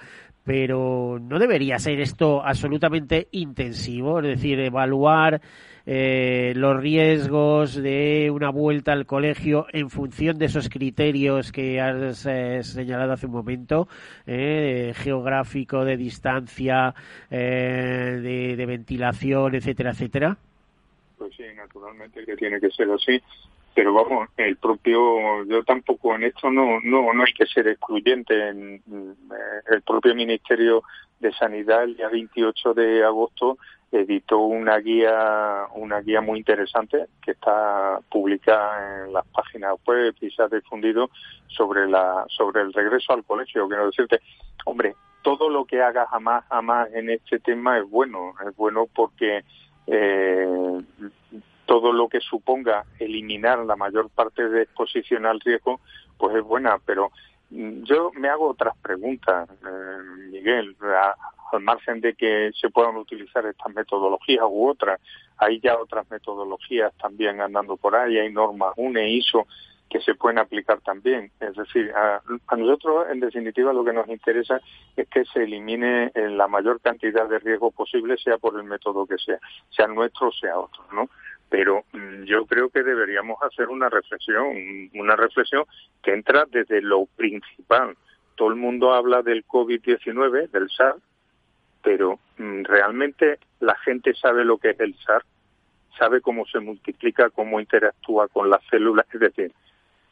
Pero 0.43 1.19
no 1.19 1.39
debería 1.39 1.79
ser 1.79 1.99
esto 1.99 2.45
absolutamente 2.45 3.29
intensivo, 3.31 4.19
es 4.19 4.27
decir, 4.27 4.59
evaluar 4.59 5.41
eh, 5.85 6.53
los 6.55 6.79
riesgos 6.79 7.75
de 7.75 8.31
una 8.31 8.49
vuelta 8.49 8.93
al 8.93 9.05
colegio 9.05 9.67
en 9.71 9.89
función 9.89 10.37
de 10.37 10.45
esos 10.45 10.69
criterios 10.69 11.51
que 11.51 11.81
has 11.81 12.27
señalado 12.61 13.13
hace 13.13 13.25
un 13.25 13.33
momento, 13.33 13.87
geográfico, 14.25 15.85
de 15.85 15.97
distancia, 15.97 16.93
de, 17.29 18.55
de 18.57 18.65
ventilación, 18.65 19.55
etcétera, 19.55 19.91
etcétera 19.91 20.37
pues 21.23 21.37
sí, 21.37 21.43
naturalmente 21.55 22.25
que 22.25 22.35
tiene 22.35 22.59
que 22.59 22.69
ser 22.71 22.89
así. 22.91 23.21
Pero 23.73 23.93
vamos, 23.93 24.27
el 24.35 24.57
propio, 24.57 25.45
yo 25.45 25.63
tampoco 25.63 26.13
en 26.15 26.23
esto 26.23 26.51
no, 26.51 26.81
no, 26.83 27.13
no 27.13 27.23
hay 27.23 27.33
que 27.33 27.45
ser 27.45 27.67
excluyente. 27.69 28.49
En, 28.49 28.81
el 29.71 29.81
propio 29.83 30.13
Ministerio 30.13 30.83
de 31.23 31.33
Sanidad 31.33 31.83
el 31.83 31.95
día 31.95 32.09
28 32.09 32.73
de 32.73 33.03
agosto 33.03 33.57
editó 33.91 34.39
una 34.39 34.77
guía, 34.79 35.67
una 35.75 36.01
guía 36.01 36.19
muy 36.19 36.39
interesante 36.39 37.05
que 37.23 37.31
está 37.31 37.99
publicada 38.11 39.05
en 39.05 39.13
las 39.13 39.25
páginas 39.27 39.75
web 39.85 40.13
y 40.19 40.29
se 40.31 40.43
ha 40.43 40.47
difundido 40.47 41.09
sobre 41.47 41.87
la, 41.87 42.25
sobre 42.27 42.61
el 42.61 42.73
regreso 42.73 43.13
al 43.13 43.23
colegio. 43.23 43.67
Quiero 43.67 43.85
decirte, 43.85 44.19
hombre, 44.65 44.95
todo 45.21 45.49
lo 45.49 45.65
que 45.65 45.81
haga 45.81 46.05
jamás, 46.07 46.43
jamás 46.49 46.89
en 46.93 47.09
este 47.09 47.39
tema 47.39 47.77
es 47.77 47.89
bueno, 47.89 48.33
es 48.45 48.55
bueno 48.57 48.87
porque 48.93 49.43
eh, 49.87 50.81
todo 51.65 51.93
lo 51.93 52.09
que 52.09 52.19
suponga 52.19 52.83
eliminar 52.99 53.59
la 53.59 53.75
mayor 53.75 54.09
parte 54.09 54.49
de 54.49 54.63
exposición 54.63 55.25
al 55.25 55.39
riesgo, 55.39 55.79
pues 56.17 56.35
es 56.35 56.43
buena, 56.43 56.77
pero 56.85 57.11
yo 57.83 58.11
me 58.15 58.29
hago 58.29 58.49
otras 58.49 58.75
preguntas, 58.77 59.47
eh, 59.49 59.97
Miguel, 60.31 60.75
al 61.51 61.61
margen 61.61 62.01
de 62.01 62.15
que 62.15 62.51
se 62.59 62.69
puedan 62.69 62.95
utilizar 62.95 63.45
estas 63.45 63.73
metodologías 63.73 64.45
u 64.49 64.69
otras, 64.69 64.99
hay 65.37 65.59
ya 65.59 65.77
otras 65.77 66.09
metodologías 66.09 66.91
también 66.97 67.41
andando 67.41 67.77
por 67.77 67.95
ahí, 67.95 68.17
hay 68.17 68.31
normas 68.31 68.73
UNE, 68.75 69.09
ISO, 69.11 69.45
que 69.87 70.01
se 70.01 70.15
pueden 70.15 70.39
aplicar 70.39 70.81
también. 70.81 71.31
Es 71.39 71.55
decir, 71.55 71.91
a, 71.95 72.21
nosotros, 72.57 73.05
en 73.11 73.19
definitiva, 73.19 73.71
lo 73.71 73.85
que 73.85 73.93
nos 73.93 74.07
interesa 74.09 74.59
es 74.95 75.07
que 75.07 75.23
se 75.25 75.43
elimine 75.43 76.11
la 76.15 76.47
mayor 76.47 76.81
cantidad 76.81 77.29
de 77.29 77.37
riesgo 77.37 77.69
posible, 77.69 78.17
sea 78.17 78.39
por 78.39 78.57
el 78.57 78.63
método 78.63 79.05
que 79.05 79.19
sea, 79.19 79.37
sea 79.69 79.85
nuestro 79.85 80.29
o 80.29 80.31
sea 80.31 80.57
otro, 80.57 80.83
¿no? 80.91 81.07
Pero 81.53 81.83
mm, 81.93 82.23
yo 82.23 82.47
creo 82.47 82.69
que 82.69 82.81
deberíamos 82.81 83.37
hacer 83.43 83.69
una 83.69 83.87
reflexión, 83.87 84.89
una 84.95 85.15
reflexión 85.15 85.65
que 86.01 86.11
entra 86.11 86.45
desde 86.49 86.81
lo 86.81 87.05
principal. 87.15 87.95
Todo 88.33 88.49
el 88.49 88.55
mundo 88.55 88.91
habla 88.91 89.21
del 89.21 89.45
COVID-19, 89.45 90.49
del 90.49 90.67
SARS, 90.71 90.99
pero 91.83 92.17
mm, 92.39 92.63
realmente 92.63 93.37
la 93.59 93.75
gente 93.85 94.15
sabe 94.15 94.43
lo 94.43 94.57
que 94.57 94.71
es 94.71 94.79
el 94.79 94.95
SARS, 95.05 95.27
sabe 95.99 96.21
cómo 96.21 96.47
se 96.47 96.59
multiplica, 96.59 97.29
cómo 97.29 97.59
interactúa 97.59 98.29
con 98.29 98.49
las 98.49 98.63
células, 98.71 99.05
es 99.13 99.19
decir, 99.19 99.51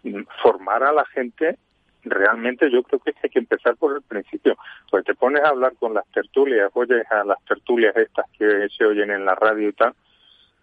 mm, 0.04 0.22
formar 0.44 0.84
a 0.84 0.94
la 0.94 1.06
gente 1.08 1.58
realmente 2.04 2.70
yo 2.72 2.84
creo 2.84 3.00
que 3.00 3.14
hay 3.24 3.30
que 3.32 3.40
empezar 3.40 3.76
por 3.78 3.96
el 3.96 4.04
principio. 4.04 4.56
Pues 4.92 5.06
te 5.06 5.16
pones 5.16 5.44
a 5.44 5.50
hablar 5.50 5.74
con 5.80 5.96
las 5.96 6.06
tertulias, 6.12 6.70
oyes 6.76 7.04
a 7.12 7.24
las 7.24 7.44
tertulias 7.46 7.98
estas 7.98 8.30
que 8.38 8.68
se 8.70 8.86
oyen 8.86 9.10
en 9.10 9.26
la 9.26 9.34
radio 9.34 9.70
y 9.70 9.74
tal, 9.74 9.96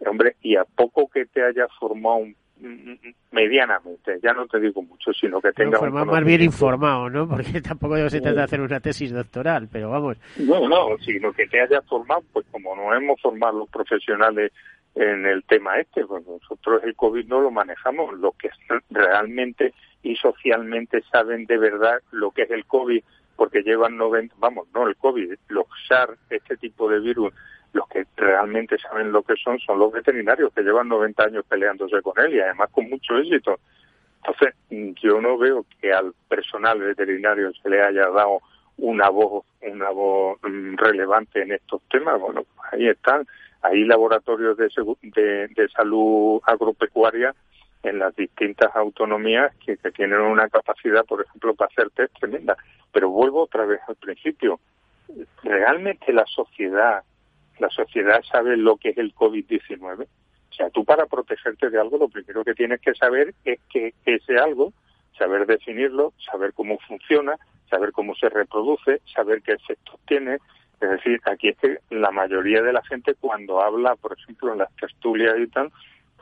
hombre, 0.07 0.37
y 0.43 0.57
a 0.57 0.65
poco 0.65 1.09
que 1.09 1.27
te 1.27 1.43
hayas 1.43 1.69
formado 1.79 2.17
un 2.17 2.37
medianamente, 3.31 4.19
ya 4.23 4.33
no 4.33 4.47
te 4.47 4.59
digo 4.59 4.83
mucho, 4.83 5.13
sino 5.13 5.41
que 5.41 5.53
tenga 5.53 5.79
no, 5.79 6.05
más 6.05 6.25
bien 6.25 6.43
informado, 6.43 7.09
¿no? 7.09 7.29
Porque 7.31 7.61
tampoco 7.61 7.97
se 8.11 8.21
trata 8.21 8.39
de 8.39 8.43
hacer 8.43 8.61
una 8.61 8.81
tesis 8.81 9.13
doctoral, 9.13 9.69
pero 9.71 9.91
vamos. 9.91 10.17
No, 10.39 10.69
no, 10.69 10.99
sino 10.99 11.33
que 11.33 11.47
te 11.47 11.61
hayas 11.61 11.85
formado, 11.87 12.23
pues 12.33 12.47
como 12.51 12.75
no 12.75 12.95
hemos 12.95 13.21
formado 13.21 13.61
los 13.61 13.69
profesionales 13.69 14.53
en 14.95 15.27
el 15.27 15.45
tema 15.45 15.79
este, 15.79 16.05
pues 16.05 16.27
nosotros 16.27 16.83
el 16.83 16.97
COVID 16.97 17.27
no 17.27 17.41
lo 17.41 17.51
manejamos, 17.51 18.19
los 18.19 18.35
que 18.37 18.51
realmente 18.91 19.73
y 20.03 20.17
socialmente 20.17 21.03
saben 21.13 21.47
de 21.47 21.59
verdad 21.59 22.01
lo 22.11 22.31
que 22.31 22.43
es 22.43 22.51
el 22.51 22.65
COVID, 22.65 23.03
porque 23.37 23.63
llevan 23.63 23.97
90, 23.97 24.35
vamos, 24.39 24.67
no 24.75 24.89
el 24.89 24.97
COVID, 24.97 25.35
los 25.49 25.67
SARS, 25.87 26.19
este 26.31 26.57
tipo 26.57 26.89
de 26.91 26.99
virus, 27.01 27.33
los 27.73 27.89
que 27.89 28.07
realmente 28.17 28.79
saben 28.79 29.13
lo 29.13 29.23
que 29.23 29.35
son 29.37 29.59
son 29.59 29.79
los 29.79 29.93
veterinarios 29.93 30.53
que 30.55 30.63
llevan 30.63 30.89
90 30.89 31.25
años 31.25 31.45
peleándose 31.49 32.01
con 32.03 32.19
él 32.19 32.35
y 32.35 32.41
además 32.41 32.71
con 32.71 32.89
mucho 32.89 33.17
éxito. 33.19 33.59
Entonces, 34.17 34.55
yo 35.03 35.21
no 35.21 35.39
veo 35.39 35.65
que 35.81 35.93
al 35.93 36.13
personal 36.29 36.81
veterinario 36.81 37.53
se 37.63 37.71
le 37.71 37.83
haya 37.83 38.09
dado 38.09 38.41
una 38.79 39.09
voz, 39.09 39.45
una 39.63 39.91
voz 39.91 40.39
mm, 40.43 40.77
relevante 40.77 41.43
en 41.43 41.53
estos 41.53 41.83
temas. 41.91 42.21
Bueno, 42.21 42.45
ahí 42.73 42.89
están, 42.89 43.27
hay 43.63 43.85
laboratorios 43.85 44.57
de, 44.57 44.69
de, 44.69 45.69
salud 45.69 46.41
agropecuaria 46.45 47.35
en 47.83 47.99
las 47.99 48.15
distintas 48.17 48.75
autonomías 48.75 49.55
que, 49.65 49.77
tienen 49.93 50.21
una 50.21 50.49
capacidad, 50.49 51.05
por 51.05 51.23
ejemplo, 51.23 51.55
para 51.55 51.69
hacer 51.69 51.91
test 51.91 52.17
tremenda. 52.19 52.57
Pero 52.93 53.11
vuelvo 53.11 53.43
otra 53.43 53.65
vez 53.65 53.81
al 53.89 53.97
principio. 53.97 54.61
Realmente 55.43 56.13
la 56.13 56.25
sociedad 56.27 57.03
la 57.59 57.71
sociedad 57.71 58.23
sabe 58.31 58.57
lo 58.57 58.77
que 58.77 58.91
es 58.91 58.99
el 58.99 59.15
COVID-19. 59.15 60.05
O 60.05 60.53
sea, 60.53 60.71
tú 60.71 60.85
para 60.85 61.07
protegerte 61.07 61.71
de 61.71 61.81
algo 61.81 61.99
lo 61.99 62.09
primero 62.09 62.45
que 62.45 62.55
tienes 62.55 62.81
que 62.81 62.95
saber 62.95 63.35
es 63.45 63.61
que 63.71 63.95
ese 64.05 64.39
algo, 64.39 64.73
saber 65.17 65.47
definirlo, 65.47 66.13
saber 66.31 66.53
cómo 66.53 66.79
funciona, 66.81 67.37
saber 67.69 67.93
cómo 67.93 68.15
se 68.15 68.29
reproduce, 68.29 69.01
saber 69.15 69.43
qué 69.43 69.53
efectos 69.53 70.01
tiene. 70.07 70.39
Es 70.81 70.91
decir, 70.91 71.21
aquí 71.25 71.49
es 71.49 71.59
que 71.59 71.79
la 71.91 72.11
mayoría 72.11 72.63
de 72.63 72.73
la 72.73 72.83
gente 72.85 73.15
cuando 73.15 73.61
habla, 73.63 73.97
por 73.97 74.17
ejemplo, 74.17 74.53
en 74.53 74.59
las 74.59 74.75
tertulias 74.77 75.35
y 75.39 75.47
tal, 75.49 75.71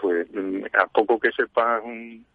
pues 0.01 0.27
mm, 0.33 0.65
a 0.79 0.87
poco 0.87 1.19
que 1.19 1.33
sepas 1.33 1.83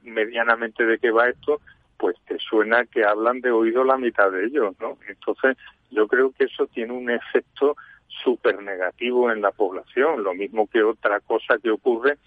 medianamente 0.04 0.86
de 0.86 0.98
qué 1.00 1.12
va 1.12 1.30
esto, 1.30 1.62
pues 1.98 2.16
te 2.26 2.38
suena 2.40 2.86
que 2.86 3.04
hablan 3.04 3.42
de 3.42 3.52
oído 3.52 3.84
la 3.84 3.98
mitad 3.98 4.32
de 4.32 4.46
ellos, 4.46 4.76
¿no? 4.80 4.98
Entonces, 5.08 5.58
yo 5.92 6.08
creo 6.08 6.32
que 6.32 6.46
eso 6.46 6.66
tiene 6.68 6.94
un 6.94 7.10
efecto 7.10 7.76
súper 8.24 8.62
negativo 8.62 9.32
en 9.32 9.42
la 9.42 9.52
población, 9.52 10.24
lo 10.24 10.34
mismo 10.34 10.68
que 10.68 10.84
otra 10.84 11.20
cosa 11.22 11.58
que 11.62 11.72
ocurre 11.72 12.18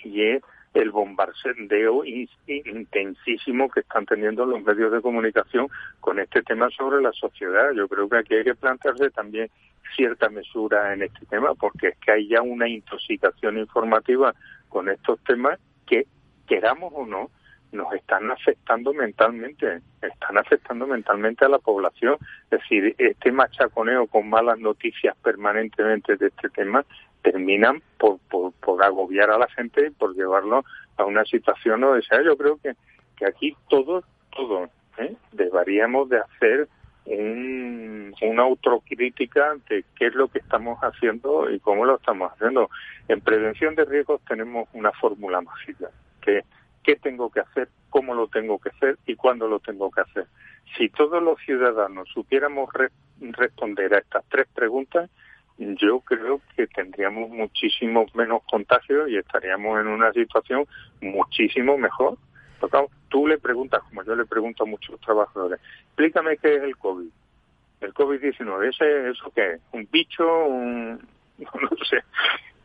y 0.00 0.22
es 0.22 0.42
el 0.74 0.90
bombardeo 0.90 2.04
intensísimo 2.04 3.70
que 3.70 3.80
están 3.80 4.04
teniendo 4.04 4.44
los 4.44 4.62
medios 4.62 4.92
de 4.92 5.00
comunicación 5.00 5.68
con 6.00 6.20
este 6.20 6.42
tema 6.42 6.68
sobre 6.70 7.00
la 7.00 7.12
sociedad. 7.12 7.72
Yo 7.74 7.88
creo 7.88 8.08
que 8.08 8.18
aquí 8.18 8.34
hay 8.34 8.44
que 8.44 8.54
plantearse 8.54 9.10
también 9.10 9.48
cierta 9.96 10.28
mesura 10.28 10.92
en 10.92 11.02
este 11.02 11.24
tema, 11.26 11.54
porque 11.54 11.88
es 11.88 11.98
que 11.98 12.12
hay 12.12 12.28
ya 12.28 12.42
una 12.42 12.68
intoxicación 12.68 13.58
informativa 13.58 14.34
con 14.68 14.90
estos 14.90 15.18
temas 15.24 15.58
que, 15.86 16.06
queramos 16.46 16.92
o 16.94 17.06
no, 17.06 17.30
nos 17.76 17.92
están 17.92 18.30
afectando 18.30 18.92
mentalmente, 18.92 19.80
están 20.02 20.38
afectando 20.38 20.86
mentalmente 20.86 21.44
a 21.44 21.48
la 21.48 21.58
población. 21.58 22.16
Es 22.50 22.60
decir, 22.60 22.94
este 22.98 23.30
machaconeo 23.30 24.06
con 24.06 24.28
malas 24.28 24.58
noticias 24.58 25.16
permanentemente 25.22 26.16
de 26.16 26.28
este 26.28 26.48
tema 26.48 26.84
terminan 27.22 27.82
por, 27.98 28.18
por, 28.30 28.84
agobiar 28.84 29.30
a 29.30 29.38
la 29.38 29.48
gente 29.48 29.86
y 29.86 29.90
por 29.90 30.14
llevarlo 30.14 30.64
a 30.96 31.04
una 31.04 31.24
situación 31.24 31.80
no 31.80 31.94
deseada. 31.94 32.24
Yo 32.24 32.36
creo 32.36 32.58
que, 32.62 32.74
que 33.16 33.26
aquí 33.26 33.56
todos, 33.68 34.04
todos, 34.30 34.70
¿eh? 34.98 35.14
deberíamos 35.32 36.08
de 36.08 36.18
hacer 36.18 36.68
un, 37.06 38.14
una 38.20 38.42
autocrítica 38.42 39.56
de 39.68 39.84
qué 39.96 40.06
es 40.06 40.14
lo 40.14 40.28
que 40.28 40.38
estamos 40.38 40.78
haciendo 40.80 41.50
y 41.50 41.60
cómo 41.60 41.84
lo 41.84 41.96
estamos 41.96 42.32
haciendo. 42.32 42.68
En 43.08 43.20
prevención 43.20 43.74
de 43.74 43.84
riesgos 43.84 44.20
tenemos 44.28 44.68
una 44.72 44.92
fórmula 44.92 45.40
mágica, 45.40 45.90
que 46.20 46.44
qué 46.86 46.94
tengo 46.94 47.30
que 47.30 47.40
hacer, 47.40 47.68
cómo 47.90 48.14
lo 48.14 48.28
tengo 48.28 48.60
que 48.60 48.68
hacer 48.68 48.96
y 49.06 49.16
cuándo 49.16 49.48
lo 49.48 49.58
tengo 49.58 49.90
que 49.90 50.02
hacer. 50.02 50.26
Si 50.78 50.88
todos 50.88 51.20
los 51.20 51.36
ciudadanos 51.40 52.08
supiéramos 52.14 52.70
responder 53.20 53.92
a 53.94 53.98
estas 53.98 54.24
tres 54.28 54.46
preguntas, 54.54 55.10
yo 55.58 55.98
creo 56.00 56.40
que 56.54 56.68
tendríamos 56.68 57.30
muchísimo 57.30 58.06
menos 58.14 58.42
contagios 58.48 59.10
y 59.10 59.16
estaríamos 59.16 59.80
en 59.80 59.88
una 59.88 60.12
situación 60.12 60.64
muchísimo 61.00 61.76
mejor. 61.76 62.18
Porque 62.60 62.78
tú 63.08 63.26
le 63.26 63.38
preguntas, 63.38 63.82
como 63.88 64.04
yo 64.04 64.14
le 64.14 64.24
pregunto 64.24 64.62
a 64.62 64.66
muchos 64.66 65.00
trabajadores, 65.00 65.58
explícame 65.88 66.36
qué 66.36 66.54
es 66.54 66.62
el 66.62 66.76
COVID. 66.76 67.08
El 67.80 67.94
COVID-19, 67.94 68.68
¿ese, 68.68 69.10
¿eso 69.10 69.32
qué 69.34 69.54
es? 69.54 69.60
¿Un 69.72 69.88
bicho? 69.90 70.46
Un, 70.46 71.00
no 71.38 71.84
sé. 71.84 72.02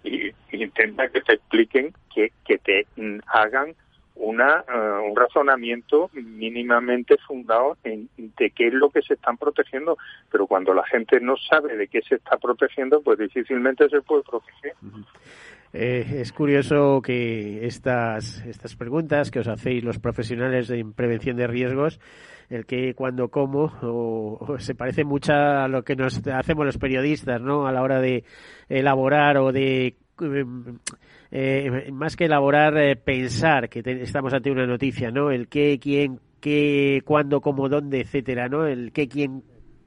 Y, 0.03 0.32
intenta 0.55 1.09
que 1.09 1.22
te 1.22 1.34
expliquen, 1.34 1.93
que, 2.13 2.32
que 2.45 2.59
te 2.59 2.86
hagan 3.28 3.74
una, 4.16 4.64
eh, 4.68 5.09
un 5.09 5.16
razonamiento 5.16 6.09
mínimamente 6.14 7.18
fundado 7.26 7.78
en 7.84 8.09
de 8.18 8.51
qué 8.51 8.68
es 8.68 8.74
lo 8.74 8.89
que 8.89 9.01
se 9.01 9.16
están 9.16 9.38
protegiendo, 9.38 9.97
pero 10.32 10.47
cuando 10.47 10.74
la 10.74 10.86
gente 10.86 11.20
no 11.20 11.36
sabe 11.38 11.76
de 11.76 11.88
qué 11.88 12.01
se 12.01 12.16
está 12.16 12.38
protegiendo, 12.38 13.01
pues 13.01 13.20
difícilmente 13.20 13.89
se 13.89 14.01
puede 14.01 14.24
proteger. 14.24 14.74
Eh, 15.74 16.20
es 16.20 16.34
curioso 16.34 17.01
que 17.01 17.66
estas, 17.66 18.45
estas 18.45 18.76
preguntas 18.76 19.32
que 19.32 19.39
os 19.39 19.47
hacéis 19.47 19.84
los 19.84 19.99
profesionales 19.99 20.68
de 20.68 20.86
prevención 20.93 21.38
de 21.38 21.47
riesgos, 21.47 21.99
el 22.49 22.66
que, 22.66 22.93
cuando, 22.93 23.30
cómo, 23.30 23.72
o, 23.82 24.57
se 24.59 24.76
parece 24.76 25.05
mucho 25.05 25.32
a 25.34 25.70
lo 25.70 25.84
que 25.84 25.95
nos 25.95 26.22
hacemos 26.28 26.66
los 26.66 26.78
periodistas, 26.78 27.39
¿no? 27.39 27.66
A 27.66 27.72
la 27.72 27.82
hora 27.82 28.01
de 28.01 28.26
elaborar 28.68 29.38
o 29.38 29.53
de 29.53 29.95
eh, 30.22 30.45
más 31.91 32.15
que 32.15 32.25
elaborar, 32.25 32.77
eh, 32.77 32.95
pensar 32.95 33.69
que 33.69 33.82
estamos 33.86 34.34
ante 34.34 34.51
una 34.51 34.65
noticia, 34.65 35.11
¿no? 35.11 35.32
El 35.32 35.47
qué, 35.47 35.79
quién, 35.79 36.19
qué, 36.41 37.01
cuándo, 37.05 37.39
cómo, 37.39 37.69
dónde, 37.69 38.01
etcétera, 38.01 38.49
¿no? 38.49 38.65
El 38.65 38.91
qué, 38.91 39.07
quién, 39.07 39.43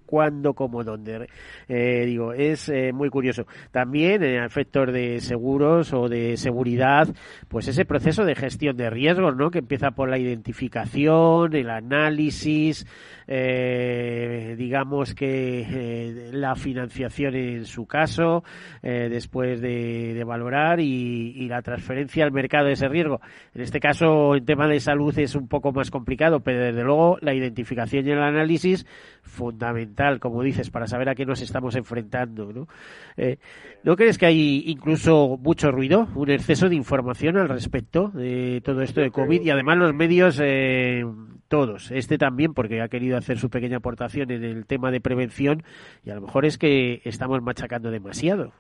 cuándo, 0.07 0.55
cómo, 0.55 0.84
dónde. 0.84 1.28
Eh, 1.68 2.05
digo, 2.07 2.32
es 2.32 2.68
eh, 2.68 2.92
muy 2.92 3.11
curioso. 3.11 3.47
También 3.72 4.22
en 4.22 4.45
efectos 4.45 4.92
de 4.92 5.20
seguros 5.20 5.92
o 5.92 6.09
de 6.09 6.36
seguridad, 6.36 7.09
pues 7.49 7.68
ese 7.68 7.84
proceso 7.84 8.24
de 8.24 8.34
gestión 8.34 8.76
de 8.76 8.90
riesgos, 8.90 9.36
¿no? 9.36 9.51
Que 9.51 9.59
empieza 9.59 9.90
por 9.90 10.09
la 10.09 10.18
identificación, 10.18 11.55
el 11.55 11.68
análisis, 11.68 12.86
eh, 13.27 14.55
digamos 14.57 15.14
que 15.14 16.31
la 16.33 16.55
financiación 16.55 17.35
en 17.35 17.64
su 17.64 17.87
caso, 17.87 18.45
después 18.83 19.61
de, 19.61 20.22
valorar 20.25 20.81
y, 20.81 21.33
y, 21.37 21.49
la 21.49 21.62
transferencia 21.62 22.25
al 22.25 22.33
mercado 22.33 22.66
de 22.66 22.72
ese 22.72 22.89
riesgo. 22.89 23.20
En 23.55 23.62
este 23.62 23.81
caso, 23.81 24.35
en 24.35 24.45
tema 24.45 24.66
de 24.66 24.81
salud 24.81 25.16
es 25.18 25.35
un 25.35 25.49
poco 25.49 25.72
más 25.72 25.91
complicado, 25.91 26.41
pero 26.41 26.61
desde 26.61 26.83
luego 26.83 27.18
la 27.20 27.35
identificación 27.35 28.07
y 28.07 28.11
el 28.11 28.22
análisis 28.22 28.87
fundamental, 29.22 30.20
como 30.20 30.43
dices, 30.43 30.70
para 30.70 30.87
saber 30.87 31.09
a 31.09 31.14
qué 31.14 31.27
nos 31.27 31.41
estamos 31.43 31.75
enfrentando, 31.77 32.53
¿no? 32.53 32.68
Eh, 33.16 33.39
¿No 33.83 33.97
crees 33.97 34.18
que 34.18 34.27
hay 34.27 34.64
incluso 34.66 35.39
mucho 35.41 35.70
ruido, 35.70 36.09
un 36.14 36.31
exceso 36.31 36.68
de 36.68 36.77
información 36.77 37.37
al 37.37 37.49
respecto 37.49 38.09
de 38.09 38.61
todo 38.64 38.83
esto 38.83 39.01
de 39.01 39.11
COVID 39.11 39.43
y 39.43 39.51
además 39.51 39.77
los 39.77 39.95
medios 39.95 40.41
eh, 40.43 41.05
todos, 41.49 41.91
este 41.91 42.18
también 42.18 42.55
porque 42.55 42.81
ha 42.81 42.89
querido 42.89 43.13
hacer 43.16 43.38
su 43.38 43.50
pequeña 43.50 43.78
aportación 43.78 44.30
en 44.30 44.44
el 44.44 44.66
tema 44.66 44.90
de 44.90 45.00
prevención 45.00 45.62
y 46.04 46.10
a 46.10 46.14
lo 46.14 46.20
mejor 46.20 46.44
es 46.44 46.58
que 46.58 47.00
estamos 47.04 47.42
machacando 47.42 47.90
demasiado. 47.90 48.52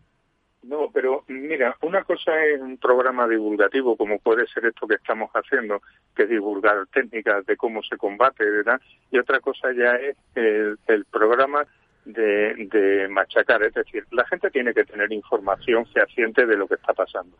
No, 0.64 0.90
pero 0.92 1.24
mira, 1.28 1.76
una 1.82 2.04
cosa 2.04 2.42
es 2.46 2.58
un 2.58 2.78
programa 2.78 3.28
divulgativo, 3.28 3.96
como 3.96 4.18
puede 4.18 4.46
ser 4.46 4.64
esto 4.64 4.86
que 4.86 4.94
estamos 4.94 5.30
haciendo, 5.34 5.82
que 6.16 6.22
es 6.22 6.28
divulgar 6.30 6.86
técnicas 6.86 7.44
de 7.44 7.56
cómo 7.56 7.82
se 7.82 7.98
combate, 7.98 8.48
¿verdad? 8.48 8.80
Y 9.10 9.18
otra 9.18 9.40
cosa 9.40 9.72
ya 9.72 9.96
es 9.96 10.16
el, 10.34 11.04
programa 11.10 11.66
de, 12.06 12.54
de, 12.70 13.08
machacar, 13.08 13.62
es 13.62 13.74
decir, 13.74 14.06
la 14.10 14.26
gente 14.26 14.50
tiene 14.50 14.72
que 14.72 14.84
tener 14.84 15.12
información 15.12 15.84
fehaciente 15.86 16.46
de 16.46 16.56
lo 16.56 16.66
que 16.66 16.76
está 16.76 16.94
pasando. 16.94 17.36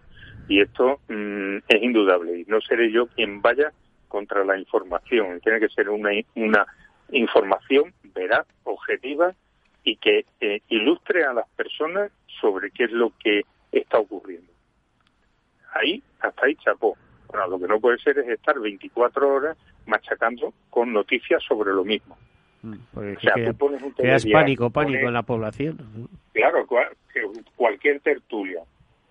Y 0.46 0.60
esto 0.60 1.00
mm, 1.08 1.56
es 1.66 1.82
indudable, 1.82 2.40
y 2.40 2.44
no 2.44 2.60
seré 2.60 2.92
yo 2.92 3.06
quien 3.06 3.40
vaya 3.40 3.72
contra 4.08 4.44
la 4.44 4.58
información. 4.58 5.40
Tiene 5.40 5.60
que 5.60 5.70
ser 5.70 5.88
una, 5.88 6.10
una 6.34 6.66
información 7.11 7.92
veraz, 8.14 8.46
objetiva 8.64 9.34
y 9.82 9.96
que 9.96 10.24
eh, 10.40 10.61
ilustre 10.68 11.24
a 11.24 11.32
las 11.32 11.48
personas 11.50 12.11
sobre 12.40 12.70
qué 12.70 12.84
es 12.84 12.92
lo 12.92 13.12
que 13.22 13.42
está 13.70 13.98
ocurriendo. 13.98 14.50
Ahí, 15.74 16.02
hasta 16.20 16.46
ahí 16.46 16.55
chapó. 16.57 16.96
Bueno, 17.28 17.48
lo 17.48 17.59
que 17.59 17.66
no 17.66 17.80
puede 17.80 17.98
ser 17.98 18.18
es 18.18 18.28
estar 18.28 18.59
24 18.59 19.28
horas 19.28 19.57
machacando 19.86 20.55
con 20.70 20.92
noticias 20.92 21.42
sobre 21.42 21.72
lo 21.72 21.84
mismo. 21.84 22.16
Mm, 22.62 22.74
o 22.94 23.20
sea, 23.20 23.34
tú 23.34 23.55
pones 23.59 23.82
un 23.82 23.90
creas 23.90 24.24
pánico, 24.24 24.70
pánico 24.70 25.07
en 25.07 25.12
la 25.12 25.22
población. 25.22 26.09
Claro, 26.32 26.66
cualquier 27.57 28.00
tertulia. 28.00 28.62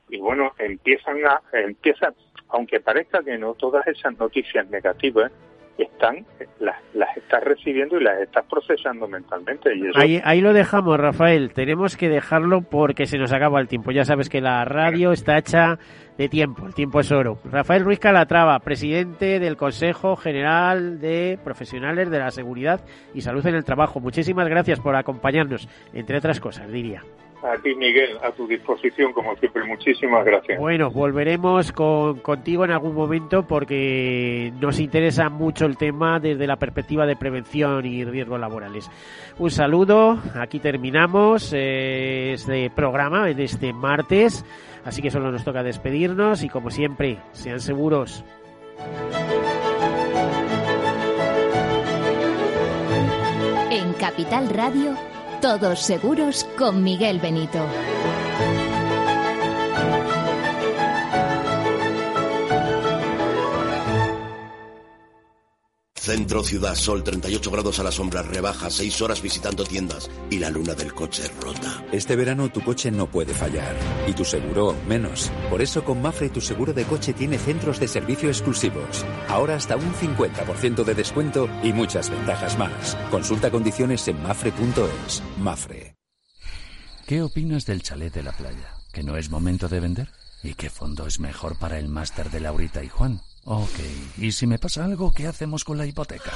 Y 0.09 0.17
bueno, 0.17 0.53
empiezan 0.57 1.25
a, 1.25 1.41
empiezan, 1.53 2.13
aunque 2.49 2.79
parezca 2.79 3.21
que 3.23 3.37
no, 3.37 3.53
todas 3.53 3.85
esas 3.87 4.17
noticias 4.17 4.67
negativas 4.69 5.31
están 5.77 6.25
las, 6.59 6.75
las 6.93 7.17
estás 7.17 7.43
recibiendo 7.43 7.97
y 7.99 8.03
las 8.03 8.19
estás 8.21 8.45
procesando 8.45 9.07
mentalmente. 9.07 9.75
Y 9.75 9.83
ahí, 9.95 10.21
ahí 10.23 10.41
lo 10.41 10.53
dejamos, 10.53 10.99
Rafael. 10.99 11.53
Tenemos 11.53 11.97
que 11.97 12.09
dejarlo 12.09 12.61
porque 12.61 13.05
se 13.05 13.17
nos 13.17 13.33
acaba 13.33 13.59
el 13.59 13.67
tiempo. 13.67 13.91
Ya 13.91 14.05
sabes 14.05 14.29
que 14.29 14.41
la 14.41 14.63
radio 14.65 15.11
está 15.11 15.37
hecha 15.37 15.79
de 16.17 16.29
tiempo. 16.29 16.65
El 16.65 16.73
tiempo 16.73 16.99
es 16.99 17.11
oro. 17.11 17.39
Rafael 17.45 17.83
Ruiz 17.83 17.99
Calatrava, 17.99 18.59
presidente 18.59 19.39
del 19.39 19.57
Consejo 19.57 20.15
General 20.15 20.99
de 20.99 21.39
Profesionales 21.43 22.09
de 22.09 22.19
la 22.19 22.31
Seguridad 22.31 22.81
y 23.13 23.21
Salud 23.21 23.45
en 23.47 23.55
el 23.55 23.65
Trabajo. 23.65 23.99
Muchísimas 23.99 24.47
gracias 24.47 24.79
por 24.79 24.95
acompañarnos, 24.95 25.67
entre 25.93 26.17
otras 26.17 26.39
cosas, 26.39 26.71
diría. 26.71 27.03
A 27.43 27.57
ti, 27.57 27.75
Miguel, 27.75 28.17
a 28.23 28.31
tu 28.31 28.47
disposición, 28.47 29.11
como 29.11 29.35
siempre. 29.35 29.65
Muchísimas 29.65 30.23
gracias. 30.23 30.57
Bueno, 30.57 30.89
volveremos 30.91 31.73
con, 31.73 32.19
contigo 32.19 32.63
en 32.63 32.71
algún 32.71 32.95
momento 32.95 33.45
porque 33.45 34.53
nos 34.61 34.79
interesa 34.79 35.27
mucho 35.27 35.65
el 35.65 35.75
tema 35.75 36.21
desde 36.21 36.47
la 36.47 36.55
perspectiva 36.55 37.05
de 37.05 37.17
prevención 37.17 37.85
y 37.85 38.05
riesgos 38.05 38.39
laborales. 38.39 38.89
Un 39.39 39.51
saludo, 39.51 40.17
aquí 40.35 40.59
terminamos 40.59 41.51
eh, 41.53 42.31
este 42.33 42.69
programa 42.69 43.29
en 43.29 43.39
este 43.41 43.73
martes, 43.73 44.45
así 44.85 45.01
que 45.01 45.11
solo 45.11 45.29
nos 45.29 45.43
toca 45.43 45.63
despedirnos 45.63 46.43
y 46.43 46.49
como 46.49 46.69
siempre, 46.69 47.17
sean 47.33 47.59
seguros. 47.59 48.23
En 53.69 53.93
Capital 53.93 54.49
Radio 54.49 54.95
todos 55.43 55.79
seguros 55.81 56.45
con 56.57 56.85
Miguel 56.85 57.19
Benito. 57.19 57.59
Centro 66.03 66.43
Ciudad 66.43 66.75
Sol, 66.75 67.01
38 67.01 67.49
grados 67.49 67.79
a 67.79 67.83
la 67.83 67.89
sombra, 67.89 68.21
rebaja, 68.21 68.69
6 68.69 69.01
horas 69.03 69.21
visitando 69.21 69.63
tiendas 69.63 70.11
y 70.29 70.37
la 70.37 70.49
luna 70.49 70.73
del 70.73 70.93
coche 70.93 71.23
rota. 71.39 71.81
Este 71.93 72.17
verano 72.17 72.51
tu 72.51 72.59
coche 72.59 72.91
no 72.91 73.09
puede 73.09 73.33
fallar 73.33 73.73
y 74.05 74.11
tu 74.11 74.25
seguro 74.25 74.75
menos. 74.85 75.31
Por 75.49 75.61
eso 75.61 75.85
con 75.85 76.01
Mafre 76.01 76.27
tu 76.27 76.41
seguro 76.41 76.73
de 76.73 76.83
coche 76.83 77.13
tiene 77.13 77.37
centros 77.37 77.79
de 77.79 77.87
servicio 77.87 78.27
exclusivos. 78.27 79.05
Ahora 79.29 79.55
hasta 79.55 79.77
un 79.77 79.93
50% 79.93 80.83
de 80.83 80.93
descuento 80.93 81.47
y 81.63 81.71
muchas 81.71 82.09
ventajas 82.09 82.57
más. 82.57 82.97
Consulta 83.09 83.49
condiciones 83.49 84.05
en 84.09 84.21
mafre.es. 84.21 85.23
Mafre. 85.39 85.95
¿Qué 87.07 87.21
opinas 87.21 87.65
del 87.65 87.81
chalet 87.81 88.13
de 88.13 88.23
la 88.23 88.33
playa? 88.33 88.75
¿Que 88.91 89.03
no 89.03 89.15
es 89.15 89.29
momento 89.29 89.69
de 89.69 89.79
vender? 89.79 90.09
¿Y 90.43 90.55
qué 90.55 90.69
fondo 90.69 91.07
es 91.07 91.21
mejor 91.21 91.57
para 91.57 91.79
el 91.79 91.87
máster 91.87 92.29
de 92.29 92.41
Laurita 92.41 92.83
y 92.83 92.89
Juan? 92.89 93.21
Ok, 93.45 93.79
¿y 94.17 94.31
si 94.31 94.47
me 94.47 94.57
pasa 94.57 94.85
algo, 94.85 95.13
qué 95.13 95.27
hacemos 95.27 95.63
con 95.63 95.77
la 95.77 95.85
hipoteca? 95.85 96.31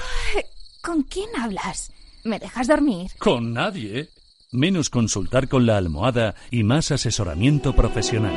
¿Con 0.82 1.04
quién 1.04 1.30
hablas? 1.40 1.92
¿Me 2.24 2.40
dejas 2.40 2.68
dormir? 2.68 3.12
Con 3.18 3.54
nadie. 3.54 4.10
Menos 4.52 4.90
consultar 4.90 5.50
con 5.50 5.66
la 5.66 5.78
almohada 5.78 6.36
y 6.52 6.64
más 6.64 6.92
asesoramiento 6.92 7.76
profesional. 7.76 8.34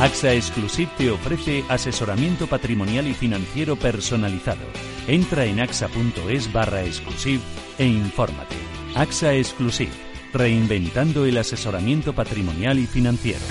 AXA 0.00 0.34
Exclusive 0.34 0.90
te 0.98 1.10
ofrece 1.10 1.64
asesoramiento 1.68 2.48
patrimonial 2.48 3.06
y 3.06 3.14
financiero 3.14 3.76
personalizado. 3.76 4.66
Entra 5.06 5.44
en 5.44 5.60
axa.es 5.60 6.52
barra 6.52 6.84
exclusive 6.84 7.42
e 7.78 7.86
infórmate. 7.86 8.56
AXA 8.94 9.34
Exclusive, 9.34 9.92
reinventando 10.32 11.24
el 11.24 11.38
asesoramiento 11.38 12.12
patrimonial 12.12 12.78
y 12.78 12.86
financiero. 12.86 13.44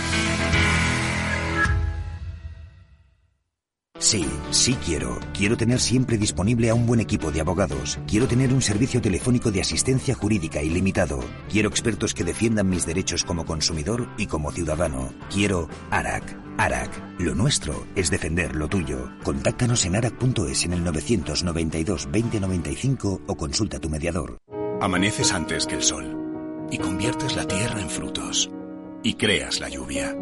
Sí, 4.65 4.73
quiero. 4.83 5.19
Quiero 5.31 5.57
tener 5.57 5.79
siempre 5.79 6.17
disponible 6.17 6.71
a 6.71 6.73
un 6.73 6.87
buen 6.87 6.99
equipo 6.99 7.31
de 7.31 7.39
abogados. 7.39 7.99
Quiero 8.07 8.27
tener 8.27 8.51
un 8.51 8.63
servicio 8.63 8.99
telefónico 8.99 9.51
de 9.51 9.61
asistencia 9.61 10.15
jurídica 10.15 10.63
ilimitado. 10.63 11.19
Quiero 11.51 11.69
expertos 11.69 12.15
que 12.15 12.23
defiendan 12.23 12.67
mis 12.67 12.83
derechos 12.83 13.23
como 13.23 13.45
consumidor 13.45 14.09
y 14.17 14.25
como 14.25 14.51
ciudadano. 14.51 15.13
Quiero 15.31 15.69
ARAC. 15.91 16.35
ARAC. 16.57 17.19
Lo 17.19 17.35
nuestro 17.35 17.85
es 17.95 18.09
defender 18.09 18.55
lo 18.55 18.67
tuyo. 18.67 19.11
Contáctanos 19.23 19.85
en 19.85 19.97
arac.es 19.97 20.65
en 20.65 20.73
el 20.73 20.83
992 20.83 22.05
2095 22.11 23.21
o 23.27 23.37
consulta 23.37 23.77
a 23.77 23.79
tu 23.79 23.91
mediador. 23.91 24.39
Amaneces 24.81 25.31
antes 25.31 25.67
que 25.67 25.75
el 25.75 25.83
sol 25.83 26.67
y 26.71 26.79
conviertes 26.79 27.35
la 27.35 27.45
tierra 27.45 27.79
en 27.79 27.89
frutos 27.91 28.49
y 29.03 29.13
creas 29.13 29.59
la 29.59 29.69
lluvia 29.69 30.15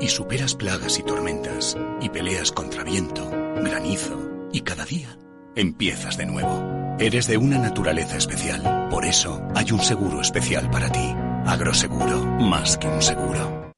y 0.00 0.08
superas 0.08 0.54
plagas 0.54 0.98
y 0.98 1.02
tormentas 1.02 1.76
y 2.00 2.08
peleas 2.08 2.52
contra 2.52 2.82
viento, 2.82 3.30
granizo 3.30 4.18
y 4.52 4.62
cada 4.62 4.84
día 4.84 5.16
empiezas 5.54 6.16
de 6.16 6.26
nuevo. 6.26 6.96
Eres 6.98 7.26
de 7.26 7.36
una 7.36 7.58
naturaleza 7.58 8.16
especial, 8.16 8.88
por 8.90 9.04
eso 9.04 9.40
hay 9.54 9.72
un 9.72 9.80
seguro 9.80 10.20
especial 10.20 10.70
para 10.70 10.90
ti. 10.90 11.14
Agroseguro, 11.46 12.24
más 12.24 12.76
que 12.76 12.88
un 12.88 13.00
seguro. 13.00 13.72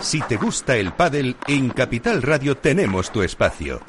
Si 0.00 0.20
te 0.22 0.36
gusta 0.36 0.76
el 0.76 0.92
pádel, 0.92 1.36
en 1.48 1.70
Capital 1.70 2.22
Radio 2.22 2.56
tenemos 2.56 3.10
tu 3.10 3.22
espacio. 3.22 3.80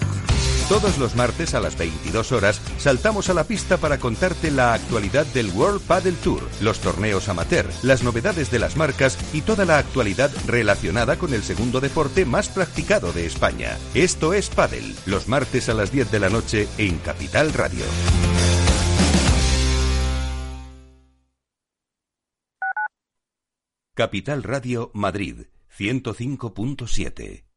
Todos 0.70 0.99
los 0.99 1.15
martes 1.15 1.55
a 1.55 1.59
las 1.59 1.76
22 1.80 2.32
horas 2.32 2.61
saltamos 2.78 3.28
a 3.30 3.34
la 3.34 3.45
pista 3.45 3.78
para 3.78 3.97
contarte 3.97 4.51
la 4.51 4.74
actualidad 4.74 5.26
del 5.26 5.49
World 5.49 5.82
Padel 5.82 6.15
Tour, 6.17 6.47
los 6.61 6.80
torneos 6.80 7.28
amateur, 7.28 7.65
las 7.82 8.03
novedades 8.03 8.51
de 8.51 8.59
las 8.59 8.78
marcas 8.78 9.17
y 9.34 9.41
toda 9.41 9.65
la 9.65 9.80
actualidad 9.80 10.30
relacionada 10.45 11.17
con 11.17 11.34
el 11.34 11.41
segundo 11.41 11.82
deporte 11.82 12.24
más 12.24 12.49
practicado 12.49 13.11
de 13.11 13.26
España. 13.26 13.80
Esto 13.95 14.36
es 14.36 14.51
Padel, 14.51 14.95
los 15.07 15.28
martes 15.28 15.70
a 15.70 15.74
las 15.74 15.91
10 15.91 16.11
de 16.11 16.20
la 16.20 16.30
noche 16.30 16.67
en 16.78 16.99
Capital 16.99 17.51
Radio. 17.51 17.86
Capital 23.95 24.43
Radio 24.43 24.91
Madrid 24.93 25.47
105.7 25.76 27.49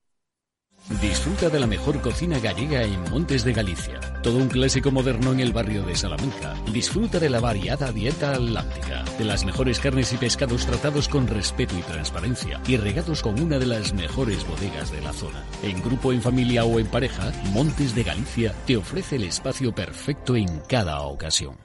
Disfruta 0.90 1.48
de 1.48 1.60
la 1.60 1.66
mejor 1.66 2.00
cocina 2.00 2.38
gallega 2.38 2.82
en 2.82 3.00
Montes 3.10 3.44
de 3.44 3.52
Galicia. 3.52 4.00
Todo 4.22 4.36
un 4.36 4.48
clásico 4.48 4.90
moderno 4.90 5.32
en 5.32 5.40
el 5.40 5.52
barrio 5.52 5.84
de 5.84 5.94
Salamanca. 5.94 6.54
Disfruta 6.72 7.18
de 7.18 7.30
la 7.30 7.40
variada 7.40 7.92
dieta 7.92 8.32
atlántica, 8.32 9.04
de 9.16 9.24
las 9.24 9.44
mejores 9.44 9.78
carnes 9.78 10.12
y 10.12 10.16
pescados 10.16 10.66
tratados 10.66 11.08
con 11.08 11.28
respeto 11.28 11.76
y 11.78 11.82
transparencia 11.82 12.60
y 12.66 12.76
regados 12.76 13.22
con 13.22 13.40
una 13.40 13.58
de 13.58 13.66
las 13.66 13.94
mejores 13.94 14.46
bodegas 14.46 14.90
de 14.90 15.00
la 15.00 15.12
zona. 15.12 15.42
En 15.62 15.80
grupo, 15.82 16.12
en 16.12 16.20
familia 16.20 16.64
o 16.64 16.78
en 16.78 16.86
pareja, 16.86 17.32
Montes 17.52 17.94
de 17.94 18.02
Galicia 18.02 18.54
te 18.66 18.76
ofrece 18.76 19.16
el 19.16 19.24
espacio 19.24 19.74
perfecto 19.74 20.36
en 20.36 20.60
cada 20.68 21.00
ocasión. 21.02 21.56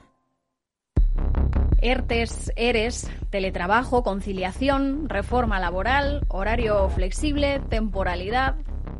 ERTES, 1.80 2.52
ERES, 2.56 3.10
teletrabajo, 3.30 4.02
conciliación, 4.02 5.08
reforma 5.08 5.60
laboral, 5.60 6.24
horario 6.28 6.88
flexible, 6.88 7.60
temporalidad. 7.68 8.56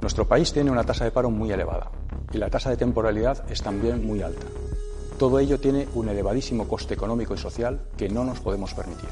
Nuestro 0.08 0.26
país 0.26 0.54
tiene 0.54 0.70
una 0.70 0.84
tasa 0.84 1.04
de 1.04 1.10
paro 1.10 1.30
muy 1.30 1.52
elevada 1.52 1.90
y 2.32 2.38
la 2.38 2.48
tasa 2.48 2.70
de 2.70 2.78
temporalidad 2.78 3.44
es 3.50 3.60
también 3.60 4.06
muy 4.06 4.22
alta. 4.22 4.46
Todo 5.18 5.38
ello 5.38 5.60
tiene 5.60 5.86
un 5.92 6.08
elevadísimo 6.08 6.66
coste 6.66 6.94
económico 6.94 7.34
y 7.34 7.36
social 7.36 7.82
que 7.98 8.08
no 8.08 8.24
nos 8.24 8.40
podemos 8.40 8.72
permitir. 8.72 9.10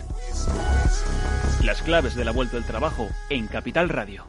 Las 1.62 1.82
claves 1.82 2.14
de 2.14 2.24
la 2.24 2.32
vuelta 2.32 2.56
al 2.56 2.64
trabajo 2.64 3.06
en 3.28 3.46
Capital 3.46 3.90
Radio. 3.90 4.24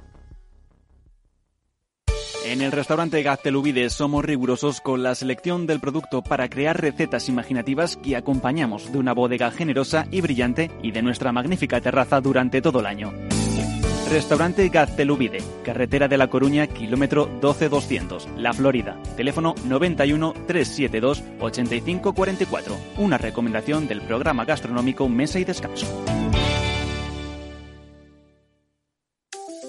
En 2.45 2.61
el 2.61 2.73
restaurante 2.73 3.23
Gaztelubides 3.23 3.93
somos 3.93 4.25
rigurosos 4.25 4.81
con 4.81 5.03
la 5.03 5.15
selección 5.15 5.67
del 5.67 5.79
producto 5.79 6.21
para 6.21 6.49
crear 6.49 6.81
recetas 6.81 7.29
imaginativas 7.29 7.95
que 7.95 8.17
acompañamos 8.17 8.91
de 8.91 8.97
una 8.97 9.13
bodega 9.13 9.51
generosa 9.51 10.05
y 10.11 10.19
brillante 10.19 10.69
y 10.83 10.91
de 10.91 11.01
nuestra 11.01 11.31
magnífica 11.31 11.79
terraza 11.79 12.19
durante 12.19 12.61
todo 12.61 12.81
el 12.81 12.87
año. 12.87 13.13
Restaurante 14.09 14.69
Gaztelubide, 14.69 15.39
carretera 15.63 16.07
de 16.07 16.17
La 16.17 16.29
Coruña, 16.29 16.67
kilómetro 16.67 17.29
12200, 17.41 18.29
La 18.37 18.53
Florida. 18.53 18.97
Teléfono 19.17 19.53
91 19.65 20.33
372 20.47 21.23
8544. 21.39 22.77
Una 22.97 23.17
recomendación 23.17 23.87
del 23.87 24.01
programa 24.01 24.45
gastronómico 24.45 25.09
Mesa 25.09 25.39
y 25.39 25.43
Descanso. 25.43 25.85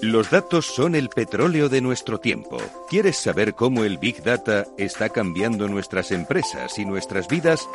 Los 0.01 0.31
datos 0.31 0.65
son 0.65 0.95
el 0.95 1.09
petróleo 1.09 1.67
de 1.67 1.81
nuestro 1.81 2.19
tiempo. 2.19 2.57
¿Quieres 2.89 3.17
saber 3.17 3.53
cómo 3.53 3.83
el 3.83 3.97
Big 3.97 4.23
Data 4.23 4.65
está 4.77 5.09
cambiando 5.09 5.67
nuestras 5.67 6.13
empresas 6.13 6.79
y 6.79 6.85
nuestras 6.85 7.27
vidas? 7.27 7.67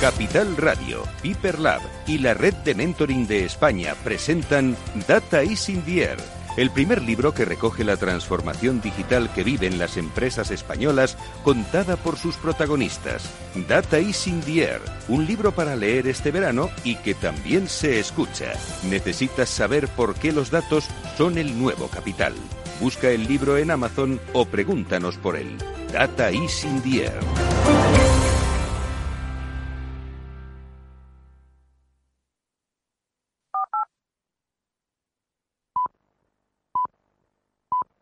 Capital 0.00 0.56
Radio, 0.56 1.02
Piper 1.22 1.58
Lab 1.58 1.80
y 2.06 2.18
la 2.18 2.32
red 2.32 2.54
de 2.54 2.74
mentoring 2.74 3.26
de 3.26 3.44
España 3.44 3.94
presentan 4.04 4.76
Data 5.08 5.42
is 5.42 5.68
in 5.68 5.82
the 5.82 6.04
Air 6.04 6.38
el 6.58 6.70
primer 6.72 7.02
libro 7.02 7.32
que 7.32 7.44
recoge 7.44 7.84
la 7.84 7.96
transformación 7.96 8.80
digital 8.80 9.32
que 9.32 9.44
viven 9.44 9.78
las 9.78 9.96
empresas 9.96 10.50
españolas 10.50 11.16
contada 11.44 11.96
por 11.96 12.18
sus 12.18 12.36
protagonistas. 12.36 13.30
Data 13.68 14.00
is 14.00 14.26
in 14.26 14.40
the 14.40 14.64
air, 14.64 14.80
un 15.06 15.24
libro 15.24 15.52
para 15.52 15.76
leer 15.76 16.08
este 16.08 16.32
verano 16.32 16.68
y 16.82 16.96
que 16.96 17.14
también 17.14 17.68
se 17.68 18.00
escucha. 18.00 18.54
Necesitas 18.90 19.48
saber 19.48 19.86
por 19.86 20.16
qué 20.16 20.32
los 20.32 20.50
datos 20.50 20.88
son 21.16 21.38
el 21.38 21.56
nuevo 21.56 21.86
capital. 21.86 22.34
Busca 22.80 23.08
el 23.08 23.28
libro 23.28 23.56
en 23.56 23.70
Amazon 23.70 24.20
o 24.32 24.44
pregúntanos 24.44 25.16
por 25.16 25.36
él. 25.36 25.56
Data 25.92 26.32
is 26.32 26.64
in 26.64 26.82
the 26.82 27.04
air. 27.04 28.07